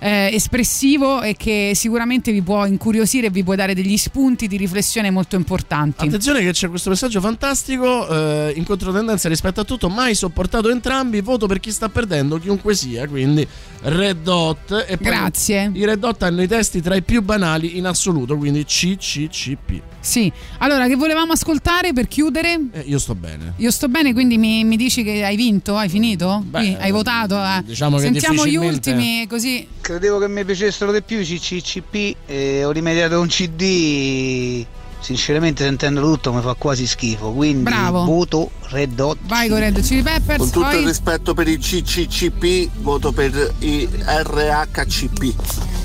eh, 0.00 0.30
espressivo 0.32 1.20
e 1.22 1.36
che 1.36 1.72
sicuramente 1.74 2.32
vi 2.32 2.42
può 2.42 2.64
incuriosire 2.64 3.28
e 3.28 3.30
vi 3.30 3.44
può 3.44 3.54
dare 3.54 3.74
degli 3.74 3.96
spunti 3.96 4.48
di 4.48 4.56
riflessione 4.56 5.10
molto 5.10 5.36
importanti. 5.36 6.06
Attenzione 6.06 6.40
che 6.40 6.52
c'è 6.52 6.68
questo 6.68 6.90
messaggio 6.90 7.20
fantastico, 7.20 8.08
eh, 8.08 8.52
in 8.56 8.64
controtendenza 8.64 9.28
rispetto 9.28 9.60
a 9.60 9.64
tutto, 9.64 9.88
mai 9.88 10.14
sopportato 10.14 10.70
entrambi, 10.70 11.20
voto 11.20 11.46
per 11.46 11.60
chi 11.60 11.70
sta 11.70 11.88
perdendo, 11.88 12.38
chiunque 12.38 12.74
sia, 12.74 13.06
quindi 13.06 13.46
Red 13.82 14.26
Hot. 14.26 14.86
E 14.88 14.96
poi 14.96 15.06
Grazie. 15.06 15.70
I 15.74 15.84
Red 15.84 16.02
Hot 16.02 16.22
hanno 16.22 16.42
i 16.42 16.48
testi 16.48 16.80
tra 16.80 16.94
i 16.94 17.02
più 17.02 17.22
banali 17.22 17.76
in 17.76 17.86
assoluto, 17.86 18.36
quindi 18.36 18.64
CCCP. 18.64 19.82
Sì, 20.00 20.32
allora 20.58 20.86
che 20.86 20.96
volevamo 20.96 21.32
ascoltare 21.32 21.92
per 21.92 22.08
chiudere? 22.08 22.58
Eh, 22.72 22.80
io 22.86 22.98
sto 22.98 23.14
bene. 23.14 23.52
Io 23.56 23.70
sto 23.70 23.88
bene, 23.88 24.12
quindi 24.14 24.38
mi, 24.38 24.64
mi 24.64 24.76
dici 24.76 25.02
che 25.02 25.22
hai 25.24 25.36
vinto? 25.36 25.76
Hai 25.76 25.88
finito? 25.90 26.42
Sì, 26.54 26.76
hai 26.78 26.90
votato? 26.90 27.36
eh. 27.36 27.62
diciamo 27.64 27.96
che 27.96 28.04
Sentiamo 28.04 28.46
gli 28.46 28.56
ultimi 28.56 29.26
così. 29.28 29.66
Credevo 29.80 30.18
che 30.18 30.28
mi 30.28 30.44
piacessero 30.44 30.90
di 30.90 31.02
più 31.02 31.18
i 31.20 31.24
CCCP 31.24 32.16
e 32.26 32.64
ho 32.64 32.70
rimediato 32.70 33.20
un 33.20 33.28
CD. 33.28 34.64
Sinceramente 35.00 35.64
sentendo 35.64 36.02
tutto 36.02 36.30
mi 36.32 36.42
fa 36.42 36.52
quasi 36.54 36.86
schifo, 36.86 37.32
quindi 37.32 37.62
Bravo. 37.62 38.04
voto 38.04 38.50
Red 38.68 39.00
Hot. 39.00 39.16
Vai 39.22 39.48
con 39.48 39.58
Red 39.58 39.80
Chili 39.80 40.02
Peppers, 40.02 40.38
Con 40.38 40.50
tutto 40.50 40.66
poi 40.68 40.80
il 40.80 40.86
rispetto 40.86 41.32
per 41.32 41.48
i 41.48 41.58
CCCP, 41.58 42.68
voto 42.82 43.10
per 43.10 43.54
i 43.60 43.88
RHCP. 43.90 45.34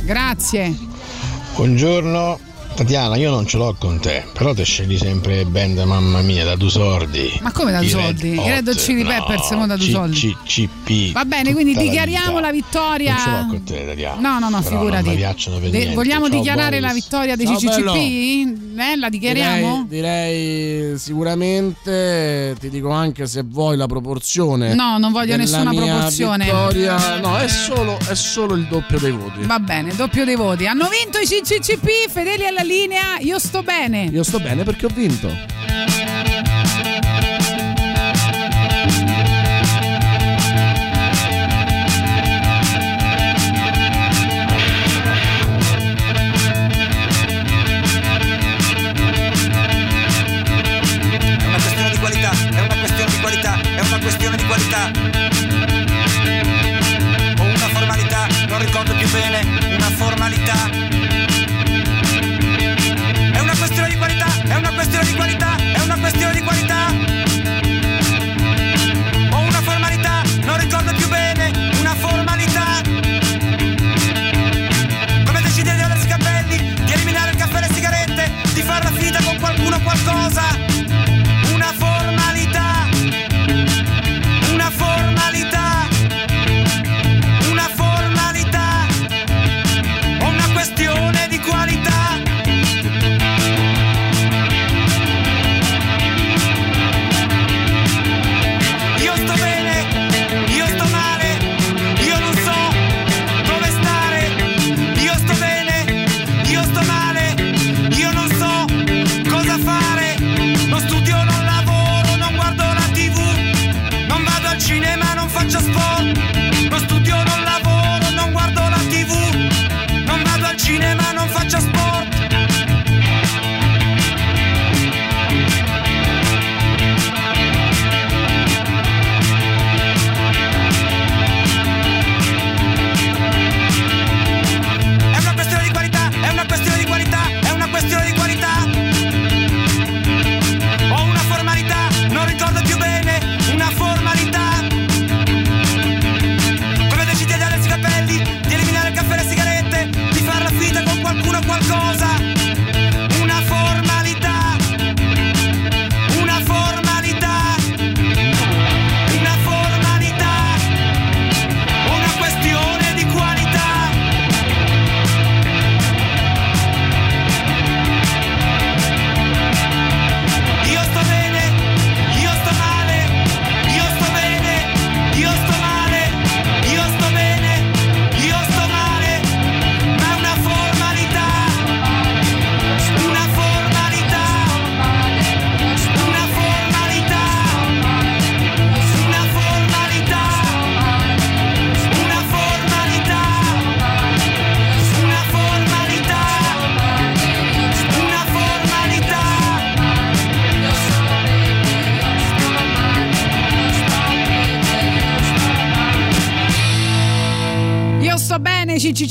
grazie. 0.03 0.75
Buongiorno. 1.55 2.39
Tatiana, 2.75 3.15
io 3.15 3.29
non 3.31 3.47
ce 3.47 3.55
l'ho 3.55 3.73
con 3.79 3.99
te, 4.01 4.25
però 4.33 4.53
te 4.53 4.63
scegli 4.65 4.97
sempre 4.97 5.45
band 5.45 5.77
mamma 5.79 6.19
mia 6.21 6.43
da 6.43 6.57
due 6.57 6.69
soldi. 6.69 7.31
Ma 7.41 7.53
come 7.53 7.71
da 7.71 7.79
due 7.79 7.87
soldi? 7.87 8.33
I 8.33 8.49
Red 8.49 8.67
Hot 8.67 8.75
Chili 8.75 9.01
no, 9.03 9.09
Peppers 9.09 9.49
mo 9.51 9.65
da 9.65 9.77
due 9.77 9.87
soldi. 9.89 10.35
CCCP. 10.45 11.11
Va 11.13 11.23
bene, 11.23 11.53
quindi 11.53 11.73
la 11.73 11.81
dichiariamo 11.81 12.27
vita. 12.35 12.39
la 12.41 12.51
vittoria. 12.51 13.13
Non 13.15 13.23
ce 13.23 13.29
l'ho 13.29 13.45
con 13.47 13.63
te, 13.63 13.85
Tatiana. 13.85 14.19
No, 14.19 14.39
no, 14.39 14.49
no, 14.49 14.61
Però 14.61 14.75
figurati. 14.75 15.03
Non 15.05 15.13
mi 15.13 15.19
piacciono 15.19 15.59
per 15.59 15.69
De- 15.69 15.77
niente. 15.77 15.95
vogliamo 15.95 16.27
Ciao, 16.27 16.35
dichiarare 16.37 16.79
Boris. 16.79 16.85
la 16.85 16.93
vittoria 16.93 17.35
dei 17.37 17.45
Ciao, 17.45 17.55
CCCP? 17.55 18.77
Eh, 18.77 18.95
la 18.97 19.09
dichiariamo? 19.09 19.85
Direi, 19.87 20.75
direi 20.77 20.97
sicuramente, 20.99 22.55
ti 22.59 22.69
dico 22.69 22.89
anche 22.89 23.25
se 23.25 23.43
vuoi 23.45 23.77
la 23.77 23.85
proporzione. 23.87 24.73
No, 24.73 24.97
non 24.97 25.13
voglio 25.13 25.37
nessuna 25.37 25.71
proporzione. 25.73 26.43
vittoria. 26.43 27.19
No, 27.21 27.37
è 27.37 27.47
solo, 27.47 27.97
è 28.05 28.15
solo 28.15 28.55
il 28.55 28.67
doppio 28.67 28.99
dei 28.99 29.11
voti. 29.11 29.43
Va 29.45 29.59
bene, 29.59 29.95
doppio 29.95 30.25
dei 30.25 30.35
voti. 30.35 30.67
Hanno 30.67 30.89
vinto 30.89 31.19
i 31.19 31.25
CCCP, 31.25 32.09
fedeli 32.09 32.45
alla 32.45 32.63
linea 32.65 33.19
Io 33.19 33.39
sto 33.39 33.63
bene. 33.63 34.09
Io 34.11 34.23
sto 34.23 34.39
bene 34.39 34.63
perché 34.63 34.85
ho 34.85 34.91
vinto. 34.93 35.55
questione 54.05 54.37
di 54.37 54.45
qualità 54.45 54.91
o 57.39 57.43
una 57.43 57.67
formalità, 57.69 58.27
non 58.47 58.59
ricordo 58.59 58.93
più 58.93 59.09
bene, 59.09 59.41
una 59.75 59.89
formalità 59.89 60.94
è 64.47 64.55
una 64.55 64.73
questione 64.73 65.05
di 65.05 65.13
qualità, 65.13 65.55
è 65.57 65.81
una 65.81 65.97
questione 65.97 66.33
di 66.33 66.41
qualità. 66.41 66.84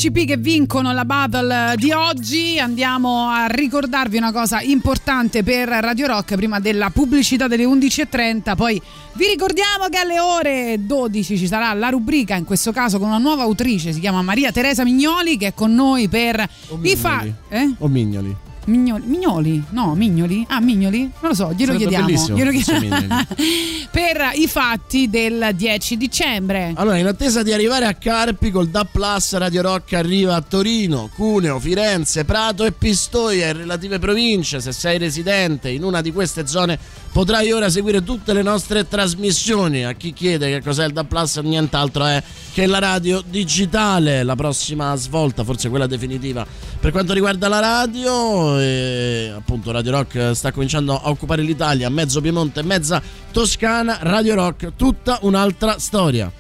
CCCP 0.05 0.27
che 0.27 0.37
vincono 0.37 0.93
la 0.93 1.05
battle 1.05 1.75
di 1.77 1.91
oggi. 1.93 2.59
Andiamo 2.59 3.29
a 3.29 3.47
ricordarvi 3.47 4.17
una 4.17 4.33
cosa 4.33 4.61
importante 4.61 5.43
per 5.43 5.69
Radio 5.69 6.07
Rock 6.07 6.35
prima 6.35 6.61
della 6.61 6.91
pubblicità 6.91 7.49
delle 7.49 7.65
11.30. 7.65 8.55
Poi 8.55 8.81
vi 9.15 9.27
ricordiamo 9.27 9.89
che 9.89 9.99
alle 9.99 10.21
ore 10.21 10.77
12 10.81 11.39
ci 11.39 11.47
sarà 11.47 11.73
la 11.73 11.89
rubrica, 11.89 12.35
in 12.35 12.45
questo 12.45 12.73
caso 12.73 12.99
con 12.99 13.09
una 13.09 13.19
nuova 13.19 13.43
autrice, 13.45 13.93
si 13.93 14.01
chiama 14.01 14.23
Maria 14.23 14.53
Teresa 14.53 14.85
Mignoli, 14.85 15.37
che 15.37 15.49
è 15.49 15.55
con 15.55 15.75
noi 15.75 16.09
per 16.09 16.47
i 16.83 16.97
fa. 16.97 17.25
Eh? 17.49 17.75
O 17.79 17.89
mignoli. 17.89 18.37
Mignoli, 18.67 19.05
Mignoli? 19.07 19.65
No, 19.71 19.95
Mignoli? 19.95 20.45
Ah, 20.49 20.61
Mignoli? 20.61 21.01
Non 21.21 21.31
lo 21.31 21.35
so, 21.35 21.53
glielo 21.53 21.73
Sarebbe 21.73 21.97
chiediamo. 21.97 22.37
Glielo 22.37 22.51
chiediamo. 22.51 23.27
per 23.91 24.31
i 24.35 24.47
fatti 24.47 25.09
del 25.11 25.51
10 25.55 25.97
dicembre. 25.97 26.73
Allora, 26.75 26.97
in 26.97 27.07
attesa 27.07 27.43
di 27.43 27.53
arrivare 27.53 27.87
a 27.87 27.95
Carpi 27.95 28.51
col 28.51 28.69
Da 28.69 28.85
Plus, 28.85 29.37
Radio 29.37 29.63
Rock 29.63 29.93
arriva 29.93 30.35
a 30.35 30.41
Torino, 30.41 31.11
Cuneo, 31.15 31.61
Firenze, 31.61 32.25
Prato 32.25 32.65
e 32.65 32.73
Pistoia 32.73 33.49
e 33.49 33.53
relative 33.53 33.99
province. 33.99 34.61
Se 34.61 34.73
sei 34.73 34.99
residente 34.99 35.69
in 35.69 35.85
una 35.85 36.01
di 36.01 36.13
queste 36.13 36.47
zone 36.47 36.79
potrai 37.13 37.53
ora 37.53 37.69
seguire 37.69 38.03
tutte 38.03 38.33
le 38.33 38.43
nostre 38.43 38.89
trasmissioni. 38.89 39.85
A 39.85 39.93
chi 39.93 40.13
chiede 40.13 40.51
che 40.51 40.63
cos'è 40.63 40.87
il 40.87 40.93
Da 40.93 41.05
Plus, 41.05 41.39
nient'altro 41.39 42.05
è 42.05 42.23
che 42.53 42.67
la 42.67 42.79
radio 42.79 43.23
digitale. 43.27 44.23
La 44.23 44.37
prossima 44.37 44.95
svolta, 44.97 45.45
forse 45.45 45.69
quella 45.69 45.87
definitiva 45.87 46.47
per 46.85 46.93
quanto 46.93 47.15
riguarda 47.15 47.49
la 47.49 47.61
radio, 47.61 48.54
e 48.59 49.33
appunto 49.35 49.71
Radio 49.71 49.93
Rock 49.93 50.33
sta 50.35 50.53
cominciando 50.53 51.01
a 51.01 51.09
occupare 51.11 51.43
l'Italia, 51.43 51.89
mezzo 51.89 52.21
Piemonte, 52.21 52.63
mezza 52.63 53.03
Toscana. 53.31 53.99
Radio 54.01 54.35
Rock, 54.35 54.73
tutta 54.77 55.19
un'altra 55.23 55.79
storia. 55.79 56.31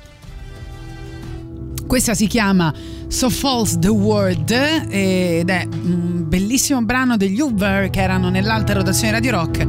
Questa 1.87 2.15
si 2.15 2.27
chiama 2.27 2.73
So 3.09 3.31
False 3.31 3.79
the 3.79 3.89
World 3.89 4.51
ed 4.51 5.49
è 5.49 5.69
un 5.71 6.25
bellissimo 6.27 6.83
brano 6.83 7.17
degli 7.17 7.41
Uber 7.41 7.91
che 7.91 8.01
erano 8.01 8.31
nell'alta 8.31 8.73
rotazione 8.73 9.12
Radio 9.12 9.31
Rock 9.33 9.67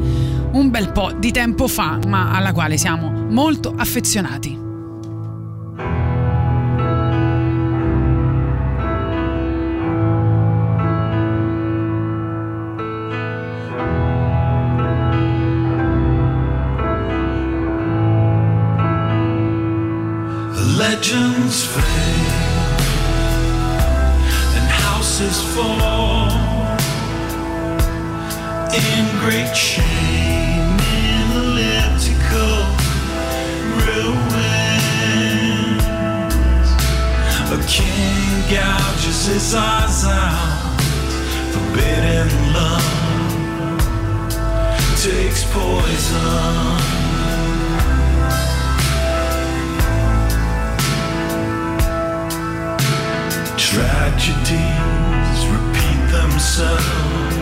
un 0.52 0.70
bel 0.70 0.92
po' 0.92 1.12
di 1.20 1.32
tempo 1.32 1.68
fa, 1.68 2.00
ma 2.08 2.34
alla 2.34 2.54
quale 2.54 2.78
siamo 2.78 3.12
molto 3.30 3.74
affezionati. 3.76 4.65
Legends 21.56 21.74
fade 21.74 21.84
and 24.58 24.68
houses 24.68 25.42
fall 25.56 26.68
in 28.74 29.04
great 29.22 29.54
chain 29.56 30.60
in 31.00 31.32
elliptical 31.32 32.58
ruins. 33.86 34.66
A 37.52 37.58
king 37.70 38.32
gouges 38.52 39.28
his 39.28 39.56
eyes 39.56 40.04
out, 40.04 40.82
forbidden 41.54 42.30
love 42.54 42.84
takes 45.02 45.44
poison. 45.54 46.95
Tragedies 53.76 55.40
repeat 55.52 56.00
themselves 56.10 57.36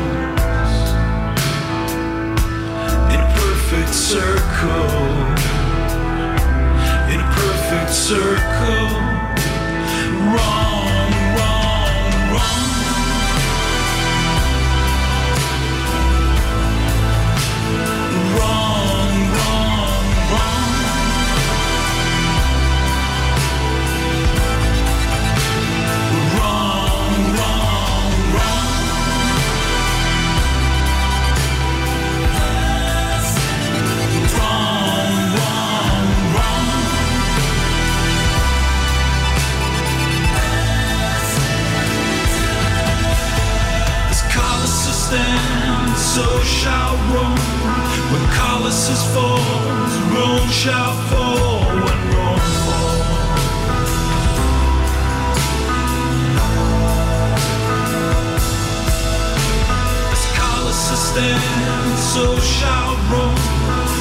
in 3.13 3.19
a 3.19 3.29
perfect 3.37 3.93
circle. 3.93 4.89
In 7.13 7.19
a 7.19 7.29
perfect 7.37 7.91
circle. 7.91 8.89
Wrong, 10.33 10.82
shall 46.63 46.95
Rome. 47.13 47.39
When 48.11 48.23
Colossus 48.39 49.03
falls, 49.13 49.93
Rome 50.15 50.49
shall 50.49 50.93
fall. 51.09 51.59
When 51.85 51.99
Rome 52.15 52.45
falls. 52.63 53.03
As 60.13 60.23
Colossus 60.39 61.03
stands, 61.11 62.01
so 62.13 62.25
shall 62.55 62.93
Rome. 63.11 63.41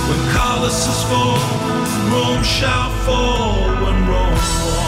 When 0.08 0.22
Colossus 0.36 1.02
falls, 1.10 1.90
Rome 2.12 2.44
shall 2.44 2.90
fall. 3.04 3.58
When 3.82 3.96
Rome 4.06 4.36
falls. 4.36 4.81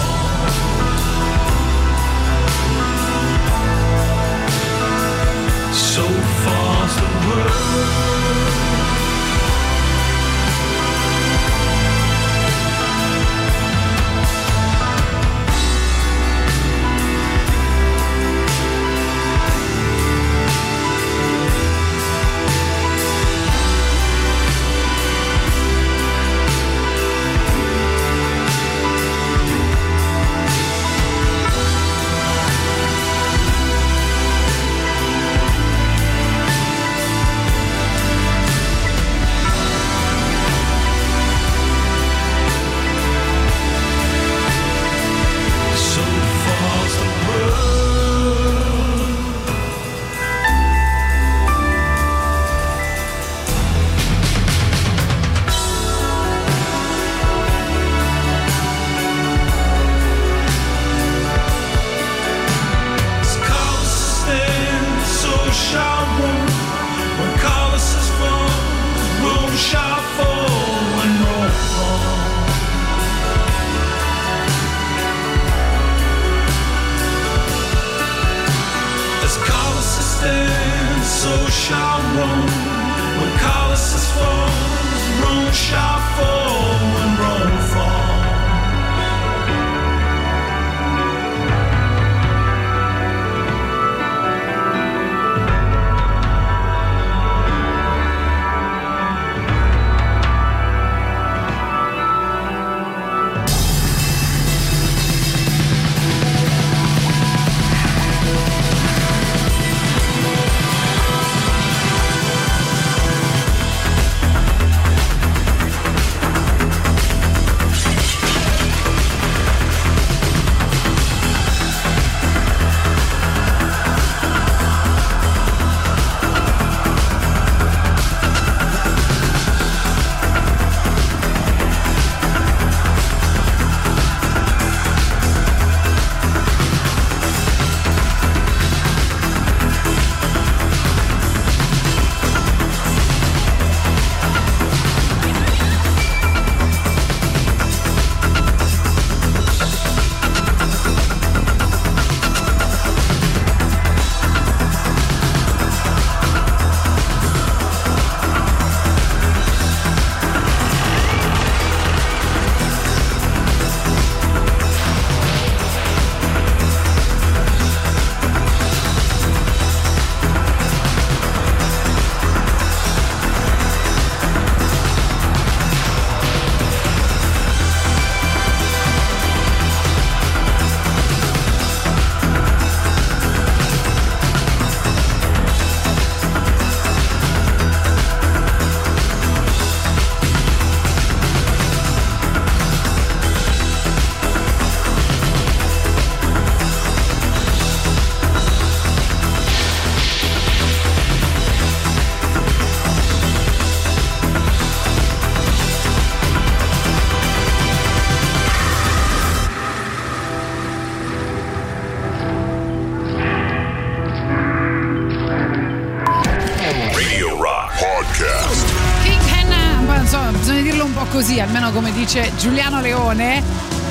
Almeno 221.55 221.70
come 221.70 221.92
dice 221.92 222.32
Giuliano 222.36 222.80
Leone. 222.80 223.40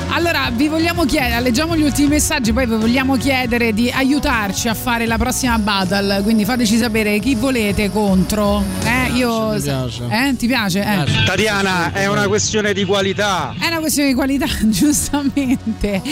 Allora, 0.08 0.50
vi 0.52 0.68
vogliamo 0.68 1.06
chiedere, 1.06 1.40
leggiamo 1.40 1.74
gli 1.74 1.82
ultimi 1.82 2.08
messaggi, 2.08 2.52
poi 2.52 2.66
vi 2.66 2.76
vogliamo 2.76 3.16
chiedere 3.16 3.72
di 3.72 3.90
aiutarci 3.90 4.68
a 4.68 4.74
fare 4.74 5.06
la 5.06 5.16
prossima 5.16 5.58
battle, 5.58 6.20
quindi 6.22 6.44
fateci 6.44 6.76
sapere 6.76 7.18
chi 7.20 7.34
volete 7.34 7.90
contro. 7.90 8.62
Eh, 8.84 9.12
io... 9.14 9.52
Mi 9.52 9.62
piace. 9.62 10.04
Eh, 10.10 10.36
ti 10.36 10.46
piace? 10.46 10.80
Eh. 10.80 11.24
Tatiana, 11.24 11.90
è 11.92 12.06
una 12.06 12.28
questione 12.28 12.74
di 12.74 12.84
qualità. 12.84 13.54
È 13.58 13.66
una 13.66 13.78
questione 13.78 14.08
di 14.08 14.14
qualità, 14.14 14.46
giustamente. 14.68 16.02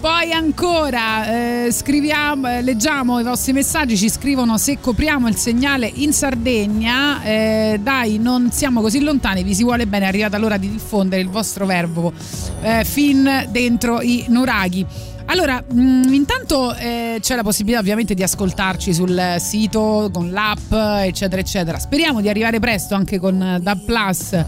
Poi 0.00 0.32
ancora 0.32 1.66
eh, 1.66 1.70
scriviamo, 1.70 2.48
eh, 2.48 2.62
leggiamo 2.62 3.20
i 3.20 3.22
vostri 3.22 3.52
messaggi, 3.52 3.98
ci 3.98 4.08
scrivono 4.08 4.56
se 4.56 4.78
copriamo 4.80 5.28
il 5.28 5.36
segnale 5.36 5.92
in 5.92 6.14
Sardegna, 6.14 7.22
eh, 7.22 7.78
dai 7.82 8.16
non 8.16 8.50
siamo 8.50 8.80
così 8.80 9.00
lontani, 9.00 9.42
vi 9.42 9.54
si 9.54 9.62
vuole 9.62 9.86
bene, 9.86 10.06
è 10.06 10.08
arrivata 10.08 10.38
l'ora 10.38 10.56
di 10.56 10.70
diffondere 10.70 11.20
il 11.20 11.28
vostro 11.28 11.66
verbo 11.66 12.14
eh, 12.62 12.82
fin 12.84 13.46
dentro 13.50 14.00
i 14.00 14.24
nuraghi. 14.28 14.86
Allora, 15.26 15.62
mh, 15.70 16.14
intanto 16.14 16.74
eh, 16.76 17.18
c'è 17.20 17.36
la 17.36 17.42
possibilità 17.42 17.80
ovviamente 17.80 18.14
di 18.14 18.22
ascoltarci 18.22 18.94
sul 18.94 19.36
sito, 19.38 20.08
con 20.10 20.30
l'app, 20.30 20.72
eccetera, 21.04 21.42
eccetera. 21.42 21.78
Speriamo 21.78 22.22
di 22.22 22.30
arrivare 22.30 22.58
presto 22.58 22.94
anche 22.94 23.18
con 23.18 23.40
eh, 23.40 23.60
DAB 23.60 23.84
Plus 23.84 24.44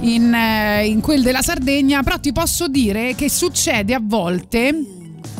in, 0.00 0.32
eh, 0.32 0.86
in 0.86 1.02
quel 1.02 1.22
della 1.22 1.42
Sardegna, 1.42 2.02
però 2.02 2.18
ti 2.18 2.32
posso 2.32 2.68
dire 2.68 3.14
che 3.14 3.28
succede 3.28 3.92
a 3.92 4.00
volte 4.02 4.93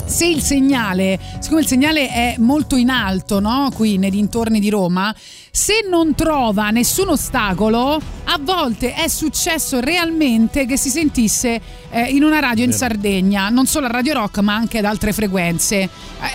se 0.06 0.26
il 0.26 0.42
segnale, 0.42 1.18
siccome 1.40 1.62
il 1.62 1.66
segnale 1.66 2.08
è 2.08 2.34
molto 2.38 2.76
in 2.76 2.90
alto, 2.90 3.40
no? 3.40 3.70
qui 3.74 3.96
nei 3.98 4.10
dintorni 4.10 4.60
di 4.60 4.68
Roma, 4.70 5.14
se 5.50 5.86
non 5.88 6.14
trova 6.14 6.70
nessun 6.70 7.08
ostacolo, 7.08 8.00
a 8.24 8.38
volte 8.40 8.94
è 8.94 9.08
successo 9.08 9.80
realmente 9.80 10.66
che 10.66 10.76
si 10.76 10.90
sentisse 10.90 11.60
eh, 11.90 12.02
in 12.10 12.22
una 12.22 12.40
radio 12.40 12.64
in. 12.64 12.72
Sardegna, 12.72 13.48
non 13.48 13.66
solo 13.66 13.86
a 13.86 13.90
Radio 13.90 14.14
Rock 14.14 14.38
ma 14.38 14.54
anche 14.54 14.78
ad 14.78 14.84
altre 14.84 15.12
frequenze. 15.12 15.80
Eh, 15.80 15.88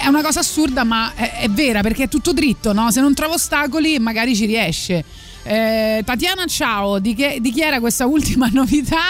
È 0.03 0.07
una 0.07 0.21
cosa 0.21 0.39
assurda 0.39 0.83
ma 0.83 1.13
è, 1.15 1.39
è 1.41 1.49
vera 1.49 1.81
perché 1.81 2.03
è 2.03 2.07
tutto 2.07 2.33
dritto, 2.33 2.73
no? 2.73 2.91
se 2.91 3.01
non 3.01 3.13
trova 3.13 3.33
ostacoli 3.35 3.99
magari 3.99 4.35
ci 4.35 4.45
riesce. 4.45 5.03
Eh, 5.43 6.01
Tatiana, 6.05 6.45
ciao, 6.45 6.99
di, 6.99 7.13
che- 7.15 7.37
di 7.39 7.51
chi 7.51 7.61
era 7.61 7.79
questa 7.79 8.05
ultima 8.05 8.49
novità? 8.53 9.07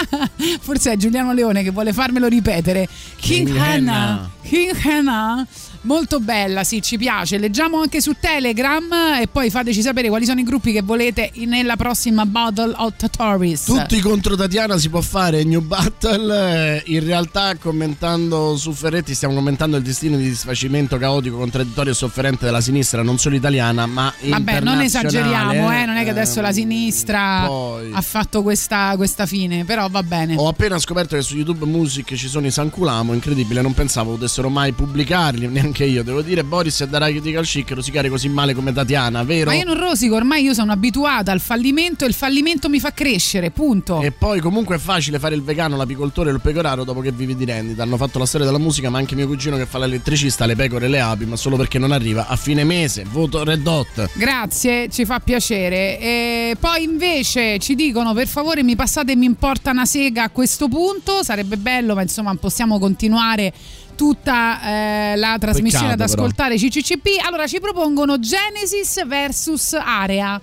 Forse 0.60 0.93
è 0.93 0.97
Giuliano 0.97 1.34
Leone 1.34 1.64
che 1.64 1.72
vuole 1.72 1.91
farmelo 1.93 2.27
ripetere. 2.27 2.88
King, 3.18 3.47
King 3.47 3.57
Hannah. 3.57 3.93
Hannah. 3.93 4.30
King 4.43 4.76
Hannah. 4.85 5.47
Molto 5.81 6.19
bella, 6.19 6.64
sì, 6.64 6.81
ci 6.81 6.97
piace. 6.97 7.38
Leggiamo 7.38 7.80
anche 7.81 8.01
su 8.01 8.14
Telegram 8.19 8.91
e 9.22 9.27
poi 9.31 9.49
fateci 9.49 9.81
sapere 9.81 10.10
quali 10.10 10.26
sono 10.26 10.39
i 10.39 10.43
gruppi 10.43 10.72
che 10.73 10.81
volete 10.81 11.31
nella 11.45 11.76
prossima 11.77 12.26
Battle 12.26 12.73
of 12.77 12.93
Tories. 13.10 13.64
Tutti 13.64 13.99
contro 14.01 14.35
Tatiana 14.35 14.77
si 14.77 14.89
può 14.89 14.99
fare 15.01 15.43
New 15.45 15.61
Battle. 15.61 16.77
eh, 16.77 16.84
In 16.88 17.03
realtà, 17.06 17.56
commentando 17.56 18.57
su 18.57 18.73
Ferretti, 18.73 19.14
stiamo 19.15 19.34
commentando 19.35 19.77
il 19.77 19.84
destino 19.84 20.18
di 20.18 20.23
disfacimento 20.23 20.97
caotico, 20.97 21.38
contraddittorio 21.38 21.91
e 21.93 21.95
sofferente 21.95 22.45
della 22.45 22.61
sinistra, 22.61 23.01
non 23.01 23.18
solo 23.18 23.35
italiana, 23.35 23.85
ma 23.85 24.14
Vabbè, 24.22 24.60
non 24.60 24.81
esageriamo, 24.81 25.72
eh, 25.73 25.85
non 25.85 25.95
è 25.95 26.03
che 26.03 26.10
adesso 26.10 26.41
la 26.41 26.49
Ehm, 26.49 26.53
sinistra 26.56 27.43
poi- 27.47 27.91
ha 27.93 28.01
fatto 28.01 28.41
questa, 28.41 28.93
questa 28.97 29.26
fine, 29.26 29.64
però 29.65 29.88
va 29.89 30.03
bene. 30.03 30.35
Ho 30.38 30.47
appena 30.49 30.77
scoperto 30.77 31.15
che 31.15 31.22
su 31.22 31.35
YouTube 31.35 31.65
Music 31.65 32.14
ci 32.15 32.27
sono 32.27 32.45
i 32.47 32.51
Sanculamo, 32.51 33.14
incredibile, 33.14 33.61
non 33.61 33.73
pensavo 33.73 34.11
potessero 34.14 34.49
mai 34.49 34.73
pubblicarli, 34.73 35.47
neanche 35.69 35.78
io. 35.85 36.03
Devo 36.03 36.22
dire, 36.22 36.43
Boris 36.43 36.81
e 36.81 36.88
Darai 36.88 37.14
Critical 37.14 37.45
Chic 37.45 37.72
rosicare 37.72 38.10
così 38.10 38.30
male 38.30 38.53
come 38.53 38.73
Tatiana, 38.73 39.23
vero? 39.23 39.49
Ma 39.49 39.56
io 39.56 39.65
non 39.65 39.80
rosico, 39.80 40.15
ormai 40.15 40.43
io 40.43 40.53
sono 40.53 40.72
abituata 40.72 41.31
al 41.31 41.39
fallimento 41.39 42.06
e 42.06 42.07
il 42.07 42.14
fallimento 42.14 42.69
mi 42.69 42.80
fa 42.80 42.91
crescere, 42.91 43.51
punto. 43.51 44.01
E 44.01 44.11
poi 44.11 44.39
comunque 44.39 44.76
è 44.76 44.80
facile 44.80 45.19
fare 45.19 45.35
il 45.35 45.43
vegano, 45.43 45.77
l'apicoltore 45.77 46.30
e 46.30 46.34
il 46.34 46.41
pecoraro 46.41 46.84
dopo 46.84 47.01
che 47.01 47.11
vivi 47.11 47.35
di 47.35 47.45
rendita. 47.45 47.84
Hanno 47.84 47.97
fatto 47.97 48.19
la 48.19 48.26
storia 48.26 48.45
della 48.45 48.60
musica, 48.60 48.89
ma 48.89 48.97
anche 48.97 49.15
mio 49.15 49.27
cugino 49.27 49.57
che 49.57 49.65
fa 49.65 49.77
l'elettricista, 49.80 50.45
le 50.45 50.56
pecore 50.56 50.85
e 50.85 50.89
le 50.89 50.99
api, 50.99 51.26
ma 51.26 51.35
solo 51.35 51.57
perché 51.57 51.80
non 51.80 51.91
arriva 51.91 52.27
a 52.27 52.35
fine 52.35 52.64
mese. 52.64 53.06
Voto 53.10 53.43
Red 53.43 53.65
Hot. 53.65 54.10
Grazie, 54.14 54.89
ci 54.89 55.06
fa 55.06 55.19
piacere. 55.19 55.99
E 55.99 56.57
poi 56.60 56.84
invece 56.84 57.60
ci 57.60 57.76
dicono 57.76 58.14
per 58.14 58.27
favore 58.27 58.64
mi 58.64 58.76
passate 58.76 59.15
mi 59.15 59.26
importa 59.26 59.72
una 59.72 59.85
sega 59.85 60.23
a 60.23 60.30
questo 60.30 60.68
punto, 60.68 61.23
sarebbe 61.23 61.57
bello, 61.57 61.95
ma 61.95 62.01
insomma 62.01 62.35
possiamo 62.35 62.80
continuare 62.80 63.53
tutta 64.00 64.62
eh, 64.62 65.16
la 65.18 65.36
trasmissione 65.38 65.88
Peccato, 65.90 66.04
ad 66.04 66.10
però. 66.10 66.22
ascoltare 66.24 66.56
CCCP. 66.56 67.08
Allora 67.28 67.48
ci 67.48 67.60
propongono 67.60 68.18
Genesis 68.18 69.06
versus 69.06 69.74
Area. 69.74 70.40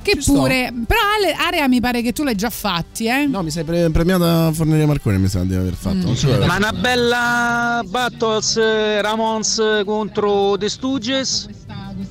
Che 0.00 0.12
Ci 0.14 0.22
sto. 0.22 0.34
pure, 0.34 0.72
però 0.86 1.00
Ale- 1.18 1.34
Area 1.34 1.66
mi 1.66 1.80
pare 1.80 2.02
che 2.02 2.12
tu 2.12 2.22
l'hai 2.22 2.36
già 2.36 2.50
fatti, 2.50 3.06
eh? 3.06 3.26
No, 3.26 3.42
mi 3.42 3.50
sei 3.50 3.64
pre- 3.64 3.90
premiata 3.90 4.46
a 4.46 4.52
Forneria 4.52 4.86
Marconi, 4.86 5.18
mi 5.18 5.26
sa 5.26 5.42
di 5.42 5.56
aver 5.56 5.74
fatto. 5.74 6.14
So. 6.14 6.28
Ma 6.46 6.54
una 6.56 6.72
bella 6.72 7.82
battles 7.84 8.56
eh, 8.56 9.02
Ramons 9.02 9.60
contro 9.84 10.56
The 10.56 10.68
Stooges? 10.68 11.48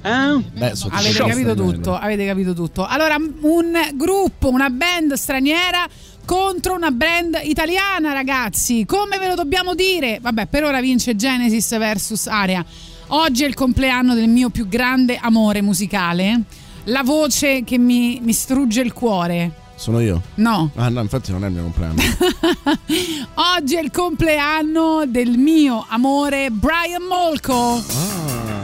Eh? 0.01 0.43
Beh, 0.51 0.73
Avete 0.89 1.17
capito 1.17 1.55
tutto, 1.55 1.95
avete 1.97 2.25
capito 2.25 2.53
tutto. 2.53 2.85
Allora, 2.85 3.15
un 3.15 3.71
gruppo, 3.95 4.49
una 4.49 4.69
band 4.69 5.13
straniera 5.13 5.87
contro 6.27 6.75
una 6.75 6.91
band 6.91 7.39
italiana, 7.43 8.11
ragazzi. 8.11 8.83
Come 8.85 9.17
ve 9.17 9.29
lo 9.29 9.35
dobbiamo 9.35 9.73
dire? 9.75 10.19
Vabbè, 10.21 10.47
per 10.47 10.65
ora 10.65 10.81
vince 10.81 11.15
Genesis 11.15 11.77
versus 11.77 12.27
Area. 12.27 12.63
Oggi 13.07 13.45
è 13.45 13.47
il 13.47 13.53
compleanno 13.53 14.13
del 14.13 14.27
mio 14.27 14.49
più 14.49 14.67
grande 14.67 15.15
amore 15.15 15.61
musicale. 15.61 16.41
La 16.85 17.01
voce 17.01 17.63
che 17.63 17.77
mi, 17.77 18.19
mi 18.21 18.33
strugge 18.33 18.81
il 18.81 18.91
cuore. 18.91 19.51
Sono 19.75 20.01
io? 20.01 20.21
No. 20.35 20.69
Ah, 20.75 20.89
no, 20.89 20.99
infatti 20.99 21.31
non 21.31 21.45
è 21.45 21.47
il 21.47 21.53
mio 21.53 21.63
compleanno. 21.63 22.01
Oggi 23.57 23.75
è 23.75 23.81
il 23.81 23.91
compleanno 23.91 25.05
del 25.07 25.37
mio 25.37 25.85
amore 25.87 26.49
Brian 26.49 27.03
Molko. 27.03 27.75
Ah, 27.77 28.63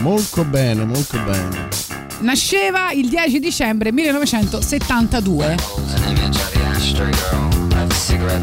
molto 0.00 0.44
bene, 0.44 0.84
molto 0.84 1.18
bene. 1.24 1.99
Nasceva 2.20 2.92
il 2.92 3.08
10 3.08 3.40
dicembre 3.40 3.90
1972. 3.90 5.44
An 5.46 5.56
image 6.04 6.36
of 6.36 6.52
the 6.52 6.60
ashtray 6.64 7.10
girl. 7.10 7.48
I 7.72 7.78
have 7.80 7.90
a 7.90 7.94
cigarette 7.94 8.40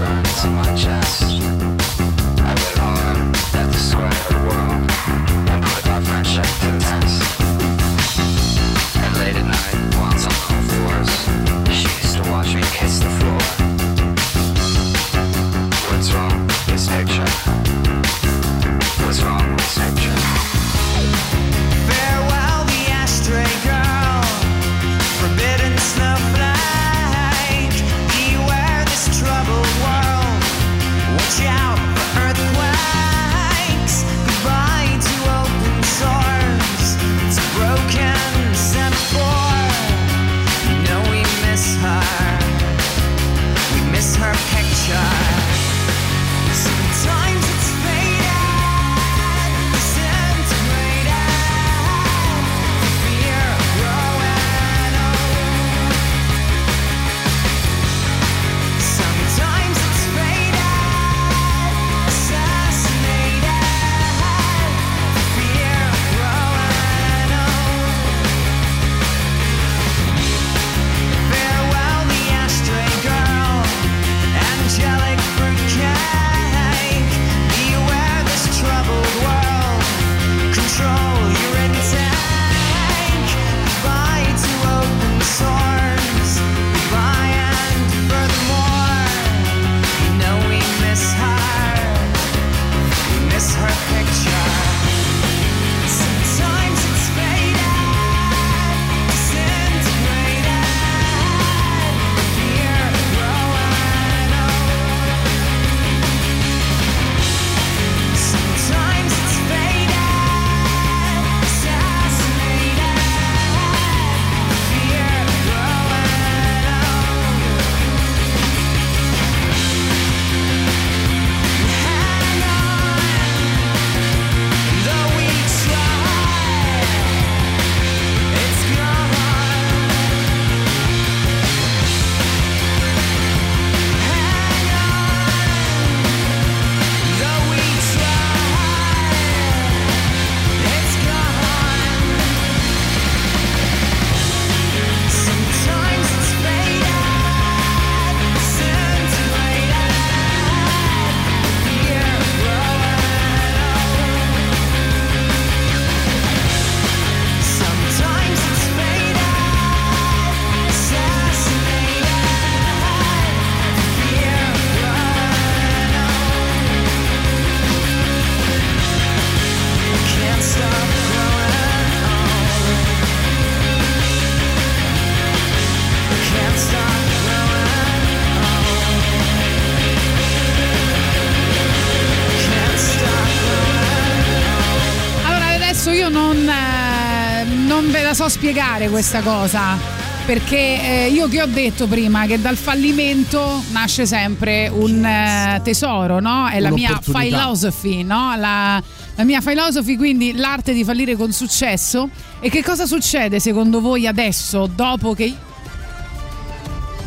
spiegare 188.47 188.87
questa 188.87 189.19
cosa. 189.19 189.77
Perché 190.25 190.55
eh, 190.57 191.09
io 191.09 191.27
che 191.27 191.41
ho 191.41 191.45
detto 191.47 191.85
prima 191.85 192.25
che 192.25 192.39
dal 192.39 192.55
fallimento 192.55 193.61
nasce 193.71 194.05
sempre 194.05 194.69
un 194.69 195.03
eh, 195.03 195.59
tesoro, 195.63 196.21
no? 196.21 196.47
È 196.47 196.59
la 196.61 196.71
mia 196.71 196.97
philosophy, 197.03 198.03
no? 198.03 198.35
La, 198.37 198.81
la 199.15 199.23
mia 199.25 199.41
philosophy, 199.41 199.97
quindi 199.97 200.33
l'arte 200.33 200.73
di 200.73 200.85
fallire 200.85 201.17
con 201.17 201.33
successo. 201.33 202.09
E 202.39 202.49
che 202.49 202.63
cosa 202.63 202.85
succede 202.85 203.41
secondo 203.41 203.81
voi 203.81 204.07
adesso, 204.07 204.69
dopo 204.73 205.13
che, 205.13 205.33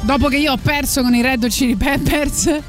dopo 0.03 0.29
che 0.29 0.37
io 0.37 0.53
ho 0.53 0.59
perso 0.61 1.01
con 1.01 1.15
i 1.15 1.23
Red 1.23 1.45
Hot 1.45 1.51
Chili 1.51 1.77
Peppers? 1.77 2.61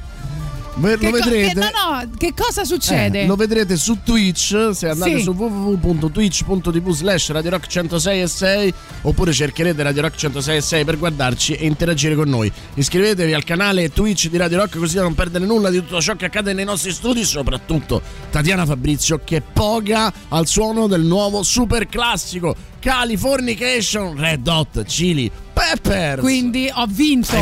Ve- 0.76 0.98
Che 0.98 1.06
lo 1.10 1.18
co- 1.18 1.24
vedrete. 1.24 1.54
che- 1.54 1.60
no, 1.60 1.70
no, 2.00 2.10
che 2.18 2.34
cosa 2.34 2.64
succede? 2.64 3.22
Eh, 3.24 3.26
lo 3.28 3.36
vedrete 3.36 3.76
su 3.76 3.98
Twitch 4.04 4.70
se 4.74 4.88
andate 4.90 5.18
Sì. 5.18 5.24
su 5.24 5.32
www.twitch.tv 5.32 6.90
slash 6.92 7.32
Radio 7.32 7.50
Rock 7.52 7.68
106 7.68 8.22
e 8.22 8.28
6 8.28 8.74
oppure 9.02 9.34
cercherete 9.34 9.84
Radio 9.84 10.02
Rock 10.04 10.16
106 10.16 10.58
e 10.58 10.62
6 10.62 10.86
per 10.86 10.98
guardarci 10.98 11.54
e 11.56 11.66
interagire 11.66 12.16
con 12.16 12.30
noi. 12.30 12.52
Iscrivetevi 12.76 13.34
al 13.34 13.44
canale 13.44 13.92
Twitch 13.92 14.30
di 14.30 14.38
Radio 14.38 14.60
Rock 14.60 14.78
così 14.78 14.96
da 14.96 15.02
non 15.02 15.14
perdere 15.14 15.46
nulla 15.46 15.70
di 15.70 15.78
tutto 15.80 16.00
ciò 16.02 16.16
che 16.16 16.26
accade 16.26 16.54
nei 16.54 16.66
nostri 16.66 16.92
studi, 16.94 17.24
soprattutto 17.26 18.02
Tatiana 18.32 18.66
Fabrizio 18.66 19.20
che 19.24 19.42
poga 19.42 20.12
al 20.30 20.48
suono 20.48 20.88
del 20.88 21.02
nuovo 21.02 21.44
super 21.44 21.88
classico 21.88 22.56
Californication 22.80 24.16
Red 24.18 24.48
Hot 24.48 24.84
Chili 24.86 25.30
Peppers. 25.54 26.22
Quindi 26.22 26.72
ho 26.74 26.86
vinto. 26.88 27.36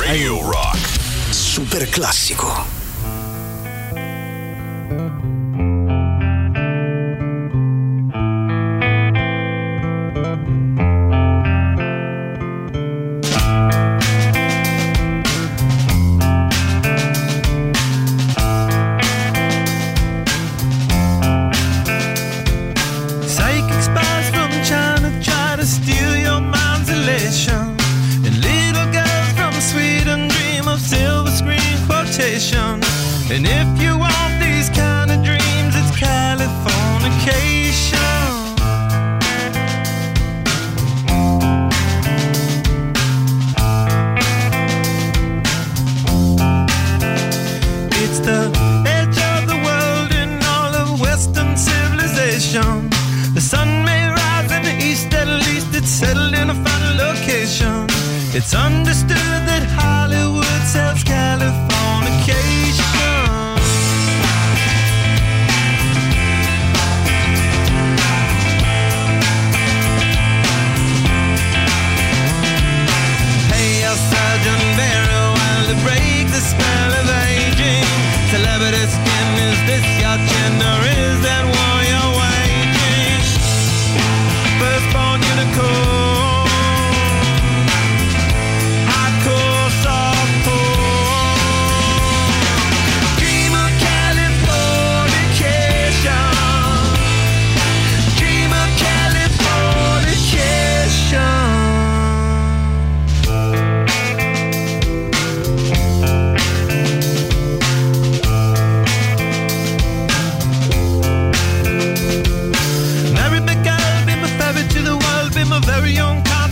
Radio 0.00 0.40
Rock. 0.50 1.01
Super 1.32 1.88
classico. 1.88 2.81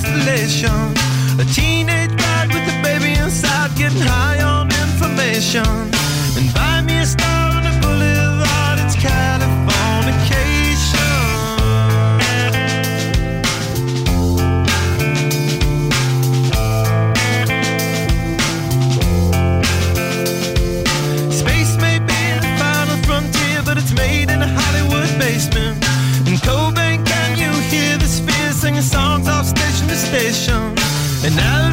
Constellation. 0.00 0.94
A 1.38 1.44
teenage 1.44 2.14
bride 2.16 2.48
with 2.48 2.74
a 2.74 2.82
baby 2.82 3.18
inside, 3.18 3.70
getting 3.76 4.00
high 4.00 4.42
on 4.42 4.66
information. 4.66 5.66
And 6.36 6.54
buy 6.54 6.82
me 6.82 7.00
a 7.00 7.06
star 7.06 7.49
And 31.42 31.69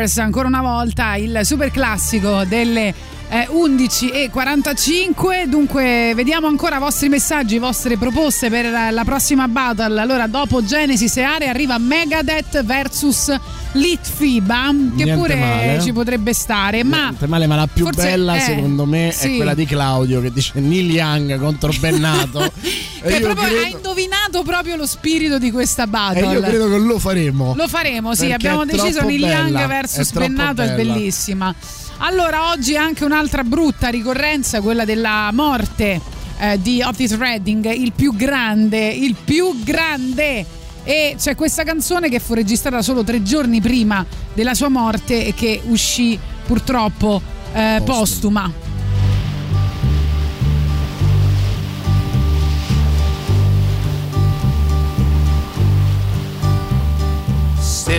Peppers, 0.00 0.18
ancora 0.18 0.48
una 0.48 0.62
volta 0.62 1.16
il 1.16 1.40
super 1.42 1.70
classico 1.70 2.44
delle 2.44 2.94
eh, 3.28 3.48
11.45. 3.50 5.44
Dunque, 5.44 6.12
vediamo 6.14 6.46
ancora 6.46 6.76
i 6.76 6.78
vostri 6.78 7.10
messaggi, 7.10 7.58
vostre 7.58 7.98
proposte 7.98 8.48
per 8.48 8.92
la, 8.92 9.02
prossima 9.04 9.46
battle. 9.46 10.00
Allora, 10.00 10.26
dopo 10.26 10.64
Genesis 10.64 11.18
e 11.18 11.22
Are 11.22 11.48
arriva 11.48 11.76
Megadeth 11.76 12.64
versus 12.64 13.30
Litfiba, 13.72 14.68
che 14.96 15.04
Niente 15.04 15.14
pure 15.14 15.34
male. 15.34 15.80
ci 15.82 15.92
potrebbe 15.92 16.32
stare. 16.32 16.82
Ma 16.82 17.08
Niente 17.08 17.26
male, 17.26 17.46
ma 17.46 17.56
la 17.56 17.68
più 17.70 17.84
forse- 17.84 18.02
bella 18.02 18.36
eh, 18.36 18.40
secondo 18.40 18.86
me 18.86 19.10
sì. 19.12 19.34
è 19.34 19.36
quella 19.36 19.52
di 19.54 19.66
Claudio 19.66 20.22
che 20.22 20.32
dice 20.32 20.60
Neil 20.60 20.90
Young 20.90 21.38
contro 21.38 21.70
Bennato. 21.78 22.50
io 23.04 23.20
proprio 23.20 23.48
credo, 23.48 23.60
ha 23.62 23.66
indovinato 23.66 24.42
proprio 24.42 24.76
lo 24.76 24.86
spirito 24.86 25.38
di 25.38 25.50
questa 25.50 25.86
battle. 25.86 26.28
e 26.28 26.32
io 26.32 26.40
credo 26.40 26.68
che 26.68 26.78
lo 26.78 26.98
faremo. 26.98 27.54
Lo 27.56 27.68
faremo, 27.68 28.14
sì, 28.14 28.32
abbiamo 28.32 28.64
deciso 28.64 29.02
Neil 29.02 29.22
Young 29.22 29.86
troppo 29.86 30.18
Bennato, 30.18 30.62
è 30.62 30.74
bellissima. 30.74 31.54
Allora, 32.02 32.50
oggi 32.50 32.76
anche 32.76 33.04
un'altra 33.04 33.44
brutta 33.44 33.88
ricorrenza, 33.88 34.60
quella 34.60 34.84
della 34.84 35.30
morte 35.32 36.00
eh, 36.38 36.60
di 36.60 36.82
Otis 36.82 37.16
Redding, 37.16 37.70
il 37.72 37.92
più 37.92 38.14
grande, 38.14 38.88
il 38.88 39.14
più 39.22 39.62
grande. 39.62 40.58
E 40.82 41.14
c'è 41.18 41.34
questa 41.34 41.62
canzone 41.62 42.08
che 42.08 42.18
fu 42.18 42.32
registrata 42.32 42.80
solo 42.80 43.04
tre 43.04 43.22
giorni 43.22 43.60
prima 43.60 44.04
della 44.32 44.54
sua 44.54 44.68
morte 44.68 45.26
e 45.26 45.34
che 45.34 45.60
uscì 45.66 46.18
purtroppo 46.46 47.20
eh, 47.52 47.82
postuma. 47.84 48.50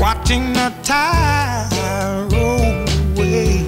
watching 0.00 0.54
the 0.54 0.72
tide 0.82 1.68
roll 2.32 2.88
away. 3.12 3.66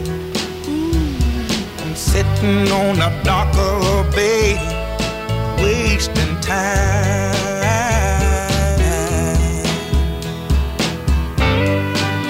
I'm 1.80 1.94
sitting 1.94 2.72
on 2.72 2.96
dock 3.22 3.54
of 3.54 4.10
bay, 4.14 4.56
wasting 5.62 6.34
time. 6.40 7.32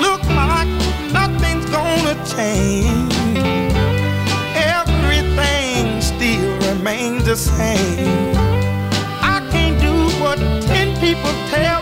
Look 0.01 0.25
like 0.41 0.69
nothing's 1.13 1.67
gonna 1.71 2.17
change. 2.35 3.15
Everything 4.57 6.01
still 6.01 6.51
remains 6.69 7.25
the 7.25 7.37
same. 7.37 8.35
I 9.23 9.47
can't 9.53 9.81
do 9.81 9.95
what 10.21 10.39
ten 10.67 10.89
people 10.99 11.33
tell 11.51 11.82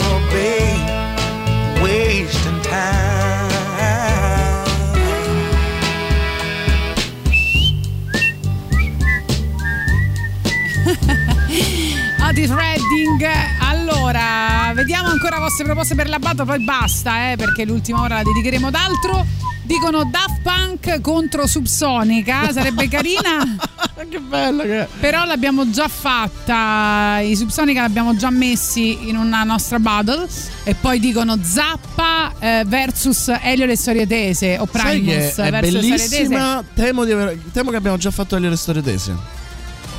Otis 12.27 12.49
Redding. 12.49 13.27
Allora, 13.59 14.71
vediamo 14.73 15.09
ancora 15.09 15.35
le 15.35 15.41
vostre 15.41 15.65
proposte 15.65 15.95
per 15.95 16.07
la 16.07 16.19
battle, 16.19 16.45
poi 16.45 16.63
basta, 16.63 17.31
eh, 17.31 17.35
perché 17.35 17.65
l'ultima 17.65 18.01
ora 18.01 18.15
la 18.15 18.23
dedicheremo 18.23 18.67
ad 18.67 18.75
altro. 18.75 19.25
Dicono 19.63 20.03
Daft 20.03 20.41
Punk 20.41 21.01
contro 21.01 21.47
Subsonica, 21.47 22.51
sarebbe 22.51 22.87
carina. 22.87 23.57
che 24.09 24.19
bella 24.19 24.63
che 24.63 24.87
Però 24.99 25.23
l'abbiamo 25.25 25.69
già 25.69 25.87
fatta, 25.87 27.19
i 27.19 27.35
Subsonica 27.35 27.81
l'abbiamo 27.81 28.15
già 28.15 28.29
messi 28.29 29.07
in 29.07 29.15
una 29.15 29.43
nostra 29.43 29.79
battle 29.79 30.27
e 30.63 30.73
poi 30.73 30.99
dicono 30.99 31.37
Zappa 31.41 32.33
eh, 32.39 32.63
versus 32.65 33.31
Elio 33.41 33.65
le 33.65 33.77
storie 33.77 34.07
tese 34.07 34.57
o 34.57 34.67
Sai 34.69 34.99
Primus 34.99 35.35
che 35.35 35.43
è 35.43 35.51
versus 35.51 35.73
le 35.73 35.79
storie 35.79 35.97
tese. 35.97 36.15
bellissima. 36.15 36.63
Temo, 36.73 37.05
di 37.05 37.11
aver- 37.11 37.37
temo 37.51 37.69
che 37.69 37.77
abbiamo 37.77 37.97
già 37.97 38.11
fatto 38.11 38.37
le 38.37 38.55
storie 38.55 38.81
tese. 38.81 39.39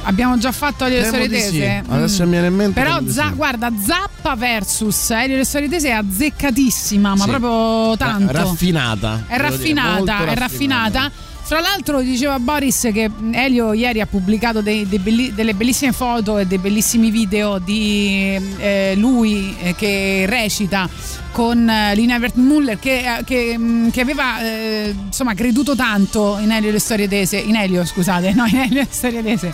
Abbiamo 0.04 0.36
già 0.38 0.50
fatto 0.52 0.84
Elio 0.84 0.98
Temo 1.00 1.08
storie 1.12 1.28
di 1.28 1.40
sì. 1.40 1.62
Adesso 1.88 2.24
mi 2.24 2.30
viene 2.30 2.46
in 2.48 2.54
mente 2.54 2.80
Però 2.80 2.98
za- 3.06 3.28
sì. 3.28 3.34
guarda, 3.34 3.70
Zappa 3.86 4.34
versus 4.34 5.10
Elio 5.10 5.36
le 5.36 5.44
storie 5.44 5.68
tese 5.68 5.88
è 5.88 5.92
azzeccatissima, 5.92 7.14
ma 7.14 7.24
Sì. 7.24 7.30
proprio 7.30 7.96
tanto. 7.96 8.32
Raffinata. 8.32 9.24
È 9.26 9.36
dire, 9.36 9.48
raffinata, 9.48 9.96
molto 9.96 10.24
è 10.24 10.34
raffinata. 10.34 11.10
Fra 11.44 11.60
l'altro 11.60 12.00
diceva 12.00 12.38
Boris 12.38 12.88
che 12.92 13.10
Elio 13.32 13.72
ieri 13.72 14.00
ha 14.00 14.06
pubblicato 14.06 14.60
dei- 14.62 14.88
dei 14.88 15.00
belli- 15.00 15.34
delle 15.34 15.54
bellissime 15.54 15.92
foto 15.92 16.38
e 16.38 16.46
dei 16.46 16.58
bellissimi 16.58 17.10
video 17.10 17.58
di 17.58 18.40
eh, 18.58 18.94
lui 18.96 19.54
eh, 19.60 19.74
che 19.74 20.24
recita 20.28 20.88
con 21.32 21.68
eh, 21.68 21.94
Lina 21.96 22.16
Wertmuller 22.18 22.78
che, 22.78 23.02
che, 23.24 23.54
mm, 23.58 23.88
che 23.88 24.00
aveva 24.00 24.40
eh, 24.40 24.94
insomma 25.06 25.34
creduto 25.34 25.74
tanto 25.74 26.38
in 26.40 26.52
Elio 26.52 26.70
le 26.70 26.78
storie 26.78 27.08
tese, 27.08 27.38
in 27.38 27.56
Elio 27.56 27.84
scusate, 27.84 28.32
no 28.34 28.46
in 28.46 28.56
Elio 28.58 28.80
le 28.82 28.86
storie 28.88 29.22
tese. 29.22 29.52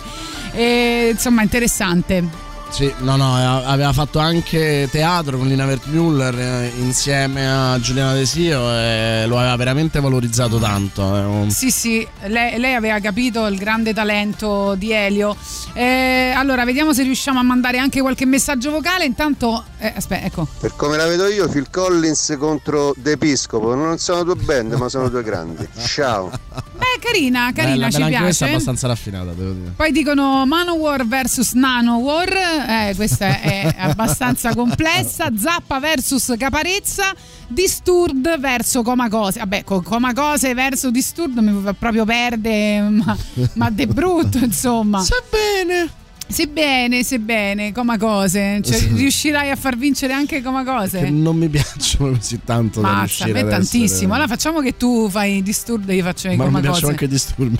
E, 0.53 1.09
insomma 1.11 1.43
interessante. 1.43 2.23
Sì, 2.71 2.93
no, 2.99 3.15
no, 3.17 3.33
a- 3.35 3.65
aveva 3.65 3.91
fatto 3.91 4.19
anche 4.19 4.87
teatro 4.91 5.37
con 5.37 5.47
Lina 5.47 5.65
Wertmüller 5.65 6.39
eh, 6.39 6.71
insieme 6.77 7.45
a 7.49 7.77
Giuliana 7.79 8.13
Desio 8.13 8.71
e 8.71 9.25
lo 9.27 9.37
aveva 9.37 9.55
veramente 9.57 9.99
valorizzato 9.99 10.59
tanto. 10.59 11.45
eh, 11.47 11.49
Sì, 11.49 11.71
sì, 11.71 12.07
lei, 12.27 12.57
lei 12.59 12.75
aveva 12.75 12.99
capito 12.99 13.47
il 13.47 13.57
grande 13.57 13.93
talento 13.93 14.75
di 14.77 14.91
Elio. 14.93 15.35
Eh, 15.73 16.31
allora, 16.35 16.63
vediamo 16.63 16.93
se 16.93 17.03
riusciamo 17.03 17.39
a 17.39 17.43
mandare 17.43 17.79
anche 17.79 17.99
qualche 18.01 18.25
messaggio 18.25 18.71
vocale. 18.71 19.03
Intanto, 19.03 19.63
eh, 19.79 19.91
aspetta, 19.95 20.25
ecco. 20.27 20.47
Per 20.59 20.73
come 20.77 20.95
la 20.95 21.05
vedo 21.07 21.27
io, 21.27 21.49
Phil 21.49 21.69
Collins 21.71 22.35
contro 22.39 22.93
De 22.95 23.17
Piscopo. 23.17 23.73
Non 23.75 23.97
sono 23.97 24.23
due 24.23 24.35
band, 24.35 24.73
ma 24.73 24.87
sono 24.89 25.09
due 25.09 25.23
grandi. 25.23 25.67
Ciao. 25.85 26.29
Beh, 26.77 26.99
carina, 27.01 27.51
carina, 27.53 27.73
Bella, 27.73 27.85
ci 27.89 27.91
bella 27.93 28.05
anche 28.05 28.17
questa 28.21 28.45
è 28.45 28.49
piace. 28.49 28.63
abbastanza 28.63 28.87
raffinata, 28.87 29.31
devo 29.33 29.51
dire. 29.51 29.73
Poi 29.75 29.91
dicono 29.91 30.45
Manowar 30.45 31.05
vs 31.05 31.51
Nanowar, 31.53 32.58
eh, 32.67 32.95
questa 32.95 33.39
è 33.39 33.73
abbastanza 33.77 34.53
complessa. 34.53 35.29
Zappa 35.35 35.79
vs 35.79 36.35
Caparezza, 36.37 37.13
Disturbed 37.47 38.39
verso 38.39 38.81
Comacose. 38.81 39.39
Vabbè, 39.39 39.63
con 39.63 39.83
Comacose 39.83 40.53
verso 40.53 40.91
Disturbed 40.91 41.43
mi 41.43 41.61
fa 41.61 41.73
proprio 41.73 42.05
perde, 42.05 42.81
ma, 42.81 43.17
ma 43.53 43.69
de 43.69 43.87
brutto, 43.87 44.37
insomma. 44.37 45.01
Sa 45.01 45.15
bene. 45.29 45.98
Sebbene, 46.31 47.03
sebbene, 47.03 47.71
come 47.71 47.97
cose. 47.97 48.61
Cioè, 48.63 48.75
Sì. 48.77 48.87
riuscirai 48.93 49.49
a 49.49 49.55
far 49.55 49.75
vincere 49.77 50.13
anche 50.13 50.41
come 50.43 50.63
cose? 50.63 50.99
Che 51.01 51.09
non 51.09 51.35
mi 51.35 51.49
piacciono 51.49 52.11
così 52.15 52.39
tanto 52.45 52.81
da 52.81 52.87
Mazza, 52.87 52.99
a 52.99 53.03
riuscire 53.05 53.33
me 53.33 53.39
ad 53.41 53.49
tantissimo. 53.49 53.83
essere- 53.85 54.05
Allora 54.11 54.27
facciamo 54.27 54.59
che 54.61 54.77
tu 54.77 55.09
fai 55.09 55.41
disturbi 55.41 55.93
e 55.93 55.95
io 55.95 56.03
faccio 56.03 56.27
i 56.29 56.35
Ma 56.35 56.43
non 56.43 56.53
mi 56.53 56.59
come 56.59 56.61
piacciono 56.61 56.79
cose. 56.79 56.91
anche 56.91 57.05
i 57.05 57.07
disturbi. 57.07 57.57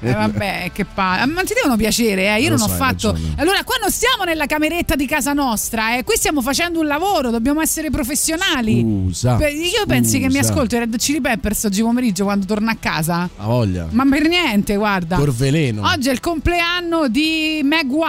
Eh, 0.00 0.12
vabbè, 0.12 0.70
che 0.72 0.84
palle. 0.84 1.24
Ma 1.32 1.42
ti 1.42 1.54
devono 1.54 1.76
piacere, 1.76 2.36
eh? 2.36 2.42
Io 2.42 2.50
Lo 2.50 2.56
non 2.58 2.70
ho 2.70 2.74
fatto. 2.74 3.12
ragione. 3.12 3.34
Allora, 3.36 3.64
qua 3.64 3.76
non 3.80 3.90
stiamo 3.90 4.24
nella 4.24 4.44
cameretta 4.46 4.96
di 4.96 5.06
casa 5.06 5.32
nostra, 5.32 5.96
eh? 5.96 6.04
Qui 6.04 6.16
stiamo 6.16 6.42
facendo 6.42 6.78
un 6.80 6.86
lavoro, 6.86 7.30
dobbiamo 7.30 7.62
essere 7.62 7.88
professionali. 7.90 8.80
Scusa. 8.82 9.38
Io 9.48 9.86
pensi 9.86 10.18
che 10.20 10.26
mi 10.26 10.34
scusa. 10.34 10.50
ascolto 10.52 10.76
i 10.76 10.78
Red 10.80 10.94
Chili 10.98 11.22
Peppers 11.22 11.64
oggi 11.64 11.80
pomeriggio 11.80 12.24
quando 12.24 12.44
torno 12.44 12.68
a 12.70 12.76
casa? 12.78 13.28
Ha 13.36 13.46
voglia. 13.46 13.88
Ma 13.90 14.04
per 14.04 14.28
niente, 14.28 14.76
guarda. 14.76 15.16
Corveleno. 15.16 15.86
Oggi 15.88 16.10
è 16.10 16.12
il 16.12 16.20
compleanno 16.20 17.08
di 17.08 17.60
Meg 17.64 17.88
White, 17.90 18.08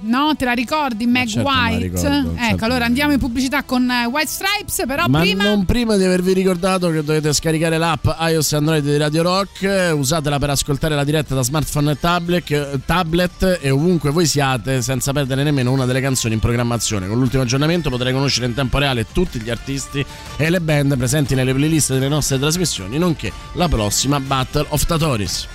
no? 0.00 0.34
Te 0.36 0.44
la 0.44 0.52
ricordi 0.52 1.06
Meg 1.06 1.28
certo 1.28 1.48
White? 1.48 1.78
ricordo, 1.78 2.06
ecco, 2.06 2.36
certo. 2.38 2.64
allora 2.64 2.84
andiamo 2.84 3.12
in 3.12 3.18
pubblicità 3.18 3.62
con 3.62 3.90
eh, 3.90 4.06
White 4.06 4.28
Stripes, 4.30 4.84
però 4.86 5.06
Ma 5.08 5.20
prima 5.20 5.44
non 5.44 5.64
prima 5.64 5.96
di 5.96 6.04
avervi 6.04 6.32
ricordato 6.32 6.90
che 6.90 7.02
dovete 7.02 7.32
scaricare 7.32 7.78
l'app 7.78 8.06
iOS 8.18 8.52
e 8.52 8.56
Android 8.56 8.84
di 8.84 8.96
Radio 8.96 9.22
Rock, 9.22 9.62
eh, 9.62 9.90
usatela 9.90 10.38
per 10.38 10.50
ascoltare 10.50 10.94
la 10.94 11.04
diretta 11.04 11.34
da 11.34 11.42
smartphone 11.42 11.92
e 11.92 11.98
tablet, 11.98 12.50
eh, 12.50 12.80
tablet 12.84 13.58
e 13.60 13.70
ovunque 13.70 14.10
voi 14.10 14.26
siate 14.26 14.82
senza 14.82 15.12
perdere 15.12 15.42
nemmeno 15.42 15.72
una 15.72 15.84
delle 15.84 16.00
canzoni 16.00 16.34
in 16.34 16.40
programmazione. 16.40 17.06
Con 17.06 17.18
l'ultimo 17.18 17.42
aggiornamento 17.42 17.90
potrai 17.90 18.12
conoscere 18.12 18.46
in 18.46 18.54
tempo 18.54 18.78
reale 18.78 19.06
tutti 19.12 19.40
gli 19.40 19.50
artisti 19.50 20.04
e 20.36 20.50
le 20.50 20.60
band 20.60 20.96
presenti 20.96 21.34
nelle 21.34 21.54
playlist 21.54 21.92
delle 21.92 22.08
nostre 22.08 22.38
trasmissioni, 22.38 22.98
nonché 22.98 23.32
la 23.54 23.68
prossima 23.68 24.20
Battle 24.20 24.66
of 24.68 24.86
Tatoris. 24.86 25.48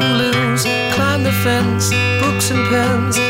Blues. 0.00 0.64
Climb 0.94 1.22
the 1.22 1.32
fence, 1.32 1.90
books 2.20 2.50
and 2.50 2.68
pens. 2.68 3.25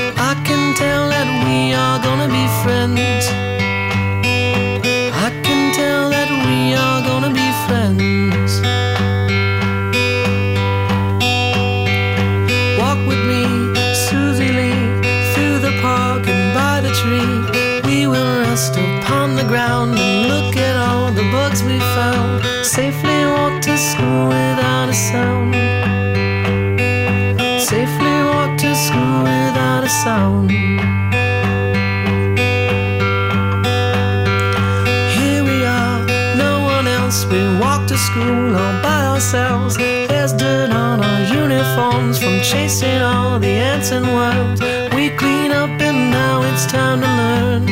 Ourselves. 39.26 39.76
There's 39.76 40.32
dirt 40.32 40.70
on 40.70 41.02
our 41.02 41.20
uniforms 41.34 42.18
from 42.18 42.40
chasing 42.42 43.02
all 43.02 43.40
the 43.40 43.48
ants 43.48 43.90
and 43.90 44.06
worms. 44.06 44.60
We 44.94 45.10
clean 45.10 45.50
up 45.50 45.70
and 45.80 46.12
now 46.12 46.42
it's 46.42 46.64
time 46.66 47.00
to 47.00 47.10
learn. 47.20 47.62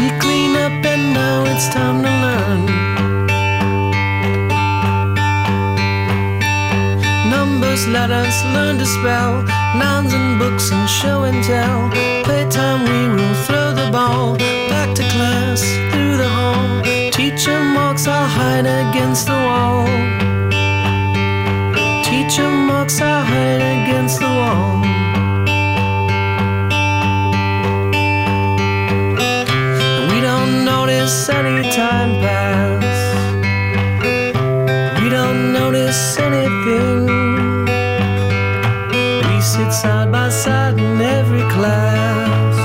We 0.00 0.08
clean 0.18 0.56
up 0.56 0.84
and 0.92 1.14
now 1.14 1.44
it's 1.52 1.68
time 1.68 2.02
to 2.02 2.12
learn. 2.24 2.62
Numbers, 7.30 7.86
letters, 7.86 8.36
learn 8.54 8.78
to 8.78 8.86
spell. 8.86 9.44
Nouns 9.78 10.14
and 10.14 10.38
books 10.40 10.72
and 10.72 10.88
show 10.88 11.22
and 11.22 11.44
tell. 11.44 11.90
Playtime, 12.24 12.82
we 12.90 13.14
will 13.14 13.34
throw 13.46 13.72
the 13.72 13.88
ball. 13.92 14.57
Against 19.08 19.26
the 19.26 19.32
wall. 19.32 19.86
Teacher 22.04 22.50
marks 22.50 23.00
our 23.00 23.24
hide 23.24 23.62
against 23.78 24.20
the 24.20 24.26
wall. 24.26 24.82
We 30.10 30.20
don't 30.20 30.66
notice 30.66 31.30
any 31.30 31.70
time 31.70 32.20
pass. 32.20 32.84
We 35.00 35.08
don't 35.08 35.54
notice 35.54 36.18
anything. 36.18 37.06
We 39.26 39.40
sit 39.40 39.72
side 39.72 40.12
by 40.12 40.28
side 40.28 40.78
in 40.78 41.00
every 41.00 41.44
class. 41.54 42.56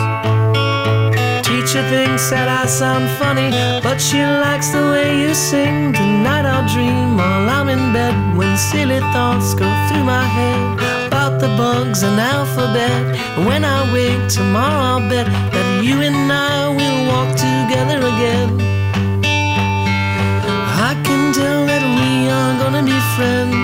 Teacher 1.48 1.88
thinks 1.88 2.30
that 2.32 2.50
I 2.50 2.66
sound 2.66 3.10
funny, 3.18 3.50
but 3.82 4.02
she 4.02 4.22
likes 4.22 4.72
the 4.72 4.82
way 4.92 5.22
you 5.22 5.34
sing. 5.34 5.94
Tonight 5.94 6.23
I'll 6.23 6.23
dream 6.68 7.18
while 7.18 7.50
I'm 7.50 7.70
in 7.70 7.94
bed 7.94 8.16
when 8.38 8.58
silly 8.58 9.00
thoughts 9.12 9.54
go 9.54 9.68
through 9.88 10.04
my 10.04 10.26
head 10.26 11.08
about 11.08 11.40
the 11.40 11.48
bugs 11.58 12.04
and 12.04 12.20
alphabet. 12.20 13.02
When 13.48 13.64
I 13.66 13.92
wake 13.94 14.28
tomorrow, 14.30 14.82
I'll 14.92 15.10
bet 15.10 15.28
that 15.28 15.84
you 15.84 16.02
and 16.02 16.32
I 16.32 16.70
will 16.78 17.00
walk 17.12 17.30
together 17.36 18.00
again. 18.14 18.50
I 20.90 20.92
can 21.06 21.34
tell 21.34 21.66
that 21.66 21.84
we 21.98 22.30
are 22.30 22.54
gonna 22.62 22.84
be 22.84 23.00
friends. 23.16 23.63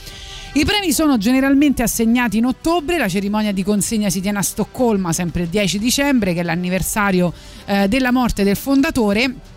I 0.53 0.65
premi 0.65 0.91
sono 0.91 1.17
generalmente 1.17 1.83
assegnati 1.83 2.37
in 2.37 2.45
ottobre, 2.45 2.97
la 2.97 3.07
cerimonia 3.07 3.51
di 3.51 3.63
consegna 3.63 4.09
si 4.09 4.21
tiene 4.21 4.39
a 4.39 4.41
Stoccolma 4.41 5.13
sempre 5.13 5.43
il 5.43 5.49
10 5.49 5.77
dicembre, 5.77 6.33
che 6.33 6.39
è 6.39 6.43
l'anniversario 6.43 7.31
eh, 7.65 7.87
della 7.87 8.11
morte 8.11 8.43
del 8.43 8.55
fondatore. 8.55 9.55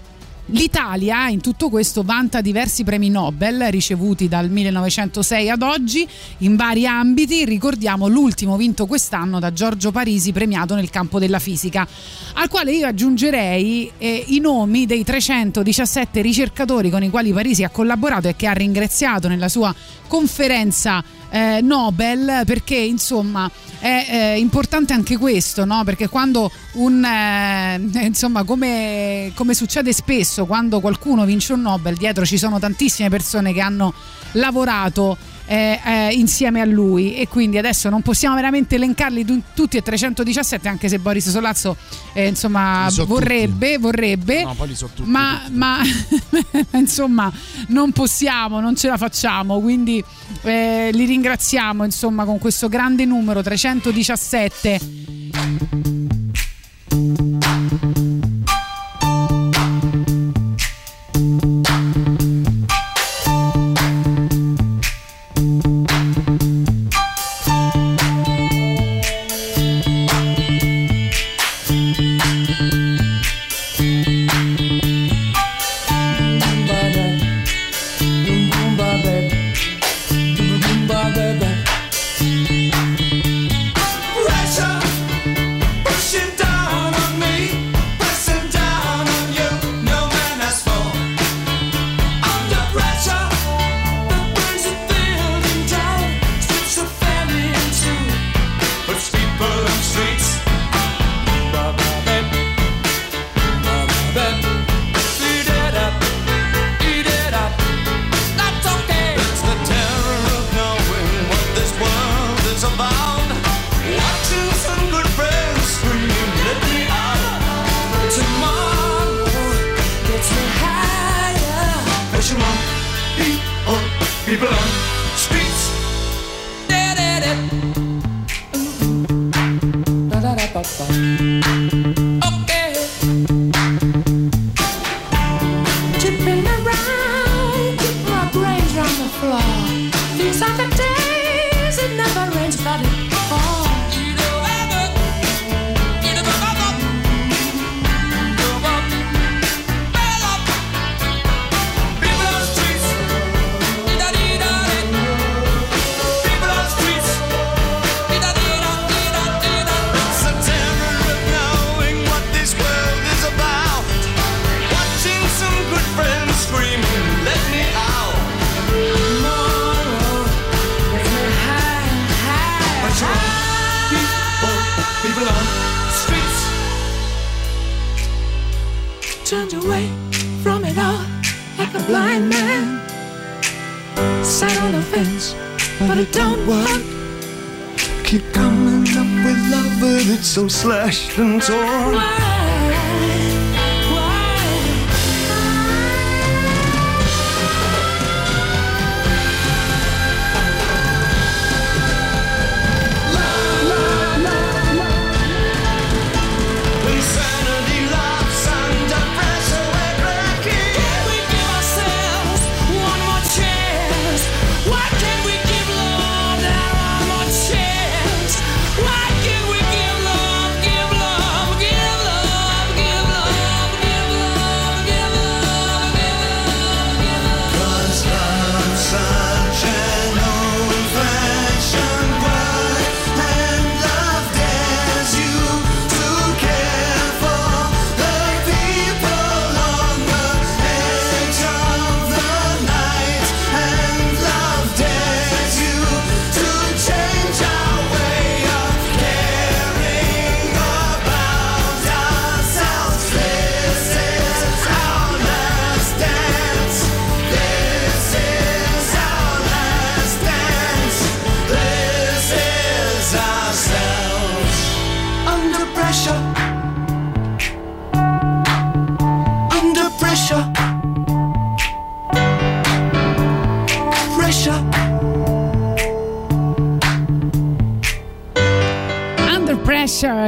L'Italia 0.52 1.28
in 1.28 1.40
tutto 1.40 1.68
questo 1.68 2.02
vanta 2.02 2.40
diversi 2.40 2.82
premi 2.82 3.08
Nobel 3.08 3.70
ricevuti 3.70 4.26
dal 4.26 4.50
1906 4.50 5.48
ad 5.48 5.62
oggi 5.62 6.06
in 6.38 6.56
vari 6.56 6.86
ambiti. 6.86 7.44
Ricordiamo 7.44 8.08
l'ultimo 8.08 8.56
vinto 8.56 8.86
quest'anno 8.86 9.38
da 9.38 9.52
Giorgio 9.52 9.92
Parisi, 9.92 10.32
premiato 10.32 10.74
nel 10.74 10.90
campo 10.90 11.20
della 11.20 11.38
fisica, 11.38 11.86
al 12.34 12.48
quale 12.48 12.72
io 12.72 12.88
aggiungerei 12.88 13.92
eh, 13.96 14.24
i 14.28 14.40
nomi 14.40 14.86
dei 14.86 15.04
317 15.04 16.20
ricercatori 16.20 16.90
con 16.90 17.04
i 17.04 17.10
quali 17.10 17.32
Parisi 17.32 17.62
ha 17.62 17.70
collaborato 17.70 18.26
e 18.26 18.34
che 18.34 18.48
ha 18.48 18.52
ringraziato 18.52 19.28
nella 19.28 19.48
sua 19.48 19.72
conferenza 20.08 21.04
eh, 21.30 21.60
Nobel 21.62 22.42
perché 22.44 22.74
insomma 22.74 23.50
è 23.78 24.06
eh, 24.10 24.38
importante 24.38 24.92
anche 24.92 25.16
questo 25.16 25.64
no? 25.64 25.84
perché 25.84 26.08
quando 26.08 26.50
un 26.72 27.04
eh, 27.04 27.80
insomma 28.04 28.42
come, 28.42 29.30
come 29.34 29.54
succede 29.54 29.92
spesso 29.92 30.39
quando 30.46 30.80
qualcuno 30.80 31.24
vince 31.24 31.52
un 31.52 31.62
Nobel 31.62 31.96
dietro 31.96 32.24
ci 32.24 32.38
sono 32.38 32.58
tantissime 32.58 33.08
persone 33.08 33.52
che 33.52 33.60
hanno 33.60 33.92
lavorato 34.32 35.16
eh, 35.46 35.80
eh, 35.84 36.08
insieme 36.12 36.60
a 36.60 36.64
lui. 36.64 37.16
E 37.16 37.26
quindi 37.26 37.58
adesso 37.58 37.88
non 37.88 38.02
possiamo 38.02 38.36
veramente 38.36 38.76
elencarli 38.76 39.24
tu- 39.24 39.42
tutti 39.54 39.76
e 39.76 39.82
317 39.82 40.68
anche 40.68 40.88
se 40.88 40.98
Boris 41.00 41.28
Solazzo 41.28 41.76
eh, 42.12 42.28
insomma 42.28 42.86
so 42.88 43.04
vorrebbe, 43.04 43.78
vorrebbe. 43.78 44.44
No, 44.44 44.54
so 44.72 44.90
tutti, 44.94 45.08
ma, 45.10 45.42
ma 45.50 45.80
insomma 46.72 47.32
non 47.68 47.90
possiamo, 47.90 48.60
non 48.60 48.76
ce 48.76 48.88
la 48.88 48.96
facciamo. 48.96 49.60
Quindi 49.60 50.02
eh, 50.42 50.90
li 50.92 51.04
ringraziamo 51.04 51.84
insomma 51.84 52.24
con 52.24 52.38
questo 52.38 52.68
grande 52.68 53.04
numero 53.04 53.42
317 53.42 55.08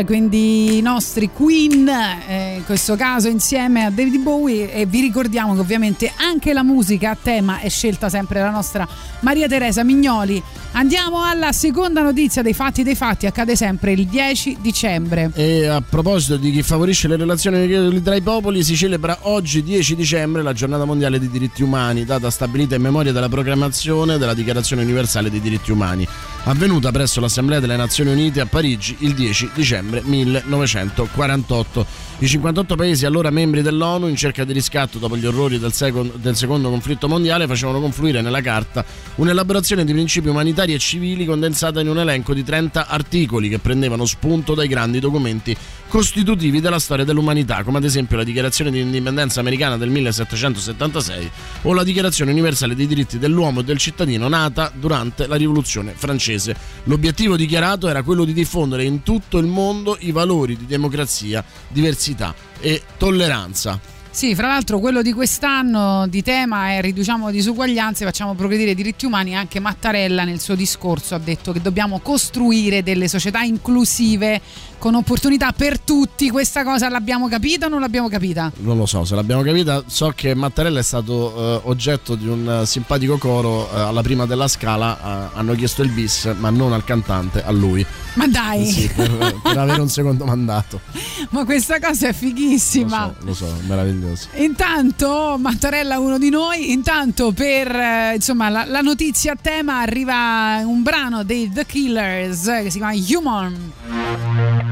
quindi 0.04 0.78
i 0.78 0.80
nostri 0.80 1.30
Queen, 1.32 1.88
eh, 1.88 2.56
in 2.56 2.64
questo 2.64 2.96
caso 2.96 3.28
insieme 3.28 3.84
a 3.84 3.90
David 3.90 4.20
Bowie 4.20 4.72
e 4.72 4.86
vi 4.86 5.00
ricordiamo 5.00 5.54
che 5.54 5.60
ovviamente 5.60 6.12
anche 6.16 6.52
la 6.52 6.62
musica 6.62 7.10
a 7.10 7.16
tema 7.20 7.60
è 7.60 7.68
scelta 7.68 8.08
sempre 8.08 8.38
dalla 8.40 8.50
nostra 8.50 8.86
Maria 9.20 9.48
Teresa 9.48 9.82
Mignoli. 9.84 10.42
Andiamo 10.74 11.22
alla 11.22 11.52
seconda 11.52 12.00
notizia 12.00 12.40
dei 12.40 12.54
fatti 12.54 12.82
dei 12.82 12.94
fatti, 12.94 13.26
accade 13.26 13.56
sempre 13.56 13.92
il 13.92 14.06
10 14.06 14.56
dicembre. 14.62 15.30
E 15.34 15.66
a 15.66 15.82
proposito 15.82 16.38
di 16.38 16.50
chi 16.50 16.62
favorisce 16.62 17.08
le 17.08 17.16
relazioni 17.16 18.02
tra 18.02 18.14
i 18.14 18.22
popoli, 18.22 18.64
si 18.64 18.74
celebra 18.74 19.18
oggi 19.22 19.62
10 19.62 19.94
dicembre 19.94 20.42
la 20.42 20.54
giornata 20.54 20.86
mondiale 20.86 21.18
dei 21.18 21.28
diritti 21.28 21.62
umani, 21.62 22.06
data 22.06 22.30
stabilita 22.30 22.74
in 22.74 22.80
memoria 22.80 23.12
della 23.12 23.28
proclamazione 23.28 24.16
della 24.16 24.32
Dichiarazione 24.32 24.82
universale 24.82 25.28
dei 25.28 25.42
diritti 25.42 25.70
umani, 25.72 26.08
avvenuta 26.44 26.90
presso 26.90 27.20
l'Assemblea 27.20 27.60
delle 27.60 27.76
Nazioni 27.76 28.10
Unite 28.10 28.40
a 28.40 28.46
Parigi 28.46 28.96
il 29.00 29.12
10 29.12 29.50
dicembre 29.54 30.00
1948. 30.02 31.86
I 32.22 32.28
58 32.28 32.76
paesi 32.76 33.04
allora 33.04 33.30
membri 33.30 33.62
dell'ONU 33.62 34.06
in 34.06 34.14
cerca 34.14 34.44
di 34.44 34.52
riscatto 34.52 35.00
dopo 35.00 35.16
gli 35.16 35.26
orrori 35.26 35.58
del, 35.58 35.72
secon- 35.72 36.12
del 36.14 36.36
secondo 36.36 36.70
conflitto 36.70 37.08
mondiale 37.08 37.48
facevano 37.48 37.80
confluire 37.80 38.20
nella 38.20 38.40
carta 38.40 38.84
un'elaborazione 39.16 39.84
di 39.84 39.92
principi 39.92 40.28
umanitari 40.28 40.72
e 40.72 40.78
civili 40.78 41.24
condensata 41.24 41.80
in 41.80 41.88
un 41.88 41.98
elenco 41.98 42.32
di 42.32 42.44
30 42.44 42.86
articoli 42.86 43.48
che 43.48 43.58
prendevano 43.58 44.04
spunto 44.04 44.54
dai 44.54 44.68
grandi 44.68 45.00
documenti 45.00 45.56
costitutivi 45.88 46.60
della 46.60 46.78
storia 46.78 47.04
dell'umanità, 47.04 47.64
come 47.64 47.78
ad 47.78 47.84
esempio 47.84 48.16
la 48.16 48.24
Dichiarazione 48.24 48.70
di 48.70 48.78
indipendenza 48.78 49.40
americana 49.40 49.76
del 49.76 49.90
1776 49.90 51.30
o 51.62 51.72
la 51.74 51.82
Dichiarazione 51.82 52.30
universale 52.30 52.76
dei 52.76 52.86
diritti 52.86 53.18
dell'uomo 53.18 53.60
e 53.60 53.64
del 53.64 53.78
cittadino 53.78 54.28
nata 54.28 54.70
durante 54.72 55.26
la 55.26 55.34
Rivoluzione 55.34 55.92
francese. 55.96 56.54
L'obiettivo 56.84 57.36
dichiarato 57.36 57.88
era 57.88 58.04
quello 58.04 58.24
di 58.24 58.32
diffondere 58.32 58.84
in 58.84 59.02
tutto 59.02 59.38
il 59.38 59.46
mondo 59.46 59.96
i 60.00 60.12
valori 60.12 60.56
di 60.56 60.66
democrazia, 60.66 61.44
diversità 61.68 62.10
e 62.60 62.82
tolleranza. 62.96 63.78
Sì, 64.14 64.34
fra 64.34 64.48
l'altro 64.48 64.78
quello 64.78 65.00
di 65.00 65.14
quest'anno 65.14 66.06
di 66.06 66.22
tema 66.22 66.72
è 66.72 66.82
riduciamo 66.82 67.30
disuguaglianze, 67.30 68.04
facciamo 68.04 68.34
progredire 68.34 68.72
i 68.72 68.74
diritti 68.74 69.06
umani. 69.06 69.34
Anche 69.34 69.58
Mattarella 69.58 70.24
nel 70.24 70.38
suo 70.38 70.54
discorso 70.54 71.14
ha 71.14 71.18
detto 71.18 71.50
che 71.50 71.62
dobbiamo 71.62 71.98
costruire 72.00 72.82
delle 72.82 73.08
società 73.08 73.40
inclusive 73.40 74.38
con 74.82 74.96
opportunità 74.96 75.52
per 75.52 75.78
tutti. 75.78 76.28
Questa 76.28 76.64
cosa 76.64 76.88
l'abbiamo 76.88 77.28
capita 77.28 77.66
o 77.66 77.68
non 77.68 77.78
l'abbiamo 77.78 78.08
capita? 78.08 78.50
Non 78.56 78.76
lo 78.76 78.84
so 78.84 79.04
se 79.04 79.14
l'abbiamo 79.14 79.42
capita, 79.42 79.84
so 79.86 80.12
che 80.12 80.34
Mattarella 80.34 80.80
è 80.80 80.82
stato 80.82 81.36
eh, 81.36 81.60
oggetto 81.66 82.16
di 82.16 82.26
un 82.26 82.62
eh, 82.62 82.66
simpatico 82.66 83.16
coro 83.16 83.72
eh, 83.72 83.78
alla 83.78 84.02
prima 84.02 84.26
della 84.26 84.48
scala, 84.48 85.30
eh, 85.30 85.38
hanno 85.38 85.54
chiesto 85.54 85.82
il 85.82 85.90
bis 85.90 86.34
ma 86.36 86.50
non 86.50 86.72
al 86.72 86.82
cantante, 86.82 87.44
a 87.44 87.52
lui. 87.52 87.86
Ma 88.14 88.26
dai, 88.26 88.66
Sì, 88.66 88.88
per, 88.88 89.38
per 89.40 89.56
avere 89.56 89.80
un 89.80 89.88
secondo 89.88 90.24
mandato. 90.24 90.80
ma 91.30 91.44
questa 91.44 91.78
cosa 91.78 92.08
è 92.08 92.12
fighissima. 92.12 93.14
Lo 93.20 93.34
so, 93.34 93.54
meraviglioso. 93.68 94.30
Intanto 94.34 95.36
Mattarella 95.38 96.00
uno 96.00 96.18
di 96.18 96.28
noi, 96.28 96.72
intanto 96.72 97.30
per 97.30 97.70
eh, 97.70 98.14
insomma 98.16 98.48
la, 98.48 98.64
la 98.66 98.80
notizia 98.80 99.34
a 99.34 99.36
tema 99.40 99.78
arriva 99.78 100.60
un 100.64 100.82
brano 100.82 101.22
dei 101.22 101.48
The 101.52 101.66
Killers 101.66 102.48
eh, 102.48 102.62
che 102.64 102.70
si 102.70 102.78
chiama 102.78 102.94
Human. 102.94 104.71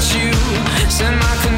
you. 0.00 0.32
Send 0.88 1.18
my 1.18 1.49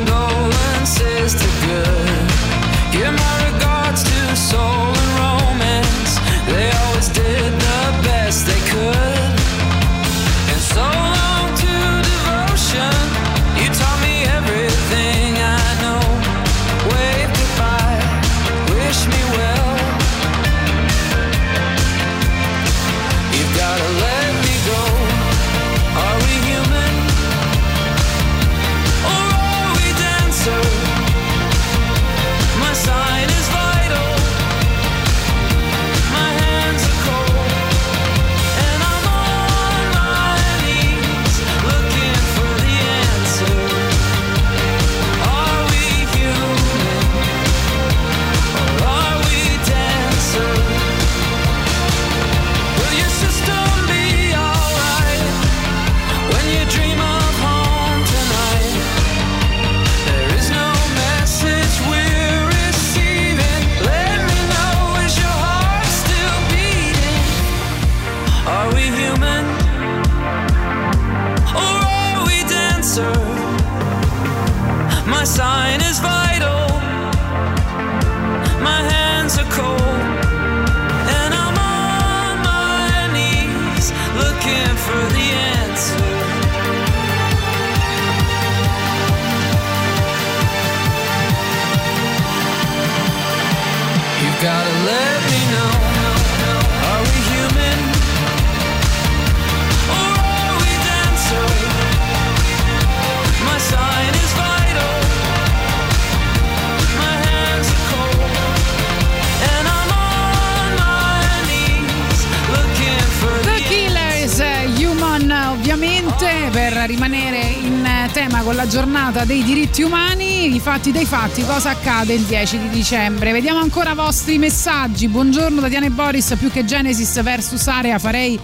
diritti 119.73 119.83
umani, 119.83 120.55
i 120.55 120.61
fatti 120.61 120.93
dei 120.93 121.07
fatti, 121.07 121.43
cosa 121.47 121.71
accade 121.71 122.13
il 122.13 122.23
10 122.23 122.59
di 122.59 122.69
dicembre. 122.69 123.33
Vediamo 123.33 123.59
ancora 123.59 123.93
i 123.93 123.95
vostri 123.95 124.37
messaggi. 124.37 125.09
Buongiorno 125.09 125.63
Tatiana 125.63 125.87
e 125.87 125.91
Boris, 125.91 126.35
più 126.39 126.51
che 126.51 126.67
Genesis 126.67 127.23
versus 127.23 127.67
Area 127.67 127.99
farei 127.99 128.39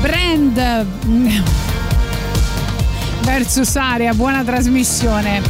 brand 0.00 0.86
versus 3.20 3.76
Area, 3.76 4.14
buona 4.14 4.42
trasmissione. 4.42 5.42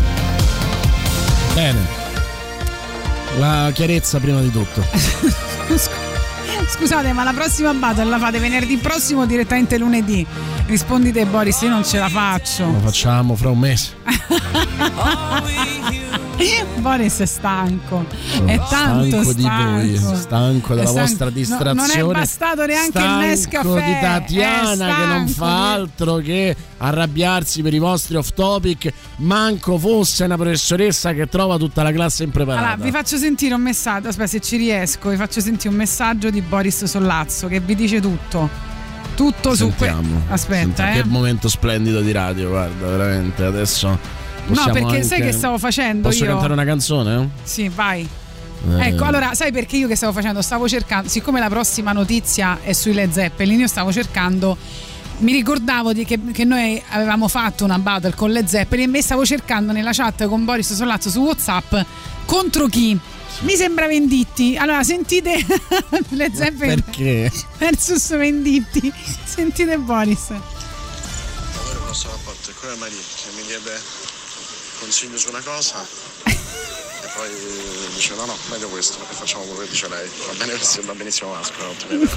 Bene. 1.54 1.78
La 3.38 3.70
chiarezza 3.72 4.18
prima 4.18 4.40
di 4.40 4.50
tutto. 4.50 4.82
Scusate, 6.66 7.12
ma 7.12 7.22
la 7.22 7.32
prossima 7.32 7.72
battle 7.72 8.04
la 8.04 8.18
fate 8.18 8.40
venerdì 8.40 8.76
prossimo 8.78 9.26
direttamente 9.26 9.78
lunedì? 9.78 10.26
Rispondi 10.68 11.12
te 11.12 11.24
Boris, 11.24 11.60
io 11.62 11.70
non 11.70 11.82
ce 11.82 11.98
la 11.98 12.08
faccio. 12.10 12.66
Lo 12.66 12.78
facciamo 12.80 13.34
fra 13.34 13.48
un 13.48 13.58
mese. 13.58 13.96
Boris 16.78 17.18
è 17.18 17.26
stanco. 17.26 18.04
È 18.44 18.60
tanto 18.68 19.22
stanco 19.22 19.32
di 19.32 19.42
voi, 19.42 19.96
stanco. 19.96 20.16
stanco 20.16 20.74
della 20.74 20.86
stanco. 20.88 21.00
vostra 21.06 21.24
No, 21.24 21.30
distrazione. 21.32 22.02
non 22.02 22.10
è 22.10 22.12
bastato 22.18 22.66
neanche 22.66 22.86
il 22.98 23.36
stanco 23.36 23.74
Nescafè. 23.74 23.84
di 23.86 24.00
Tatiana 24.00 24.86
che 24.94 25.04
non 25.06 25.28
stanco 25.28 25.32
fa 25.32 25.72
altro 25.72 26.16
che 26.16 26.54
arrabbiarsi 26.76 27.62
per 27.62 27.74
i 27.74 27.78
vostri 27.78 28.16
off 28.16 28.30
topic. 28.34 28.92
Manco 29.16 29.78
fosse 29.78 30.24
una 30.24 30.36
professoressa 30.36 31.12
che 31.14 31.26
trova 31.28 31.56
tutta 31.56 31.82
la 31.82 31.92
classe 31.92 32.22
impreparata. 32.24 32.66
Allora, 32.72 32.84
vi 32.84 32.90
faccio 32.90 33.16
sentire 33.16 33.54
un 33.54 33.62
messaggio. 33.62 34.08
Aspetta, 34.08 34.28
se 34.28 34.40
ci 34.40 34.56
riesco, 34.58 35.08
vi 35.08 35.16
faccio 35.16 35.40
sentire 35.40 35.70
un 35.70 35.76
messaggio 35.76 36.28
di 36.30 36.40
Boris 36.42 36.84
Sollazzo 36.84 37.48
che 37.48 37.58
vi 37.58 37.74
dice 37.74 38.00
tutto. 38.00 38.67
Tutto 39.18 39.56
su 39.56 39.72
que- 39.76 39.88
Sentiamo. 39.88 40.22
Aspetta, 40.28 40.60
Senta, 40.60 40.90
eh. 40.92 41.02
Che 41.02 41.04
momento 41.08 41.48
splendido 41.48 42.00
di 42.00 42.12
radio, 42.12 42.50
guarda, 42.50 42.86
veramente. 42.86 43.42
Adesso 43.44 43.88
No, 44.46 44.64
perché 44.72 45.02
sai 45.02 45.18
anche- 45.18 45.30
che 45.30 45.32
stavo 45.32 45.58
facendo 45.58 46.08
Posso 46.08 46.22
io? 46.22 46.30
cantare 46.30 46.52
una 46.52 46.64
canzone? 46.64 47.28
Sì, 47.42 47.68
vai. 47.68 48.08
Eh. 48.76 48.86
Ecco, 48.88 49.02
allora, 49.04 49.34
sai 49.34 49.50
perché 49.50 49.76
io 49.76 49.88
che 49.88 49.96
stavo 49.96 50.12
facendo? 50.12 50.40
Stavo 50.40 50.68
cercando, 50.68 51.08
siccome 51.08 51.40
la 51.40 51.48
prossima 51.48 51.90
notizia 51.92 52.58
è 52.62 52.72
sui 52.72 52.92
Led 52.92 53.10
Zeppelin, 53.10 53.58
io 53.58 53.66
stavo 53.66 53.90
cercando. 53.92 54.56
Mi 55.18 55.32
ricordavo 55.32 55.92
di 55.92 56.04
che, 56.04 56.20
che 56.32 56.44
noi 56.44 56.80
avevamo 56.90 57.26
fatto 57.26 57.64
una 57.64 57.80
battle 57.80 58.14
con 58.14 58.30
Led 58.30 58.46
Zeppelin 58.46 58.94
e 58.94 59.02
stavo 59.02 59.26
cercando 59.26 59.72
nella 59.72 59.90
chat 59.92 60.28
con 60.28 60.44
Boris 60.44 60.72
Sollazzo 60.74 61.10
su 61.10 61.18
WhatsApp 61.22 61.74
contro 62.24 62.66
chi? 62.68 62.96
Mi 63.40 63.55
sembra 63.56 63.86
Venditti. 63.86 64.56
Allora, 64.56 64.82
sentite 64.82 65.44
Led 66.10 66.35
Zeppelin 66.35 66.82
Perché? 66.82 67.31
versus 67.59 68.09
Venditti. 68.16 68.93
Sentite 69.24 69.78
Boris. 69.78 70.31
Avere 70.31 71.78
un 71.78 71.86
nostro 71.86 72.10
rapporto 72.10 72.51
è 72.51 72.55
come 72.60 72.74
Maria 72.77 72.97
che 72.98 73.31
mi 73.36 73.43
chiede 73.47 73.81
consiglio 74.81 75.19
su 75.19 75.28
una 75.28 75.40
cosa 75.40 75.85
poi 77.18 77.28
dice 77.94 78.14
no 78.14 78.26
no 78.26 78.36
meglio 78.48 78.68
questo 78.68 78.98
e 79.10 79.12
facciamo 79.12 79.42
quello 79.42 79.62
che 79.62 79.70
dice 79.70 79.88
lei 79.88 80.08
va 80.28 80.34
bene 80.38 80.52
questo 80.52 80.82
va 80.86 80.94
benissimo 80.94 81.34
idee. 81.90 82.08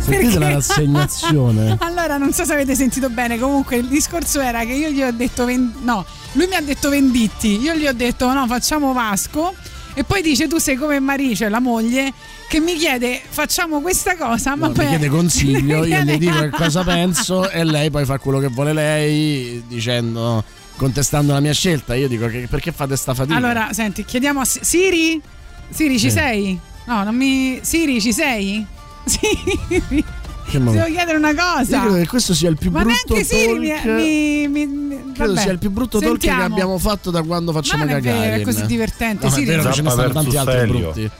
Sentite 0.00 0.38
la 0.40 0.52
rassegnazione. 0.54 1.76
Allora, 1.88 2.16
non 2.16 2.32
so 2.32 2.44
se 2.44 2.52
avete 2.52 2.74
sentito 2.74 3.08
bene, 3.10 3.38
comunque 3.38 3.76
il 3.76 3.86
discorso 3.86 4.40
era 4.40 4.64
che 4.64 4.72
io 4.72 4.88
gli 4.88 5.02
ho 5.02 5.12
detto 5.12 5.44
Ven- 5.44 5.72
no, 5.82 6.04
lui 6.32 6.46
mi 6.48 6.54
ha 6.56 6.60
detto 6.60 6.88
Venditti, 6.88 7.60
io 7.60 7.74
gli 7.74 7.86
ho 7.86 7.92
detto 7.92 8.32
no, 8.32 8.46
facciamo 8.46 8.92
Vasco 8.92 9.54
e 9.94 10.04
poi 10.04 10.22
dice 10.22 10.48
tu 10.48 10.58
sei 10.58 10.76
come 10.76 10.98
Marice, 10.98 11.48
la 11.48 11.60
moglie, 11.60 12.12
che 12.48 12.60
mi 12.60 12.76
chiede 12.76 13.20
facciamo 13.28 13.80
questa 13.80 14.16
cosa, 14.16 14.56
ma 14.56 14.68
No, 14.68 14.72
poi 14.72 14.84
mi 14.84 14.90
chiede 14.90 15.08
consiglio, 15.08 15.84
io 15.86 16.02
le 16.02 16.18
dico 16.18 16.38
che 16.40 16.50
cosa 16.56 16.82
penso 16.82 17.48
e 17.50 17.62
lei 17.64 17.90
poi 17.90 18.04
fa 18.04 18.18
quello 18.18 18.38
che 18.38 18.48
vuole 18.48 18.72
lei 18.72 19.62
dicendo 19.66 20.42
contestando 20.78 21.34
la 21.34 21.40
mia 21.40 21.52
scelta. 21.52 21.94
Io 21.94 22.08
dico 22.08 22.26
che 22.28 22.46
perché 22.48 22.72
fate 22.72 22.96
sta 22.96 23.12
fatica? 23.12 23.36
Allora, 23.36 23.68
senti, 23.72 24.04
chiediamo 24.04 24.40
a 24.40 24.44
Si- 24.46 24.60
Siri? 24.62 25.20
Siri, 25.68 25.98
ci 25.98 26.08
Sì. 26.10 26.16
sei? 26.16 26.58
No, 26.86 27.02
non 27.04 27.14
mi 27.14 27.58
Siri, 27.60 28.00
ci 28.00 28.12
sei? 28.14 28.64
Siri. 29.04 30.04
Che 30.50 30.58
devo 30.58 30.84
chiedere 30.86 31.18
una 31.18 31.34
cosa. 31.34 31.76
Io 31.76 31.80
credo 31.82 31.96
che 31.96 32.06
questo 32.06 32.32
sia 32.32 32.48
il 32.48 32.56
più 32.56 32.70
Ma 32.70 32.80
brutto 32.82 33.12
neanche 33.12 33.24
Siri 33.28 33.58
mi, 33.58 33.68
talk- 33.68 33.84
mi, 33.84 34.48
mi- 34.48 34.66
mi- 34.66 35.12
Credo 35.12 35.32
vabbè, 35.34 35.42
sia 35.42 35.52
il 35.52 35.58
più 35.58 35.70
brutto 35.70 35.98
talk 35.98 36.16
che 36.18 36.26
sentiamo. 36.28 36.54
abbiamo 36.54 36.78
fatto 36.78 37.10
da 37.10 37.22
quando 37.22 37.52
facciamo 37.52 37.84
non 37.84 37.96
è 37.96 38.00
vero, 38.00 38.16
cagare. 38.18 38.40
è 38.40 38.44
così 38.44 38.64
divertente, 38.64 39.24
No, 39.26 39.30
ma 39.30 39.36
è 39.36 39.38
Siri. 39.40 39.50
vero 39.56 39.72
ce 39.72 39.82
ne 39.82 39.90
stanno 39.90 40.10
tanti 40.12 40.36
altri 40.38 40.66
brutti. 40.68 41.10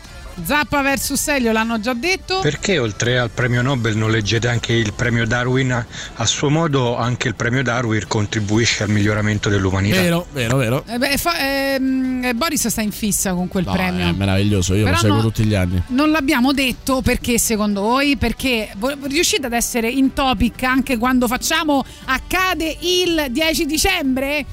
Zappa 0.44 0.82
versus 0.82 1.27
Elio 1.28 1.52
l'hanno 1.52 1.78
già 1.81 1.93
detto. 1.94 2.40
Perché 2.40 2.78
oltre 2.78 3.19
al 3.19 3.31
premio 3.31 3.60
Nobel 3.62 3.97
non 3.97 4.10
leggete 4.10 4.48
anche 4.48 4.73
il 4.73 4.93
premio 4.94 5.27
Darwin? 5.27 5.73
A 6.15 6.27
suo 6.27 6.48
modo 6.48 6.97
anche 6.97 7.28
il 7.28 7.35
premio 7.35 7.62
Darwin 7.62 8.05
contribuisce 8.06 8.85
al 8.85 8.90
miglioramento 8.90 9.48
dell'umanità. 9.48 10.01
Vero, 10.01 10.27
vero, 10.32 10.56
vero. 10.56 10.85
Eh 10.86 10.98
beh, 10.98 11.16
fa- 11.19 11.39
ehm, 11.39 12.24
eh, 12.24 12.35
Boris 12.35 12.69
sta 12.69 12.81
in 12.81 12.93
fissa 12.93 13.35
con 13.35 13.48
quel 13.48 13.65
No, 13.66 13.73
premio. 13.73 14.06
è 14.09 14.12
meraviglioso, 14.12 14.74
io 14.74 14.85
Però 14.85 14.94
lo 14.97 15.01
seguo 15.01 15.16
no- 15.16 15.23
tutti 15.23 15.44
gli 15.44 15.55
anni. 15.55 15.82
Non 15.89 16.10
l'abbiamo 16.10 16.52
detto 16.52 17.02
perché 17.02 17.39
secondo 17.39 17.81
voi? 17.82 18.16
Perché 18.16 18.70
riuscite 19.02 19.47
ad 19.47 19.52
essere 19.52 19.89
in 19.90 20.12
topic 20.15 20.62
anche 20.62 20.97
quando 20.97 21.27
facciamo 21.27 21.85
accade 22.06 22.77
il 22.81 23.27
10 23.31 23.66
dicembre? 23.66 24.44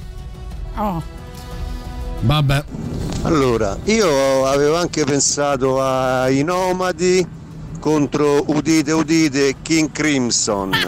Oh. 0.75 1.01
Vabbè. 2.21 2.63
Allora, 3.25 3.75
io 3.85 4.45
avevo 4.45 4.75
anche 4.77 5.03
pensato 5.03 5.81
ai 5.81 6.43
Nomadi 6.43 7.25
contro 7.79 8.43
Udite 8.51 8.91
Udite 8.91 9.55
King 9.63 9.91
Crimson. 9.91 10.71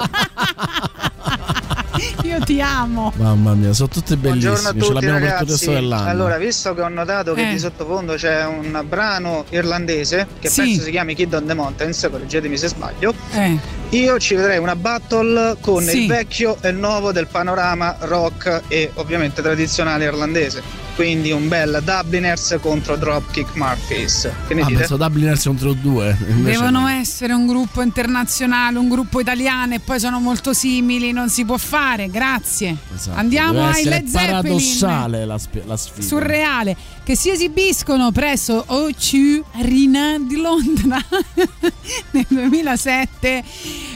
Io 2.23 2.39
ti 2.41 2.61
amo. 2.61 3.11
Mamma 3.15 3.53
mia, 3.55 3.73
sono 3.73 3.87
tutte 3.87 4.17
Buongiorno 4.17 4.67
a 4.67 4.73
bellissime, 4.73 4.81
ce 4.81 4.87
tutti 4.87 4.93
l'abbiamo 4.93 5.19
per 5.19 5.29
tutto 5.29 5.43
il 5.43 5.47
ragazzi. 5.47 5.65
resto 5.65 5.71
dell'anno. 5.71 6.09
Allora, 6.09 6.37
visto 6.37 6.73
che 6.75 6.81
ho 6.81 6.87
notato 6.89 7.33
che 7.33 7.47
Eh. 7.47 7.51
di 7.53 7.59
sottofondo 7.59 8.13
c'è 8.15 8.45
un 8.45 8.83
brano 8.87 9.45
irlandese 9.49 10.27
che 10.39 10.49
Sì. 10.49 10.61
penso 10.61 10.81
si 10.83 10.91
chiami 10.91 11.15
Kid 11.15 11.33
on 11.33 11.45
the 11.45 11.53
Mountains, 11.55 12.07
correggetemi 12.11 12.57
se 12.57 12.67
sbaglio. 12.67 13.13
Eh. 13.33 13.57
Io 13.89 14.19
ci 14.19 14.35
vedrei 14.35 14.57
una 14.59 14.75
battle 14.75 15.55
con 15.61 15.81
Sì. 15.83 16.01
il 16.01 16.07
vecchio 16.07 16.57
e 16.61 16.69
il 16.69 16.75
nuovo 16.75 17.11
del 17.11 17.27
panorama 17.27 17.95
rock 18.01 18.63
e 18.67 18.91
ovviamente 18.95 19.41
tradizionale 19.41 20.03
irlandese. 20.05 20.61
Quindi 20.97 21.31
un 21.31 21.47
bel 21.47 21.79
Dubliners 21.85 22.57
contro 22.59 22.95
Dropkick 22.95 23.55
Murphys. 23.55 24.27
Che 24.47 24.53
ne 24.55 24.61
Ah, 24.63 24.65
dite? 24.65 24.79
penso 24.79 24.97
Dubliners 24.97 25.43
contro 25.43 25.73
due. 25.73 26.17
Devono 26.19 26.79
no. 26.81 26.87
essere 26.87 27.33
un 27.33 27.45
gruppo 27.45 27.83
internazionale, 27.83 28.79
un 28.79 28.89
gruppo 28.89 29.19
italiano 29.19 29.75
e 29.75 29.79
poi 29.79 29.99
sono 29.99 30.19
molto 30.19 30.53
simili, 30.53 31.11
non 31.11 31.29
si 31.29 31.45
può 31.45 31.57
fare. 31.57 32.09
Grazie. 32.09 32.75
Esatto, 32.95 33.15
Andiamo 33.15 33.53
deve 33.67 33.71
ai 33.77 33.83
Led 33.83 34.07
Zeppelin. 34.07 34.31
paradossale 34.41 35.25
la, 35.25 35.37
spi- 35.37 35.61
la 35.67 35.77
sfida. 35.77 36.03
surreale 36.07 36.75
che 37.03 37.15
si 37.15 37.29
esibiscono 37.29 38.11
presso 38.11 38.65
O2 38.67 39.43
Arena 39.59 40.17
di 40.19 40.35
Londra 40.41 40.97
nel 42.11 42.25
2007 42.27 43.43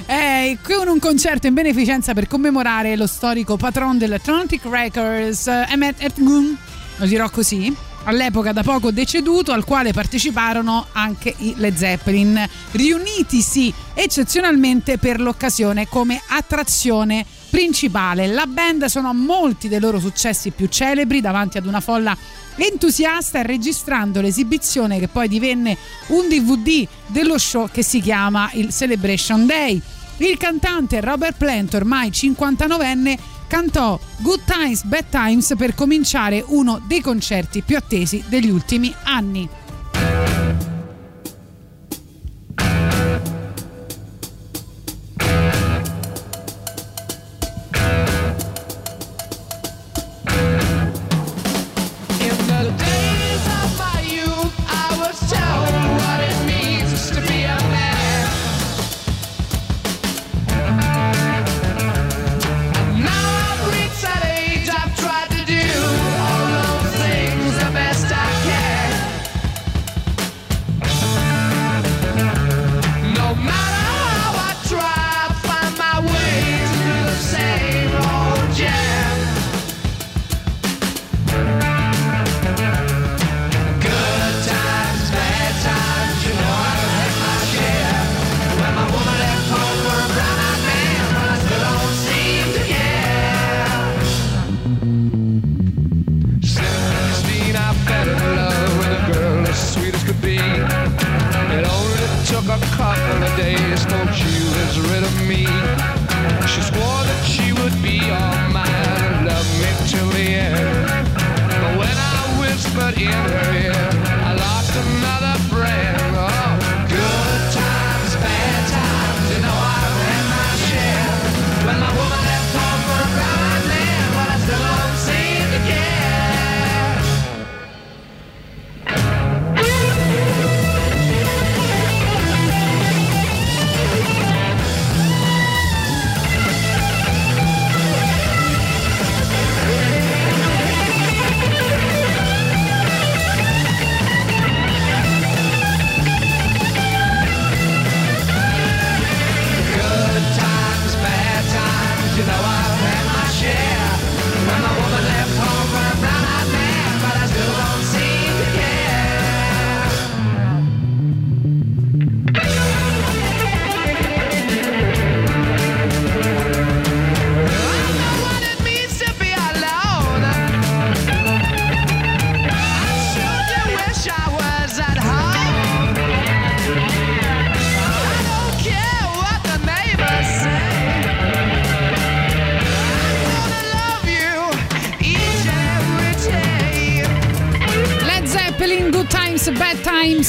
eh, 0.05 0.57
con 0.61 0.87
un 0.87 0.99
concerto 0.99 1.47
in 1.47 1.53
beneficenza 1.55 2.13
per 2.13 2.27
commemorare 2.27 2.95
lo 2.95 3.07
storico 3.07 3.57
patron 3.57 3.97
dell'Atlantic 3.97 4.61
Records 4.65 5.47
Emmett 5.47 6.01
Ertgun 6.01 6.55
lo 7.01 7.07
dirò 7.07 7.29
così 7.31 7.75
all'epoca 8.03 8.51
da 8.51 8.61
poco 8.61 8.91
deceduto 8.91 9.51
al 9.51 9.63
quale 9.63 9.91
parteciparono 9.91 10.87
anche 10.91 11.33
i 11.39 11.55
Led 11.57 11.75
Zeppelin 11.75 12.47
riunitisi 12.71 13.73
eccezionalmente 13.95 14.99
per 14.99 15.19
l'occasione 15.19 15.87
come 15.87 16.21
attrazione 16.27 17.25
principale 17.49 18.27
la 18.27 18.45
band 18.45 18.85
suonò 18.85 19.13
molti 19.13 19.67
dei 19.67 19.79
loro 19.79 19.99
successi 19.99 20.51
più 20.51 20.67
celebri 20.67 21.21
davanti 21.21 21.57
ad 21.57 21.65
una 21.65 21.79
folla 21.79 22.15
entusiasta 22.55 23.41
registrando 23.41 24.21
l'esibizione 24.21 24.99
che 24.99 25.07
poi 25.07 25.27
divenne 25.27 25.75
un 26.07 26.27
DVD 26.27 26.87
dello 27.07 27.39
show 27.39 27.67
che 27.71 27.83
si 27.83 27.99
chiama 27.99 28.51
il 28.53 28.71
Celebration 28.71 29.45
Day. 29.45 29.81
Il 30.17 30.37
cantante 30.37 31.01
Robert 31.01 31.35
Plant, 31.37 31.73
ormai 31.73 32.09
59enne, 32.09 33.17
cantò 33.51 33.99
Good 34.19 34.43
Times, 34.45 34.83
Bad 34.83 35.09
Times 35.09 35.55
per 35.57 35.75
cominciare 35.75 36.41
uno 36.47 36.81
dei 36.87 37.01
concerti 37.01 37.61
più 37.61 37.75
attesi 37.75 38.23
degli 38.29 38.49
ultimi 38.49 38.95
anni. 39.03 40.40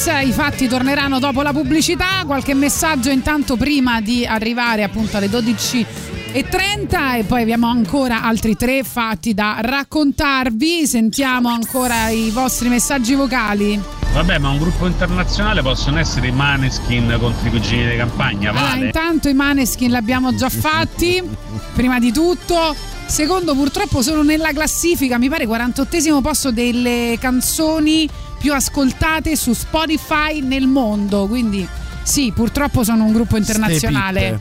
I 0.05 0.33
fatti 0.33 0.67
torneranno 0.67 1.21
dopo 1.21 1.43
la 1.43 1.53
pubblicità, 1.53 2.25
qualche 2.27 2.55
messaggio 2.55 3.11
intanto 3.11 3.57
prima 3.57 4.01
di 4.01 4.27
arrivare 4.27 4.83
appunto 4.83 5.17
alle 5.17 5.29
12.30 5.29 7.15
e 7.15 7.23
poi 7.23 7.43
abbiamo 7.43 7.69
ancora 7.69 8.23
altri 8.25 8.57
tre 8.57 8.83
fatti 8.83 9.33
da 9.33 9.59
raccontarvi, 9.61 10.89
sentiamo 10.89 11.51
ancora 11.51 12.09
i 12.09 12.31
vostri 12.31 12.69
messaggi 12.69 13.15
vocali. 13.15 13.81
Vabbè, 14.13 14.39
ma 14.39 14.49
un 14.49 14.59
gruppo 14.59 14.87
internazionale 14.87 15.63
possono 15.63 16.01
essere 16.01 16.27
i 16.27 16.33
Maneskin 16.33 17.17
contro 17.21 17.47
i 17.47 17.51
cugini 17.51 17.89
di 17.89 17.97
campagna, 17.97 18.51
Allora, 18.51 18.67
vale? 18.71 18.87
intanto 18.87 19.29
i 19.29 19.35
Maneskin 19.35 19.93
l'abbiamo 19.93 20.35
già 20.35 20.49
fatti, 20.49 21.23
prima 21.75 22.01
di 22.01 22.11
tutto. 22.11 22.75
Secondo, 23.07 23.55
purtroppo 23.55 24.03
sono 24.03 24.23
nella 24.23 24.53
classifica, 24.53 25.17
mi 25.17 25.29
pare 25.29 25.47
48 25.47 26.21
posto 26.21 26.51
delle 26.51 27.17
canzoni 27.21 28.09
più 28.43 28.53
ascoltate 28.53 29.37
su 29.37 29.53
Spotify 29.53 30.41
nel 30.41 30.67
mondo. 30.67 31.29
Quindi 31.29 31.67
sì, 32.03 32.33
purtroppo 32.35 32.83
sono 32.83 33.05
un 33.05 33.13
gruppo 33.13 33.37
internazionale. 33.37 34.41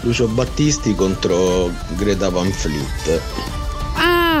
Lucio 0.00 0.26
Battisti 0.28 0.94
contro 0.94 1.70
Greta 1.94 2.30
Van 2.30 2.50
Fleet. 2.50 3.20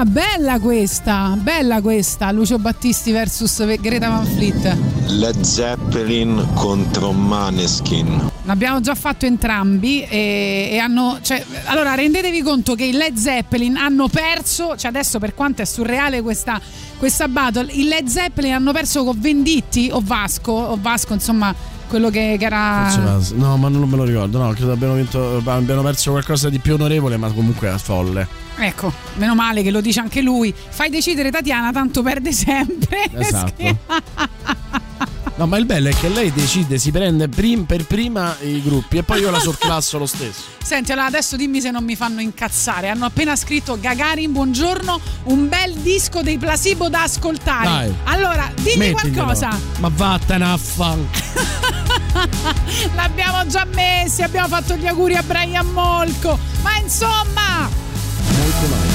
Ah, 0.00 0.06
bella 0.06 0.58
questa, 0.58 1.36
bella 1.38 1.82
questa. 1.82 2.32
Lucio 2.32 2.58
Battisti 2.58 3.12
versus 3.12 3.62
Greta 3.78 4.08
Van 4.08 4.24
Fleet. 4.24 4.74
Led 5.08 5.42
Zeppelin 5.42 6.42
contro 6.54 7.12
Maneskin. 7.12 8.30
L'abbiamo 8.44 8.80
già 8.80 8.94
fatto 8.94 9.26
entrambi 9.26 10.02
e, 10.02 10.70
e 10.72 10.78
hanno. 10.78 11.18
Cioè, 11.20 11.44
allora 11.66 11.92
rendetevi 11.92 12.40
conto 12.40 12.74
che 12.74 12.84
i 12.84 12.92
Led 12.92 13.14
Zeppelin 13.16 13.76
hanno 13.76 14.08
perso. 14.08 14.74
Cioè, 14.74 14.88
adesso 14.88 15.18
per 15.18 15.34
quanto 15.34 15.60
è 15.60 15.66
surreale 15.66 16.22
questa, 16.22 16.58
questa 16.96 17.28
battle, 17.28 17.70
i 17.70 17.84
Led 17.84 18.06
Zeppelin 18.06 18.54
hanno 18.54 18.72
perso 18.72 19.04
con 19.04 19.20
Venditti 19.20 19.90
o 19.92 20.00
Vasco. 20.02 20.52
O 20.52 20.78
Vasco, 20.80 21.12
insomma, 21.12 21.54
quello 21.90 22.08
che, 22.08 22.36
che 22.38 22.44
era. 22.46 22.86
Forse 22.88 23.34
No, 23.34 23.56
ma 23.56 23.68
non 23.68 23.86
me 23.88 23.96
lo 23.96 24.04
ricordo. 24.04 24.38
No, 24.38 24.52
credo 24.52 24.72
abbiano, 24.72 24.94
vinto, 24.94 25.42
abbiano 25.44 25.82
perso 25.82 26.12
qualcosa 26.12 26.48
di 26.48 26.60
più 26.60 26.74
onorevole, 26.74 27.16
ma 27.16 27.30
comunque 27.32 27.68
è 27.68 27.76
folle. 27.76 28.26
Ecco, 28.56 28.92
meno 29.16 29.34
male 29.34 29.62
che 29.62 29.70
lo 29.70 29.80
dice 29.80 30.00
anche 30.00 30.22
lui. 30.22 30.54
Fai 30.54 30.88
decidere 30.88 31.30
Tatiana, 31.30 31.72
tanto 31.72 32.02
perde 32.02 32.32
sempre. 32.32 33.10
Esatto. 33.20 34.59
No, 35.40 35.46
ma 35.46 35.56
il 35.56 35.64
bello 35.64 35.88
è 35.88 35.94
che 35.94 36.10
lei 36.10 36.30
decide, 36.30 36.76
si 36.76 36.90
prende 36.90 37.26
prim- 37.26 37.64
per 37.64 37.86
prima 37.86 38.36
i 38.42 38.60
gruppi 38.62 38.98
e 38.98 39.02
poi 39.02 39.20
io 39.20 39.30
la 39.30 39.40
sorclasso 39.40 39.96
lo 39.96 40.04
stesso. 40.04 40.42
Senti, 40.62 40.92
allora 40.92 41.06
adesso 41.06 41.34
dimmi 41.36 41.62
se 41.62 41.70
non 41.70 41.82
mi 41.82 41.96
fanno 41.96 42.20
incazzare. 42.20 42.90
Hanno 42.90 43.06
appena 43.06 43.34
scritto 43.36 43.80
Gagarin, 43.80 44.32
buongiorno, 44.32 45.00
un 45.24 45.48
bel 45.48 45.76
disco 45.76 46.20
dei 46.20 46.36
Placebo 46.36 46.90
da 46.90 47.04
ascoltare. 47.04 47.64
Dai. 47.64 47.94
Allora, 48.04 48.52
dimmi 48.54 48.90
Mettiglielo. 48.90 49.22
qualcosa. 49.22 49.58
Ma 49.78 49.90
vattene 49.90 50.44
a 50.44 50.58
fan. 50.58 51.08
L'abbiamo 52.94 53.46
già 53.46 53.64
messi, 53.64 54.20
abbiamo 54.20 54.48
fatto 54.48 54.76
gli 54.76 54.86
auguri 54.86 55.14
a 55.14 55.22
Brian 55.22 55.68
Molko. 55.68 56.38
Ma 56.60 56.76
insomma, 56.76 57.66
Molto 58.36 58.66
male. 58.68 58.89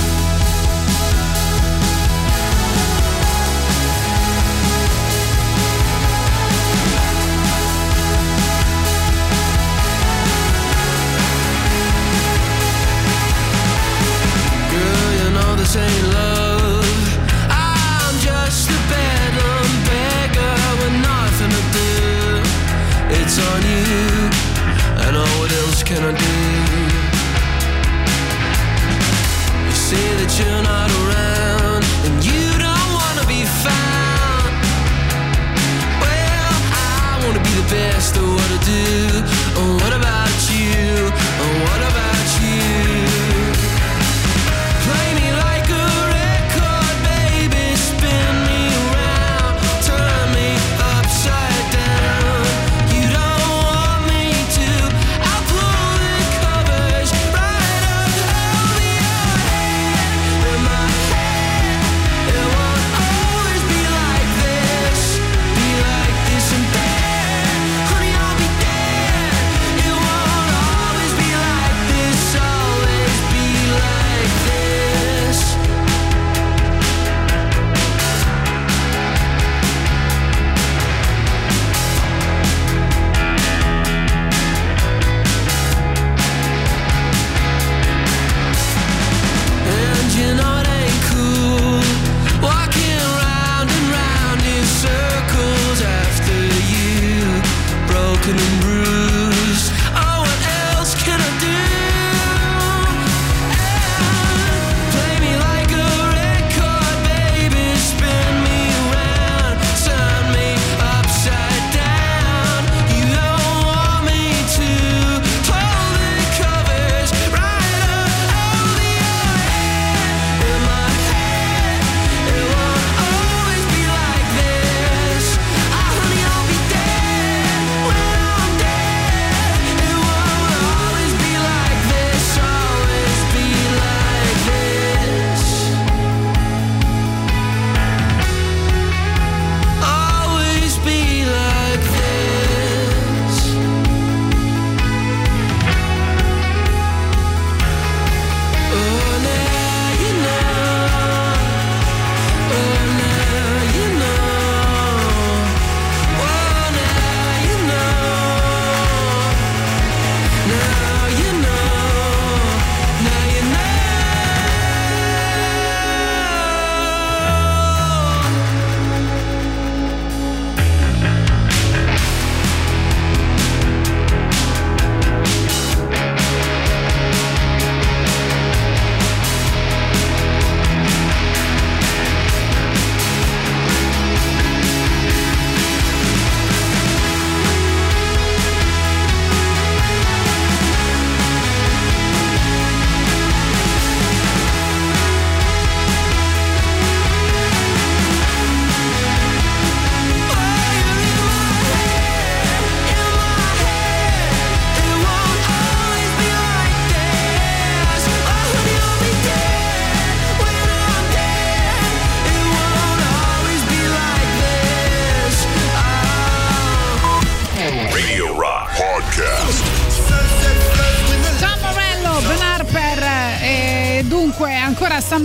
Can 25.96 26.04
I 26.04 26.12
do? 26.12 26.34
You 29.66 29.76
say 29.88 30.08
that 30.20 30.32
you're 30.40 30.64
not 30.64 31.05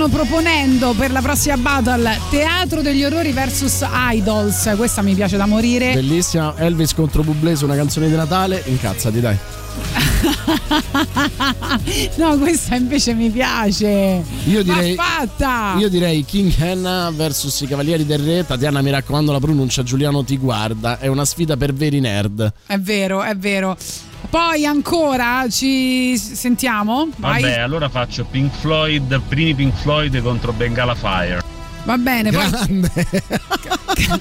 stanno 0.01 0.09
proponendo 0.09 0.95
per 0.95 1.13
la 1.13 1.21
prossima 1.21 1.59
battle 1.59 2.19
Teatro 2.31 2.81
degli 2.81 3.05
orrori 3.05 3.33
versus 3.33 3.85
Idols. 4.13 4.73
Questa 4.77 5.03
mi 5.03 5.15
piace 5.15 5.37
da 5.37 5.45
morire. 5.45 5.93
Bellissima 5.93 6.55
Elvis 6.57 6.95
contro 6.95 7.23
Bublé 7.23 7.55
su 7.55 7.67
una 7.67 7.75
canzone 7.75 8.09
di 8.09 8.17
Natale, 8.17 8.63
incazzati 8.65 9.21
dai. 9.21 9.37
no, 12.17 12.39
questa 12.39 12.77
invece 12.77 13.13
mi 13.13 13.29
piace. 13.29 14.25
Io 14.47 14.63
direi, 14.63 14.95
fatta! 14.95 15.75
io 15.77 15.91
direi 15.91 16.25
King 16.25 16.51
Henna 16.57 17.13
versus 17.15 17.61
i 17.61 17.67
Cavalieri 17.67 18.07
del 18.07 18.21
Re. 18.21 18.47
Tatiana, 18.47 18.81
mi 18.81 18.91
raccomando, 18.91 19.33
la 19.33 19.41
pronuncia. 19.41 19.83
Giuliano 19.83 20.25
ti 20.25 20.39
guarda. 20.39 20.99
È 20.99 21.09
una 21.09 21.27
sfida 21.27 21.59
per 21.59 21.75
veri 21.75 22.01
nerd. 22.01 22.51
È 22.67 22.79
vero, 22.79 23.23
è 23.23 23.37
vero. 23.37 23.77
Poi 24.29 24.65
ancora 24.67 25.47
ci 25.49 26.17
sentiamo? 26.19 27.09
Vai. 27.17 27.43
Vabbè, 27.43 27.59
allora 27.61 27.89
faccio 27.89 28.25
Pink 28.25 28.53
Floyd, 28.61 29.21
primi 29.29 29.55
Pink 29.55 29.77
Floyd 29.77 30.21
contro 30.23 30.53
Bengala 30.53 30.95
Fire. 30.95 31.43
Va 31.85 31.97
bene, 31.97 32.31
poi 32.31 32.51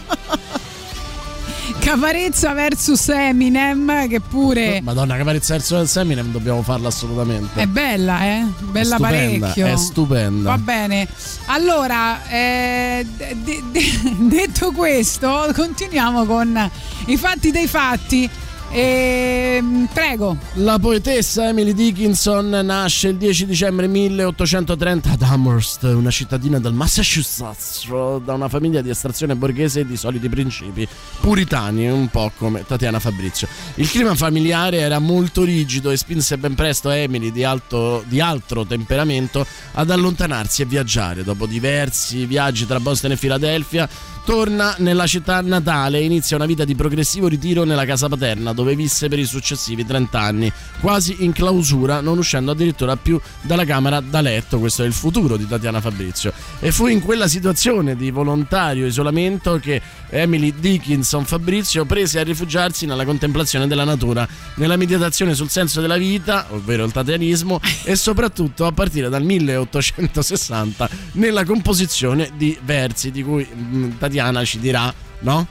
Caparezza 1.80 2.54
versus 2.54 3.08
Eminem 3.10 4.08
che 4.08 4.20
pure 4.20 4.82
Madonna, 4.82 5.16
caparezza 5.16 5.54
verso 5.54 5.78
del 5.78 5.88
Seminem 5.88 6.32
dobbiamo 6.32 6.62
farla 6.62 6.88
assolutamente. 6.90 7.62
è 7.62 7.66
bella, 7.68 8.22
eh? 8.24 8.44
Bella 8.60 8.96
È 8.96 9.00
stupenda, 9.00 9.40
parecchio. 9.48 9.66
È 9.68 9.76
stupenda. 9.78 10.50
Va 10.50 10.58
bene. 10.58 11.08
Allora, 11.46 12.28
eh, 12.28 13.06
de- 13.16 13.64
de- 13.72 14.02
detto 14.28 14.72
questo, 14.72 15.50
continuiamo 15.56 16.26
con 16.26 16.70
i 17.08 17.18
fatti 17.18 17.52
dei 17.52 17.68
fatti. 17.68 18.30
Ehm, 18.72 19.90
prego. 19.92 20.38
La 20.56 20.78
poetessa 20.78 21.48
Emily 21.48 21.74
Dickinson 21.74 22.50
nasce 22.50 23.10
il 23.10 23.18
10 23.18 23.48
dicembre 23.48 23.88
1830 23.88 25.12
ad 25.12 25.22
Amherst, 25.24 25.84
una 25.84 26.12
cittadina 26.12 26.60
del 26.60 26.74
Massachusetts, 26.74 27.88
da 28.24 28.34
una 28.34 28.48
famiglia 28.48 28.82
di 28.82 28.90
estrazione 28.90 29.36
borghese 29.36 29.82
e 29.82 29.86
di 29.88 29.98
soliti 29.98 30.30
principi 30.30 30.88
puritani, 31.20 31.90
un 31.90 32.10
po' 32.10 32.32
come 32.38 32.64
Tatiana 32.66 33.00
Fabrizio. 33.00 33.48
Il 33.76 33.90
clima 33.90 34.14
familiare 34.14 34.78
era 34.78 35.00
molto 35.00 35.44
rigido 35.44 35.90
e 35.90 35.98
spinse 35.98 36.38
ben 36.38 36.54
presto 36.54 36.92
Emily, 36.92 37.32
di, 37.32 37.44
alto, 37.44 38.04
di 38.08 38.22
altro 38.22 38.66
temperamento, 38.66 39.46
ad 39.74 39.90
allontanarsi 39.90 40.62
e 40.62 40.66
viaggiare. 40.66 41.24
Dopo 41.24 41.48
diversi 41.48 42.26
viaggi 42.26 42.68
tra 42.68 42.80
Boston 42.80 43.12
e 43.12 43.18
Filadelfia, 43.18 43.90
torna 44.30 44.76
nella 44.78 45.08
città 45.08 45.42
natale 45.42 45.98
e 45.98 46.04
inizia 46.04 46.36
una 46.36 46.46
vita 46.46 46.64
di 46.64 46.76
progressivo 46.76 47.28
ritiro 47.28 47.64
nella 47.64 47.84
casa 47.84 48.08
paterna, 48.08 48.54
dove 48.54 48.76
visse 48.76 49.08
per 49.08 49.18
i 49.18 49.26
successivi 49.26 49.84
30 49.84 50.22
anni, 50.22 50.54
quasi 50.82 51.24
in 51.24 51.32
clausura, 51.32 52.00
non 52.00 52.20
uscendo 52.20 52.52
addirittura 52.52 52.96
più 52.96 53.20
dalla 53.42 53.66
camera 53.66 54.00
da 54.02 54.22
letto. 54.22 54.60
Questo 54.60 54.84
è 54.84 54.86
il 54.86 54.94
futuro 54.94 55.36
di 55.36 55.48
Tatiana 55.48 55.82
Fabrizio. 55.82 56.32
E 56.60 56.72
fu 56.72 56.86
in 56.86 57.02
quella 57.02 57.28
situazione 57.28 57.96
di 57.96 58.12
volontario 58.12 58.86
isolamento 58.86 59.58
che 59.58 59.82
Emily 60.12 60.54
Dickinson 60.60 61.26
Fabrizio 61.26 61.86
prese 61.86 62.20
a 62.20 62.24
rifugiarsi 62.24 62.86
nella 62.86 63.06
contemplazione 63.06 63.66
della 63.66 63.84
natura, 63.84 64.28
nella 64.58 64.76
meditazione 64.76 65.34
sul 65.34 65.50
senso 65.50 65.82
della 65.82 65.98
vita, 65.98 66.46
ovvero 66.50 66.84
il 66.86 66.92
tatianismo, 66.92 67.60
e 67.84 67.96
soprattutto 67.96 68.68
a 68.68 68.72
partire 68.72 69.10
dal 69.10 69.24
1860 69.24 70.88
nella 71.14 71.44
composizione 71.44 72.30
di 72.36 72.56
versi 72.64 73.10
di 73.10 73.24
cui 73.24 73.48
mm, 73.52 73.92
Tatiana 74.20 74.44
ci 74.44 74.60
dirà, 74.60 74.94
no? 75.20 75.48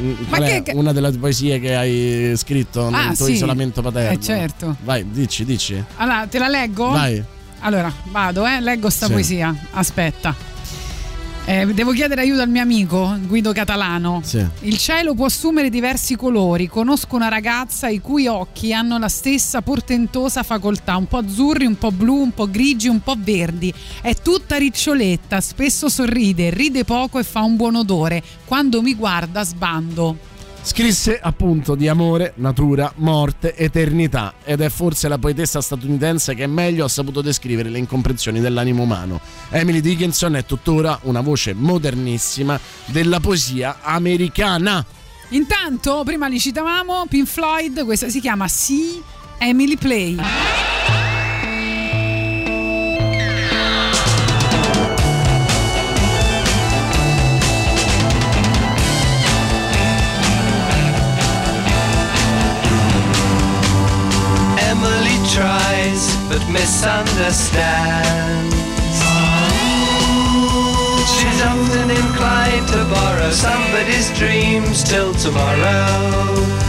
Mm, 0.00 0.12
Qual 0.28 0.42
è 0.42 0.62
che- 0.62 0.72
una 0.74 0.92
delle 0.92 1.10
poesie 1.12 1.60
che 1.60 1.74
hai 1.76 2.32
scritto 2.36 2.86
Ah, 2.88 3.06
nel 3.06 3.16
tuo 3.16 3.26
sì. 3.26 3.32
isolamento 3.32 3.80
paterno? 3.80 4.18
Eh, 4.18 4.20
certo. 4.20 4.76
Vai, 4.82 5.08
dici, 5.08 5.44
dici. 5.44 5.82
Allora, 5.96 6.26
te 6.26 6.38
la 6.38 6.48
leggo? 6.48 6.90
Vai. 6.90 7.22
Allora, 7.60 7.92
vado, 8.10 8.44
eh, 8.46 8.60
leggo 8.60 8.90
sta 8.90 9.06
Sì. 9.06 9.12
poesia. 9.12 9.54
Aspetta. 9.72 10.34
Eh, 11.48 11.64
devo 11.72 11.92
chiedere 11.92 12.20
aiuto 12.20 12.42
al 12.42 12.50
mio 12.50 12.60
amico 12.60 13.16
Guido 13.22 13.52
Catalano. 13.52 14.20
Sì. 14.22 14.46
Il 14.60 14.76
cielo 14.76 15.14
può 15.14 15.24
assumere 15.24 15.70
diversi 15.70 16.14
colori. 16.14 16.68
Conosco 16.68 17.16
una 17.16 17.28
ragazza 17.28 17.88
i 17.88 18.02
cui 18.02 18.26
occhi 18.26 18.74
hanno 18.74 18.98
la 18.98 19.08
stessa 19.08 19.62
portentosa 19.62 20.42
facoltà, 20.42 20.98
un 20.98 21.06
po' 21.06 21.16
azzurri, 21.16 21.64
un 21.64 21.78
po' 21.78 21.90
blu, 21.90 22.16
un 22.20 22.32
po' 22.32 22.50
grigi, 22.50 22.88
un 22.88 23.00
po' 23.00 23.14
verdi. 23.16 23.72
È 24.02 24.12
tutta 24.12 24.56
riccioletta, 24.56 25.40
spesso 25.40 25.88
sorride, 25.88 26.50
ride 26.50 26.84
poco 26.84 27.18
e 27.18 27.22
fa 27.22 27.40
un 27.40 27.56
buon 27.56 27.76
odore. 27.76 28.22
Quando 28.44 28.82
mi 28.82 28.94
guarda 28.94 29.42
sbando. 29.42 30.27
Scrisse 30.68 31.18
appunto 31.18 31.74
di 31.74 31.88
amore, 31.88 32.34
natura, 32.36 32.92
morte, 32.96 33.56
eternità 33.56 34.34
ed 34.44 34.60
è 34.60 34.68
forse 34.68 35.08
la 35.08 35.16
poetessa 35.16 35.62
statunitense 35.62 36.34
che 36.34 36.46
meglio 36.46 36.84
ha 36.84 36.88
saputo 36.88 37.22
descrivere 37.22 37.70
le 37.70 37.78
incomprensioni 37.78 38.38
dell'animo 38.38 38.82
umano. 38.82 39.18
Emily 39.48 39.80
Dickinson 39.80 40.36
è 40.36 40.44
tuttora 40.44 40.98
una 41.04 41.22
voce 41.22 41.54
modernissima 41.54 42.60
della 42.84 43.18
poesia 43.18 43.78
americana. 43.80 44.84
Intanto, 45.30 46.02
prima 46.04 46.28
li 46.28 46.38
citavamo, 46.38 47.06
Pink 47.08 47.26
Floyd, 47.26 47.84
questa 47.86 48.10
si 48.10 48.20
chiama 48.20 48.46
See 48.46 49.02
Emily 49.38 49.76
Play. 49.76 50.18
Misunderstands. 66.58 68.56
She's 71.14 71.40
often 71.42 71.90
inclined 71.90 72.68
to 72.68 72.84
borrow 72.92 73.30
somebody's 73.30 74.10
dreams 74.18 74.82
till 74.82 75.14
tomorrow. 75.14 76.67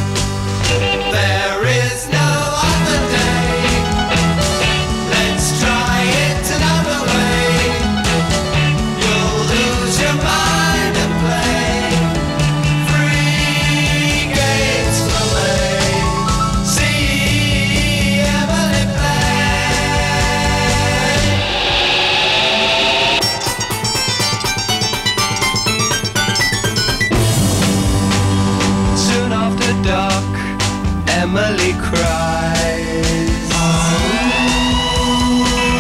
After 29.89 31.11
Emily 31.11 31.73
cries. 31.81 33.49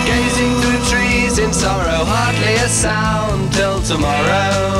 Gazing 0.05 0.53
through 0.61 0.81
trees 0.89 1.39
in 1.39 1.53
sorrow, 1.53 2.03
hardly 2.05 2.55
a 2.55 2.69
sound 2.69 3.53
till 3.53 3.81
tomorrow. 3.81 4.78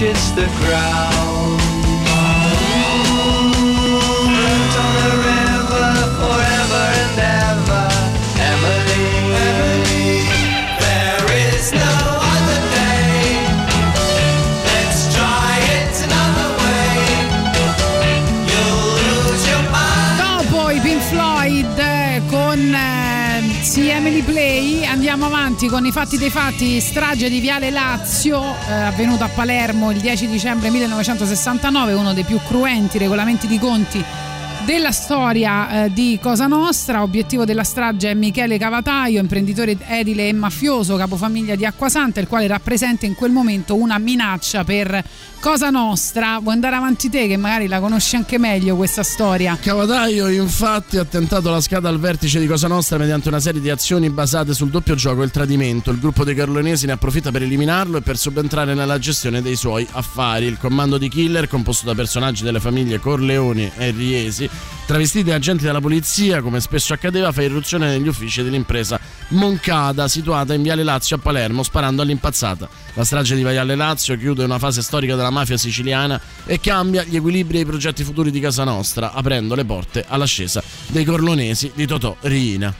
Touches 0.00 0.34
the 0.34 0.46
ground. 0.64 1.19
Con 25.70 25.86
i 25.86 25.92
fatti 25.92 26.18
dei 26.18 26.30
fatti. 26.30 26.80
Strage 26.80 27.30
di 27.30 27.38
Viale 27.40 27.70
Lazio, 27.70 28.42
eh, 28.68 28.72
avvenuta 28.72 29.26
a 29.26 29.28
Palermo 29.28 29.90
il 29.90 30.00
10 30.00 30.26
dicembre 30.26 30.68
1969, 30.68 31.92
uno 31.92 32.12
dei 32.12 32.24
più 32.24 32.40
cruenti 32.46 32.98
regolamenti 32.98 33.46
di 33.46 33.58
conti 33.58 34.04
della 34.70 34.92
storia 34.92 35.86
eh, 35.86 35.92
di 35.92 36.16
Cosa 36.22 36.46
Nostra. 36.46 37.02
Obiettivo 37.02 37.44
della 37.44 37.64
strage 37.64 38.10
è 38.10 38.14
Michele 38.14 38.56
Cavataio, 38.56 39.18
imprenditore 39.18 39.76
edile 39.88 40.28
e 40.28 40.32
mafioso, 40.32 40.94
capofamiglia 40.94 41.56
di 41.56 41.66
Acquasanta, 41.66 42.20
il 42.20 42.28
quale 42.28 42.46
rappresenta 42.46 43.04
in 43.04 43.16
quel 43.16 43.32
momento 43.32 43.74
una 43.74 43.98
minaccia 43.98 44.62
per 44.62 45.02
Cosa 45.40 45.70
Nostra. 45.70 46.38
Vuoi 46.38 46.54
andare 46.54 46.76
avanti 46.76 47.10
te 47.10 47.26
che 47.26 47.36
magari 47.36 47.66
la 47.66 47.80
conosci 47.80 48.14
anche 48.14 48.38
meglio 48.38 48.76
questa 48.76 49.02
storia? 49.02 49.58
Cavataio 49.60 50.28
infatti 50.28 50.98
ha 50.98 51.04
tentato 51.04 51.50
la 51.50 51.60
scada 51.60 51.88
al 51.88 51.98
vertice 51.98 52.38
di 52.38 52.46
Cosa 52.46 52.68
Nostra 52.68 52.96
mediante 52.96 53.26
una 53.26 53.40
serie 53.40 53.60
di 53.60 53.70
azioni 53.70 54.08
basate 54.08 54.54
sul 54.54 54.70
doppio 54.70 54.94
gioco 54.94 55.22
e 55.22 55.24
il 55.24 55.32
tradimento. 55.32 55.90
Il 55.90 55.98
gruppo 55.98 56.22
dei 56.22 56.36
Corleonesi 56.36 56.86
ne 56.86 56.92
approfitta 56.92 57.32
per 57.32 57.42
eliminarlo 57.42 57.96
e 57.96 58.02
per 58.02 58.16
subentrare 58.16 58.74
nella 58.74 59.00
gestione 59.00 59.42
dei 59.42 59.56
suoi 59.56 59.84
affari. 59.90 60.44
Il 60.44 60.58
comando 60.58 60.96
di 60.96 61.08
killer, 61.08 61.48
composto 61.48 61.86
da 61.86 61.94
personaggi 61.96 62.44
delle 62.44 62.60
famiglie 62.60 63.00
Corleoni 63.00 63.68
e 63.76 63.90
Riesi, 63.90 64.48
travestiti 64.86 65.30
da 65.30 65.36
agenti 65.36 65.64
della 65.64 65.80
polizia, 65.80 66.42
come 66.42 66.60
spesso 66.60 66.92
accadeva, 66.92 67.30
fa 67.32 67.42
irruzione 67.42 67.88
negli 67.88 68.08
uffici 68.08 68.42
dell'impresa 68.42 68.98
Moncada, 69.28 70.08
situata 70.08 70.54
in 70.54 70.62
Viale 70.62 70.82
Lazio 70.82 71.16
a 71.16 71.18
Palermo, 71.20 71.62
sparando 71.62 72.02
all'impazzata. 72.02 72.68
La 72.94 73.04
strage 73.04 73.36
di 73.36 73.44
Viale 73.44 73.76
Lazio 73.76 74.16
chiude 74.16 74.42
una 74.42 74.58
fase 74.58 74.82
storica 74.82 75.14
della 75.14 75.30
mafia 75.30 75.56
siciliana 75.56 76.20
e 76.44 76.58
cambia 76.58 77.04
gli 77.04 77.14
equilibri 77.14 77.58
e 77.58 77.60
i 77.60 77.64
progetti 77.64 78.02
futuri 78.02 78.30
di 78.30 78.40
Casa 78.40 78.64
Nostra, 78.64 79.12
aprendo 79.12 79.54
le 79.54 79.64
porte 79.64 80.04
all'ascesa 80.08 80.62
dei 80.88 81.04
Corlonesi 81.04 81.70
di 81.74 81.86
Totò 81.86 82.16
Riina. 82.22 82.74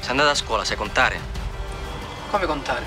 Sei 0.00 0.10
andata 0.10 0.30
a 0.30 0.34
scuola, 0.34 0.64
sai 0.64 0.76
contare? 0.76 1.20
Come 2.30 2.46
contare? 2.46 2.84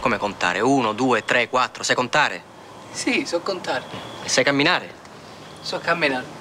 Come 0.00 0.18
contare? 0.18 0.60
Uno, 0.60 0.92
due, 0.92 1.24
tre, 1.24 1.48
quattro, 1.48 1.82
sai 1.82 1.94
contare? 1.94 2.42
Sì, 2.90 3.24
so 3.26 3.40
contare. 3.40 3.84
E 4.22 4.28
sai 4.28 4.44
camminare? 4.44 4.92
So 5.62 5.78
camminare. 5.78 6.37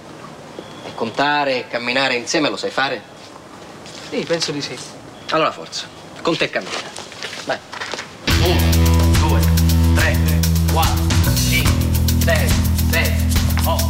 Contare 0.97 1.59
e 1.59 1.67
camminare 1.67 2.15
insieme 2.15 2.49
lo 2.49 2.57
sai 2.57 2.71
fare? 2.71 2.99
Sì, 4.09 4.25
penso 4.27 4.51
di 4.51 4.61
sì. 4.63 4.75
Allora 5.29 5.51
forza, 5.51 5.85
conta 6.23 6.45
e 6.45 6.49
cammina. 6.49 6.71
Vai. 7.45 7.59
4, 10.73 11.35
5, 11.35 11.71
6, 12.25 12.49
7, 12.89 13.15
8. 13.63 13.85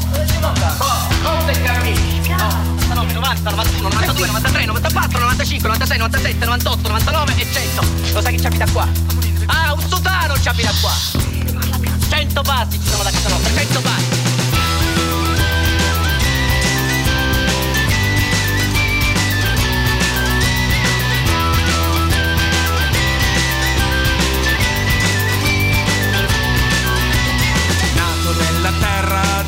Conta 1.23 1.51
e 1.51 1.61
cammini. 1.61 2.27
99, 2.27 3.13
90, 3.13 3.49
91, 3.51 3.87
92, 3.87 4.27
93, 4.27 4.65
94, 4.65 5.19
95, 5.19 5.67
96, 5.69 5.97
97, 5.97 6.45
98, 6.45 6.87
99 6.89 7.35
e 7.37 7.47
100. 7.53 7.85
Lo 8.11 8.21
sai 8.21 8.35
chi 8.35 8.41
ci 8.41 8.47
abita 8.47 8.65
qua? 8.69 8.85
Ah, 9.45 9.71
un 9.71 9.81
sotano 9.87 10.37
ci 10.41 10.49
abita 10.49 10.71
qua. 10.81 10.91
100 12.09 12.41
passi 12.41 12.81
ci 12.81 12.87
sono 12.89 13.03
da 13.03 13.11
casa 13.11 13.29
nostra, 13.29 13.53
100 13.53 13.79
passi. 13.79 14.26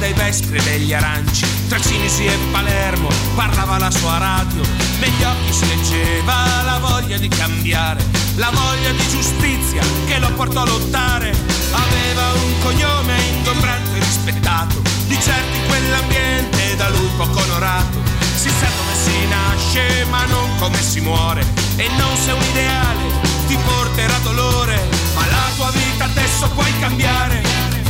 Terra 0.10 0.14
dei 0.14 0.14
vespri 0.14 0.57
e 0.57 0.64
degli 0.64 0.94
aranci, 0.94 1.45
tra 1.68 1.80
Cinisi 1.80 2.26
e 2.26 2.38
Palermo 2.52 3.10
parlava 3.36 3.77
la 3.77 3.91
sua 3.91 4.18
radio, 4.18 4.61
negli 4.99 5.23
occhi 5.23 5.53
si 5.53 5.68
leggeva 5.68 6.61
la 6.64 6.80
voglia 6.80 7.18
di 7.18 7.27
cambiare, 7.27 8.03
la 8.36 8.49
voglia 8.52 8.91
di 8.91 9.07
giustizia 9.10 9.81
che 10.07 10.19
lo 10.19 10.31
portò 10.34 10.61
a 10.61 10.65
lottare. 10.65 11.31
Aveva 11.72 12.31
un 12.34 12.60
cognome 12.61 13.14
ingombrante 13.38 13.98
e 13.98 13.99
rispettato, 13.99 14.81
di 15.07 15.15
in 15.15 15.68
quell'ambiente 15.68 16.76
da 16.76 16.90
lui 16.90 17.10
poco 17.18 17.40
onorato. 17.40 17.98
Si 18.36 18.49
sa 18.49 18.68
come 18.77 18.95
si 18.95 19.27
nasce 19.27 20.06
ma 20.10 20.26
non 20.26 20.49
come 20.57 20.81
si 20.81 21.02
muore, 21.02 21.45
e 21.76 21.88
non 21.98 22.15
se 22.18 22.31
un 22.31 22.44
ideale 22.52 23.03
ti 23.48 23.57
porterà 23.57 24.18
dolore, 24.23 24.81
ma 25.14 25.26
la 25.27 25.52
tua 25.56 25.72
vita 25.72 26.06
adesso 26.06 26.49
puoi 26.49 26.72
cambiare 26.80 27.89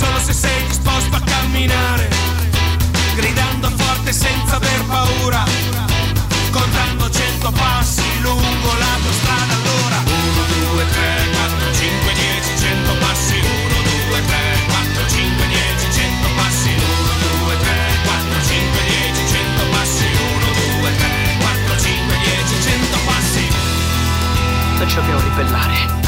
solo 0.00 0.18
se 0.18 0.32
sei 0.32 0.66
disposto 0.66 1.14
a 1.14 1.20
camminare, 1.20 2.08
gridando 3.16 3.68
forte 3.76 4.12
senza 4.12 4.56
aver 4.56 4.82
paura, 4.86 5.44
contando 6.50 7.10
cento 7.10 7.52
passi 7.52 8.02
lungo 8.20 8.72
la 8.78 8.96
strada 9.12 9.52
allora. 9.52 9.98
1, 10.00 10.72
2, 10.72 10.88
3, 10.88 11.28
4, 11.32 11.74
5, 11.74 12.12
10, 12.14 12.56
100 12.56 12.94
passi, 13.04 13.36
1, 13.36 13.44
2, 14.08 14.24
3, 14.24 14.36
4, 14.72 15.08
5, 15.08 15.46
10, 15.48 15.92
100 15.92 16.28
passi, 16.36 16.70
1, 16.70 17.12
2, 17.44 17.58
3, 17.60 17.76
4, 18.04 18.40
5, 18.48 18.80
10, 18.88 19.20
100 19.28 19.64
passi, 19.68 20.06
1, 20.08 20.48
2, 20.80 20.96
3, 20.96 21.08
4, 21.44 21.76
5, 21.76 22.16
10, 22.24 22.62
100 22.62 22.98
passi. 23.04 23.44
Ribellare. 24.80 25.20
Ribellare. 25.20 25.99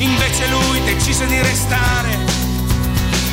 Invece 0.00 0.48
lui 0.48 0.82
decise 0.84 1.26
di 1.26 1.40
restare. 1.40 2.18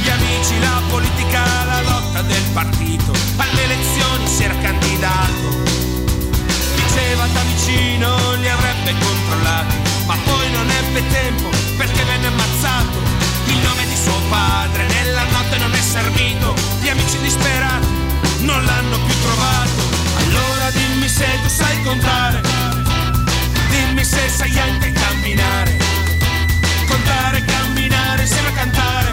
Gli 0.02 0.10
amici, 0.10 0.60
la 0.60 0.82
politica, 0.90 1.44
la 1.66 1.82
lotta 1.82 2.22
del 2.22 2.44
partito, 2.54 3.12
alle 3.38 3.64
elezioni 3.64 4.28
si 4.28 4.44
era 4.44 4.56
candidato. 4.62 5.64
Diceva 6.76 7.26
da 7.28 7.42
vicino 7.42 8.34
li 8.36 8.50
avrebbe 8.50 8.94
controllati, 9.00 9.76
ma 10.06 10.16
poi 10.24 10.52
non 10.52 10.70
ebbe 10.70 11.08
tempo 11.08 11.50
perché 11.78 12.04
venne 12.04 12.28
ammazzato. 12.28 12.98
Il 13.46 13.58
nome 13.64 13.86
di 13.88 13.96
suo 13.96 14.20
padre 14.30 14.86
nella 14.88 15.24
notte 15.32 15.58
non 15.58 15.74
è 15.74 15.82
servito, 15.82 16.54
gli 16.82 16.90
amici 16.90 17.18
disperati 17.20 17.88
non 18.42 18.64
l'hanno 18.64 18.98
più 19.06 19.16
trovato. 19.22 19.96
Allora 20.18 20.70
dimmi 20.72 21.08
se 21.08 21.28
tu 21.42 21.50
sai 21.50 21.82
contare. 21.84 22.42
Dimmi 23.70 24.04
se 24.04 24.30
sai 24.30 24.60
anche 24.60 24.92
camminare. 24.92 25.87
Contare, 26.88 27.44
camminare, 27.46 28.22
insieme 28.22 28.48
a 28.48 28.52
cantare. 28.52 29.12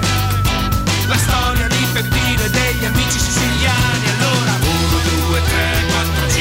La 1.06 1.16
storia 1.16 1.66
di 1.66 1.86
Peppino 1.92 2.42
e 2.42 2.50
degli 2.50 2.84
amici 2.84 3.18
siciliani. 3.18 4.06
Allora 4.18 4.52
1, 4.60 5.28
2, 5.28 5.42
3, 5.42 5.84
4, 5.88 6.30
5, 6.30 6.33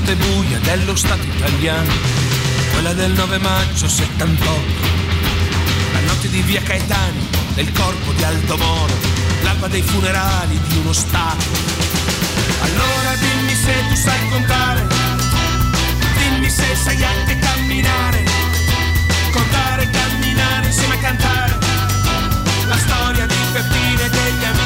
notte 0.00 0.16
buia 0.16 0.58
dello 0.60 0.96
Stato 0.96 1.26
italiano, 1.26 1.92
quella 2.72 2.92
del 2.94 3.12
9 3.12 3.38
maggio 3.38 3.86
78. 3.86 4.88
La 5.92 6.00
notte 6.00 6.28
di 6.30 6.40
via 6.42 6.62
Caetani, 6.62 7.28
del 7.54 7.70
corpo 7.72 8.12
di 8.12 8.24
Aldo 8.24 8.56
Moro, 8.56 8.94
l'alba 9.42 9.68
dei 9.68 9.82
funerali 9.82 10.58
di 10.68 10.76
uno 10.78 10.92
Stato. 10.92 11.44
Allora 12.62 13.14
dimmi 13.16 13.54
se 13.54 13.72
tu 13.88 13.94
sai 13.94 14.28
contare, 14.30 14.86
dimmi 16.16 16.48
se 16.48 16.76
sai 16.82 17.04
anche 17.04 17.38
camminare, 17.38 18.24
contare, 19.32 19.90
camminare, 19.90 20.66
insieme 20.66 20.94
a 20.94 20.98
cantare. 20.98 21.58
La 22.68 22.78
storia 22.78 23.26
di 23.26 23.34
Peppino 23.52 24.00
e 24.00 24.08
degli 24.08 24.44
amici 24.44 24.59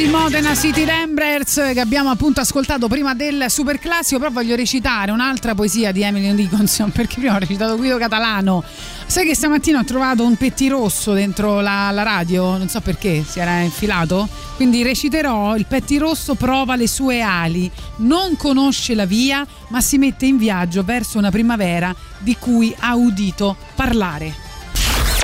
Rossi 0.00 0.08
Modena 0.08 0.54
City 0.54 0.86
Lamberts 0.86 1.72
che 1.74 1.80
abbiamo 1.80 2.08
appunto 2.08 2.40
ascoltato 2.40 2.88
prima 2.88 3.12
del 3.12 3.46
super 3.48 3.78
classico, 3.78 4.18
però 4.18 4.30
voglio 4.30 4.56
recitare 4.56 5.10
un'altra 5.10 5.54
poesia 5.54 5.92
di 5.92 6.00
Emily 6.00 6.34
Dickinson 6.34 6.88
perché 6.92 7.16
prima 7.16 7.34
ho 7.34 7.38
recitato 7.38 7.76
Guido 7.76 7.98
Catalano. 7.98 8.64
Sai 9.04 9.26
che 9.26 9.34
stamattina 9.34 9.78
ho 9.78 9.84
trovato 9.84 10.24
un 10.24 10.36
pettirosso 10.36 11.12
dentro 11.12 11.60
la, 11.60 11.90
la 11.90 12.02
radio, 12.02 12.56
non 12.56 12.70
so 12.70 12.80
perché, 12.80 13.22
si 13.28 13.40
era 13.40 13.60
infilato? 13.60 14.26
Quindi 14.56 14.82
reciterò 14.82 15.54
il 15.54 15.66
pettirosso 15.66 16.34
prova 16.34 16.76
le 16.76 16.88
sue 16.88 17.20
ali, 17.20 17.70
non 17.96 18.36
conosce 18.36 18.94
la 18.94 19.04
via, 19.04 19.46
ma 19.68 19.82
si 19.82 19.98
mette 19.98 20.24
in 20.24 20.38
viaggio 20.38 20.82
verso 20.82 21.18
una 21.18 21.30
primavera 21.30 21.94
di 22.20 22.36
cui 22.38 22.74
ha 22.78 22.94
udito 22.94 23.54
parlare. 23.74 24.34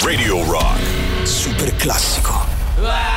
Radio 0.02 0.44
Rock. 0.44 0.80
Super 1.22 1.74
classico. 1.76 3.15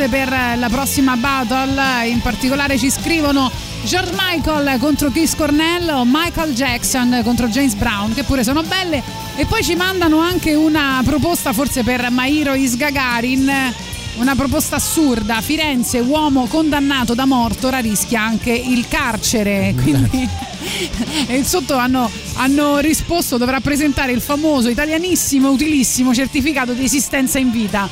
Proposte 0.00 0.08
per 0.08 0.58
la 0.58 0.68
prossima 0.68 1.16
battle. 1.16 2.08
In 2.08 2.20
particolare 2.20 2.78
ci 2.78 2.90
scrivono 2.90 3.50
George 3.84 4.12
Michael 4.16 4.78
contro 4.78 5.10
Chris 5.10 5.34
Cornell 5.34 5.88
o 5.90 6.04
Michael 6.06 6.54
Jackson 6.54 7.20
contro 7.22 7.48
James 7.48 7.74
Brown, 7.74 8.14
che 8.14 8.22
pure 8.22 8.42
sono 8.42 8.62
belle. 8.62 9.02
E 9.36 9.44
poi 9.44 9.62
ci 9.62 9.74
mandano 9.74 10.20
anche 10.20 10.54
una 10.54 11.02
proposta 11.04 11.52
forse 11.52 11.82
per 11.82 12.08
Mairo 12.10 12.54
Is 12.54 12.76
Gagarin. 12.76 13.50
Una 14.16 14.34
proposta 14.34 14.76
assurda, 14.76 15.40
Firenze, 15.40 15.98
uomo 16.00 16.46
condannato 16.46 17.14
da 17.14 17.26
morto, 17.26 17.68
ora 17.68 17.78
rischia 17.78 18.22
anche 18.22 18.52
il 18.52 18.86
carcere. 18.88 19.74
Quindi 19.80 20.28
e 21.26 21.44
sotto 21.44 21.74
hanno, 21.76 22.10
hanno 22.34 22.78
risposto 22.78 23.36
dovrà 23.36 23.60
presentare 23.60 24.12
il 24.12 24.20
famoso 24.20 24.68
italianissimo 24.68 25.50
utilissimo 25.50 26.14
certificato 26.14 26.72
di 26.72 26.84
esistenza 26.84 27.38
in 27.38 27.50
vita. 27.50 27.88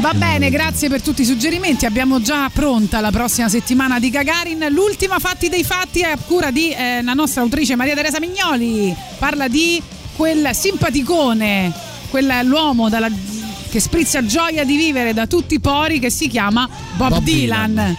Va 0.00 0.14
bene, 0.14 0.48
grazie 0.48 0.88
per 0.88 1.02
tutti 1.02 1.22
i 1.22 1.24
suggerimenti. 1.24 1.84
Abbiamo 1.84 2.20
già 2.20 2.48
pronta 2.52 3.00
la 3.00 3.10
prossima 3.10 3.48
settimana 3.48 3.98
di 3.98 4.10
Gagarin. 4.10 4.64
L'ultima 4.70 5.18
fatti 5.18 5.48
dei 5.48 5.64
fatti 5.64 6.00
è 6.00 6.10
a 6.10 6.16
cura 6.24 6.52
di 6.52 6.70
eh, 6.70 7.02
la 7.02 7.14
nostra 7.14 7.42
autrice 7.42 7.74
Maria 7.74 7.94
Teresa 7.94 8.20
Mignoli. 8.20 8.94
Parla 9.18 9.48
di 9.48 9.82
quel 10.14 10.50
simpaticone, 10.54 11.72
quell'uomo 12.10 12.88
dalla- 12.88 13.10
che 13.70 13.80
sprizza 13.80 14.24
gioia 14.24 14.64
di 14.64 14.76
vivere 14.76 15.12
da 15.12 15.26
tutti 15.26 15.54
i 15.54 15.60
pori 15.60 15.98
che 15.98 16.10
si 16.10 16.28
chiama 16.28 16.68
Bob, 16.96 17.10
Bob 17.10 17.22
Dylan. 17.24 17.74
Dylan. 17.74 17.96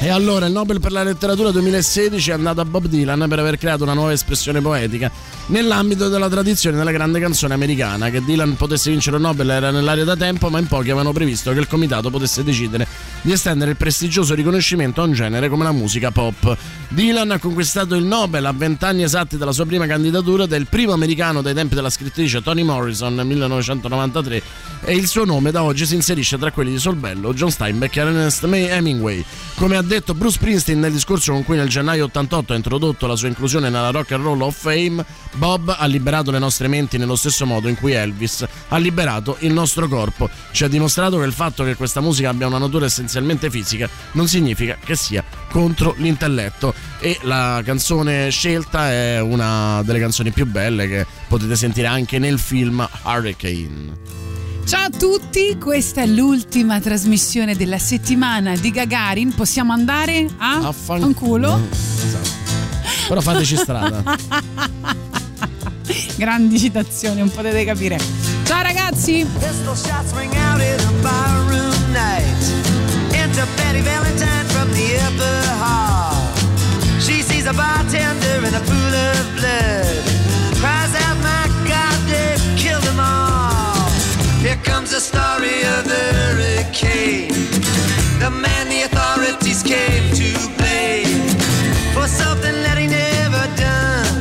E 0.00 0.08
allora 0.10 0.46
il 0.46 0.52
Nobel 0.52 0.80
per 0.80 0.92
la 0.92 1.02
letteratura 1.02 1.50
2016 1.50 2.30
è 2.30 2.34
andato 2.34 2.60
a 2.60 2.64
Bob 2.64 2.86
Dylan 2.86 3.26
per 3.26 3.38
aver 3.38 3.56
creato 3.56 3.84
una 3.84 3.94
nuova 3.94 4.12
espressione 4.12 4.60
poetica 4.60 5.10
nell'ambito 5.46 6.08
della 6.08 6.28
tradizione 6.28 6.76
della 6.76 6.90
grande 6.92 7.20
canzone 7.20 7.54
americana. 7.54 8.10
Che 8.10 8.22
Dylan 8.22 8.56
potesse 8.56 8.90
vincere 8.90 9.16
il 9.16 9.22
Nobel 9.22 9.48
era 9.48 9.70
nell'aria 9.70 10.04
da 10.04 10.14
tempo, 10.14 10.50
ma 10.50 10.58
in 10.58 10.66
pochi 10.66 10.90
avevano 10.90 11.12
previsto 11.12 11.52
che 11.52 11.60
il 11.60 11.68
comitato 11.68 12.10
potesse 12.10 12.44
decidere 12.44 12.86
di 13.24 13.32
estendere 13.32 13.70
il 13.70 13.78
prestigioso 13.78 14.34
riconoscimento 14.34 15.00
a 15.00 15.04
un 15.04 15.12
genere 15.12 15.48
come 15.48 15.64
la 15.64 15.72
musica 15.72 16.10
pop. 16.10 16.54
Dylan 16.88 17.30
ha 17.30 17.38
conquistato 17.38 17.94
il 17.94 18.04
Nobel 18.04 18.44
a 18.44 18.52
vent'anni 18.52 19.02
esatti 19.02 19.38
dalla 19.38 19.52
sua 19.52 19.64
prima 19.64 19.86
candidatura 19.86 20.44
del 20.44 20.66
primo 20.66 20.92
americano 20.92 21.40
dai 21.40 21.54
tempi 21.54 21.74
della 21.74 21.88
scrittrice 21.88 22.42
Toni 22.42 22.62
Morrison 22.62 23.14
nel 23.14 23.24
1993 23.24 24.42
e 24.84 24.94
il 24.94 25.08
suo 25.08 25.24
nome 25.24 25.50
da 25.50 25.62
oggi 25.62 25.86
si 25.86 25.94
inserisce 25.94 26.36
tra 26.36 26.52
quelli 26.52 26.72
di 26.72 26.78
Solbello, 26.78 27.32
John 27.32 27.50
Steinbeck 27.50 27.96
e 27.96 28.00
Ernest 28.00 28.44
May 28.44 28.66
Hemingway. 28.66 29.24
Come 29.54 29.76
ha 29.76 29.82
detto 29.82 30.12
Bruce 30.12 30.34
Springsteen 30.34 30.78
nel 30.78 30.92
discorso 30.92 31.32
con 31.32 31.44
cui 31.44 31.56
nel 31.56 31.68
gennaio 31.68 32.04
88 32.04 32.52
ha 32.52 32.56
introdotto 32.56 33.06
la 33.06 33.16
sua 33.16 33.28
inclusione 33.28 33.70
nella 33.70 33.90
Rock 33.90 34.12
and 34.12 34.22
Roll 34.22 34.42
of 34.42 34.54
Fame, 34.54 35.02
Bob 35.36 35.74
ha 35.76 35.86
liberato 35.86 36.30
le 36.30 36.38
nostre 36.38 36.68
menti 36.68 36.98
nello 36.98 37.16
stesso 37.16 37.46
modo 37.46 37.68
in 37.68 37.76
cui 37.76 37.92
Elvis 37.92 38.46
ha 38.68 38.76
liberato 38.76 39.36
il 39.40 39.52
nostro 39.54 39.88
corpo. 39.88 40.28
Ci 40.52 40.64
ha 40.64 40.68
dimostrato 40.68 41.18
che 41.18 41.24
il 41.24 41.32
fatto 41.32 41.64
che 41.64 41.74
questa 41.74 42.02
musica 42.02 42.28
abbia 42.28 42.46
una 42.46 42.58
natura 42.58 42.84
essenzialmente 43.14 43.50
fisica 43.50 43.88
non 44.12 44.26
significa 44.26 44.76
che 44.82 44.96
sia 44.96 45.22
contro 45.50 45.94
l'intelletto 45.98 46.74
e 46.98 47.18
la 47.22 47.62
canzone 47.64 48.28
scelta 48.30 48.90
è 48.90 49.20
una 49.20 49.82
delle 49.84 50.00
canzoni 50.00 50.32
più 50.32 50.46
belle 50.46 50.88
che 50.88 51.06
potete 51.28 51.54
sentire 51.54 51.86
anche 51.86 52.18
nel 52.18 52.38
film 52.40 52.86
Hurricane. 53.04 54.02
Ciao 54.66 54.86
a 54.86 54.90
tutti, 54.90 55.56
questa 55.58 56.00
è 56.02 56.06
l'ultima 56.06 56.80
trasmissione 56.80 57.54
della 57.54 57.78
settimana 57.78 58.56
di 58.56 58.70
Gagarin. 58.70 59.34
Possiamo 59.34 59.72
andare 59.72 60.26
a, 60.38 60.72
fanculo? 60.72 61.60
Esatto. 61.70 62.42
Però 63.08 63.20
fateci 63.20 63.56
strada. 63.56 64.02
Grandi 66.16 66.58
citazioni, 66.58 67.18
non 67.18 67.30
potete 67.30 67.64
capire. 67.64 67.98
Ciao 68.44 68.62
ragazzi! 68.62 69.26
Betty 73.74 73.86
Valentine 73.86 74.46
from 74.54 74.70
the 74.70 74.88
upper 75.02 75.38
hall. 75.58 76.14
She 77.00 77.22
sees 77.22 77.46
a 77.46 77.52
bartender 77.52 78.46
in 78.46 78.54
a 78.54 78.62
pool 78.70 78.94
of 79.10 79.22
blood. 79.34 79.98
Cries 80.62 80.94
out, 81.02 81.18
my 81.26 81.44
God, 81.66 81.98
they've 82.06 82.56
killed 82.56 82.84
them 82.84 83.00
all. 83.00 83.90
Here 84.38 84.60
comes 84.62 84.92
the 84.92 85.00
story 85.00 85.66
of 85.74 85.82
the 85.90 86.04
hurricane. 86.14 87.34
The 88.22 88.30
man 88.30 88.68
the 88.68 88.82
authorities 88.82 89.64
came 89.64 90.06
to 90.22 90.30
blame 90.54 91.34
for 91.90 92.06
something 92.06 92.54
that 92.62 92.78
he 92.78 92.86
never 92.86 93.44
done. 93.58 94.14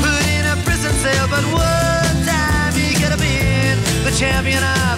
Put 0.00 0.24
in 0.32 0.46
a 0.48 0.56
prison 0.64 0.94
cell, 1.04 1.28
but 1.28 1.44
one 1.52 2.16
time 2.24 2.72
he 2.72 2.94
could 2.94 3.12
have 3.12 3.20
been 3.20 3.76
the 4.02 4.16
champion 4.16 4.64
of 4.64 4.97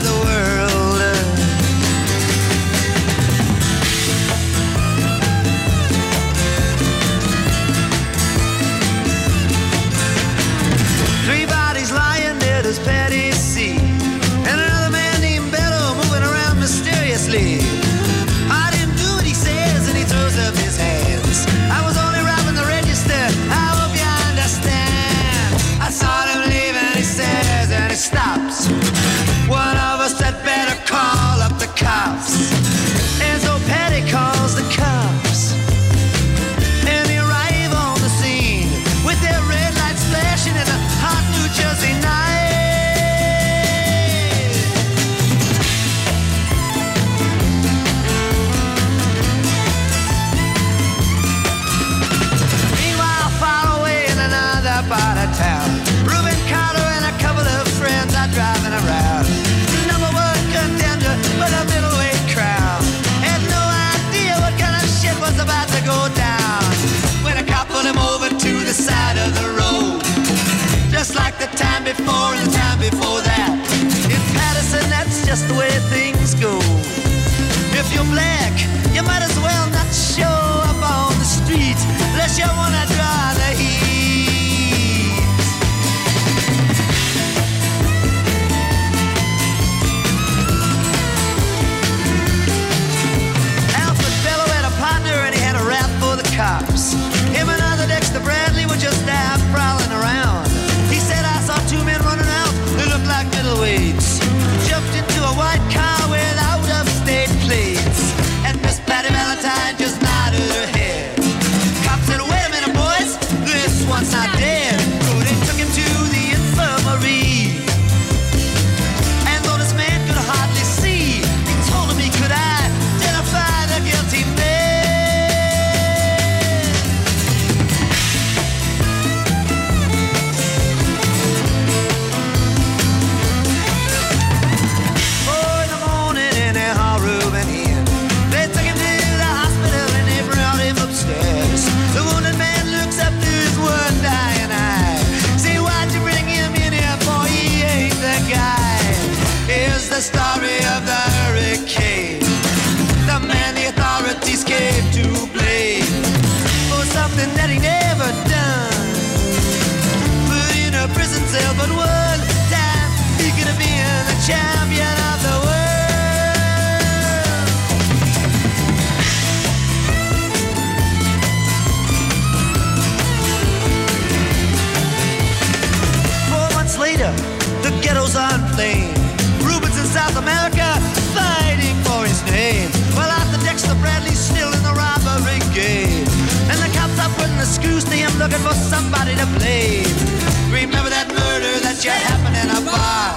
that 191.81 191.87
you 191.87 192.09
happened 192.13 192.37
in 192.37 192.51
a 192.51 192.61
bar. 192.61 193.17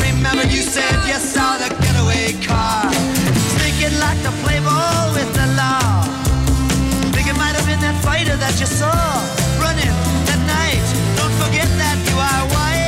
Remember 0.00 0.44
you 0.48 0.62
said 0.62 0.94
you 1.06 1.18
saw 1.20 1.58
the 1.58 1.68
getaway 1.82 2.32
car. 2.40 2.88
Thinking 3.60 3.98
like 4.00 4.16
the 4.22 4.32
playboy 4.40 5.12
with 5.12 5.28
the 5.36 5.46
law. 5.60 6.00
Think 7.12 7.28
it 7.28 7.36
might 7.36 7.54
have 7.54 7.66
been 7.66 7.80
that 7.80 8.00
fighter 8.02 8.36
that 8.36 8.58
you 8.58 8.66
saw 8.66 8.92
running 9.60 9.92
that 10.24 10.40
night. 10.48 10.86
Don't 11.18 11.34
forget 11.42 11.68
that 11.76 11.98
you 12.08 12.16
are 12.16 12.44
white. 12.54 12.80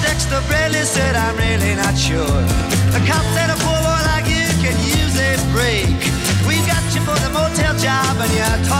Dexter 0.00 0.40
Bailey 0.48 0.84
said, 0.84 1.16
I'm 1.16 1.36
really 1.36 1.74
not 1.74 1.98
sure. 1.98 2.67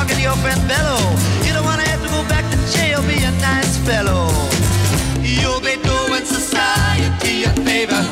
Talking 0.09 0.17
to 0.17 0.23
your 0.23 0.37
friend 0.37 0.61
Bello. 0.69 0.99
You 1.45 1.53
don't 1.53 1.65
wanna 1.65 1.83
have 1.83 2.03
to 2.03 2.09
go 2.09 2.23
back 2.29 2.45
to 2.51 2.57
jail, 2.73 3.03
be 3.03 3.23
a 3.25 3.31
nice 3.41 3.77
fellow. 3.79 4.29
You'll 5.21 5.61
be 5.61 5.77
doing 5.83 6.25
society 6.25 7.45
a 7.45 7.53
favor. 7.65 8.03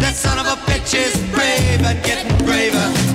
That 0.00 0.14
son 0.14 0.38
of 0.38 0.46
a 0.46 0.56
bitch 0.70 0.94
is 0.94 1.14
brave 1.32 1.82
and 1.82 2.02
getting 2.04 2.36
braver. 2.44 3.09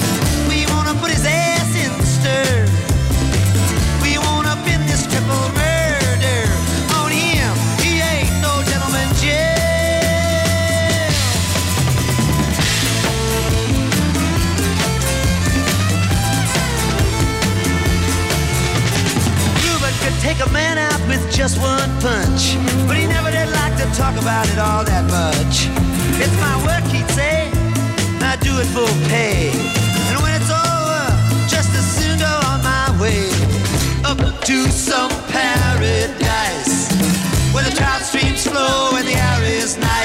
A 20.45 20.51
man 20.51 20.77
out 20.77 20.99
with 21.07 21.21
just 21.31 21.57
one 21.59 21.89
punch, 22.01 22.55
but 22.87 22.97
he 22.97 23.05
never 23.07 23.31
did 23.31 23.49
like 23.49 23.75
to 23.77 23.85
talk 23.95 24.15
about 24.19 24.47
it 24.49 24.59
all 24.59 24.83
that 24.83 25.05
much. 25.09 25.69
It's 26.21 26.35
my 26.41 26.55
work, 26.65 26.83
he'd 26.91 27.07
say. 27.11 27.49
I 28.21 28.35
do 28.41 28.53
it 28.59 28.69
for 28.75 28.87
pay. 29.09 29.51
And 30.09 30.17
when 30.21 30.33
it's 30.35 30.49
over, 30.49 31.03
just 31.47 31.71
as 31.73 31.85
soon 31.97 32.19
go 32.19 32.33
on 32.51 32.59
my 32.63 32.87
way 33.01 33.29
up 34.03 34.17
to 34.45 34.57
some 34.69 35.11
paradise 35.31 36.91
where 37.53 37.63
the 37.63 37.75
trout 37.75 38.01
streams 38.01 38.45
flow 38.45 38.97
and 38.97 39.07
the 39.07 39.15
air 39.15 39.41
is 39.43 39.77
nice, 39.77 40.04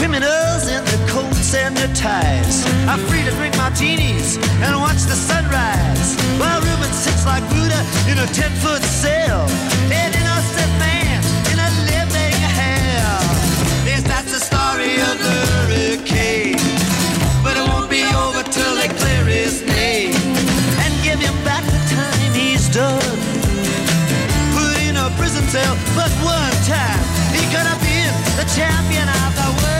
criminals 0.00 0.64
in 0.64 0.82
their 0.82 1.08
coats 1.12 1.52
and 1.52 1.76
their 1.76 1.92
ties 1.92 2.64
are 2.88 2.96
free 3.04 3.22
to 3.22 3.30
drink 3.36 3.54
martinis 3.58 4.40
and 4.64 4.72
watch 4.80 5.04
the 5.04 5.12
sunrise. 5.12 6.16
While 6.40 6.60
Reuben 6.64 6.88
sits 6.88 7.26
like 7.28 7.44
Buddha 7.52 7.80
in 8.08 8.16
a 8.16 8.24
ten-foot 8.32 8.80
cell, 8.80 9.44
an 9.92 10.10
innocent 10.16 10.72
man 10.80 11.20
in 11.52 11.58
a 11.60 11.70
living 11.92 12.40
hell. 12.56 13.20
Yes, 13.84 14.00
that's 14.08 14.32
the 14.32 14.40
story 14.40 14.96
of 15.04 15.20
the 15.20 15.38
hurricane. 15.52 16.56
But 17.44 17.60
it 17.60 17.64
won't 17.68 17.90
be 17.92 18.00
over 18.24 18.40
till 18.48 18.72
they 18.80 18.88
clear 18.88 19.24
his 19.28 19.60
name 19.68 20.16
and 20.80 20.90
give 21.04 21.20
him 21.20 21.36
back 21.44 21.64
the 21.68 21.82
time 21.92 22.32
he's 22.32 22.72
done. 22.72 23.20
Put 24.56 24.80
in 24.80 24.96
a 24.96 25.12
prison 25.20 25.44
cell, 25.52 25.76
but 25.92 26.08
one 26.24 26.56
time 26.64 27.04
he 27.36 27.44
could 27.52 27.68
have 27.68 27.80
been 27.84 28.12
the 28.40 28.48
champion 28.56 29.04
of 29.04 29.32
the 29.36 29.48
world. 29.60 29.79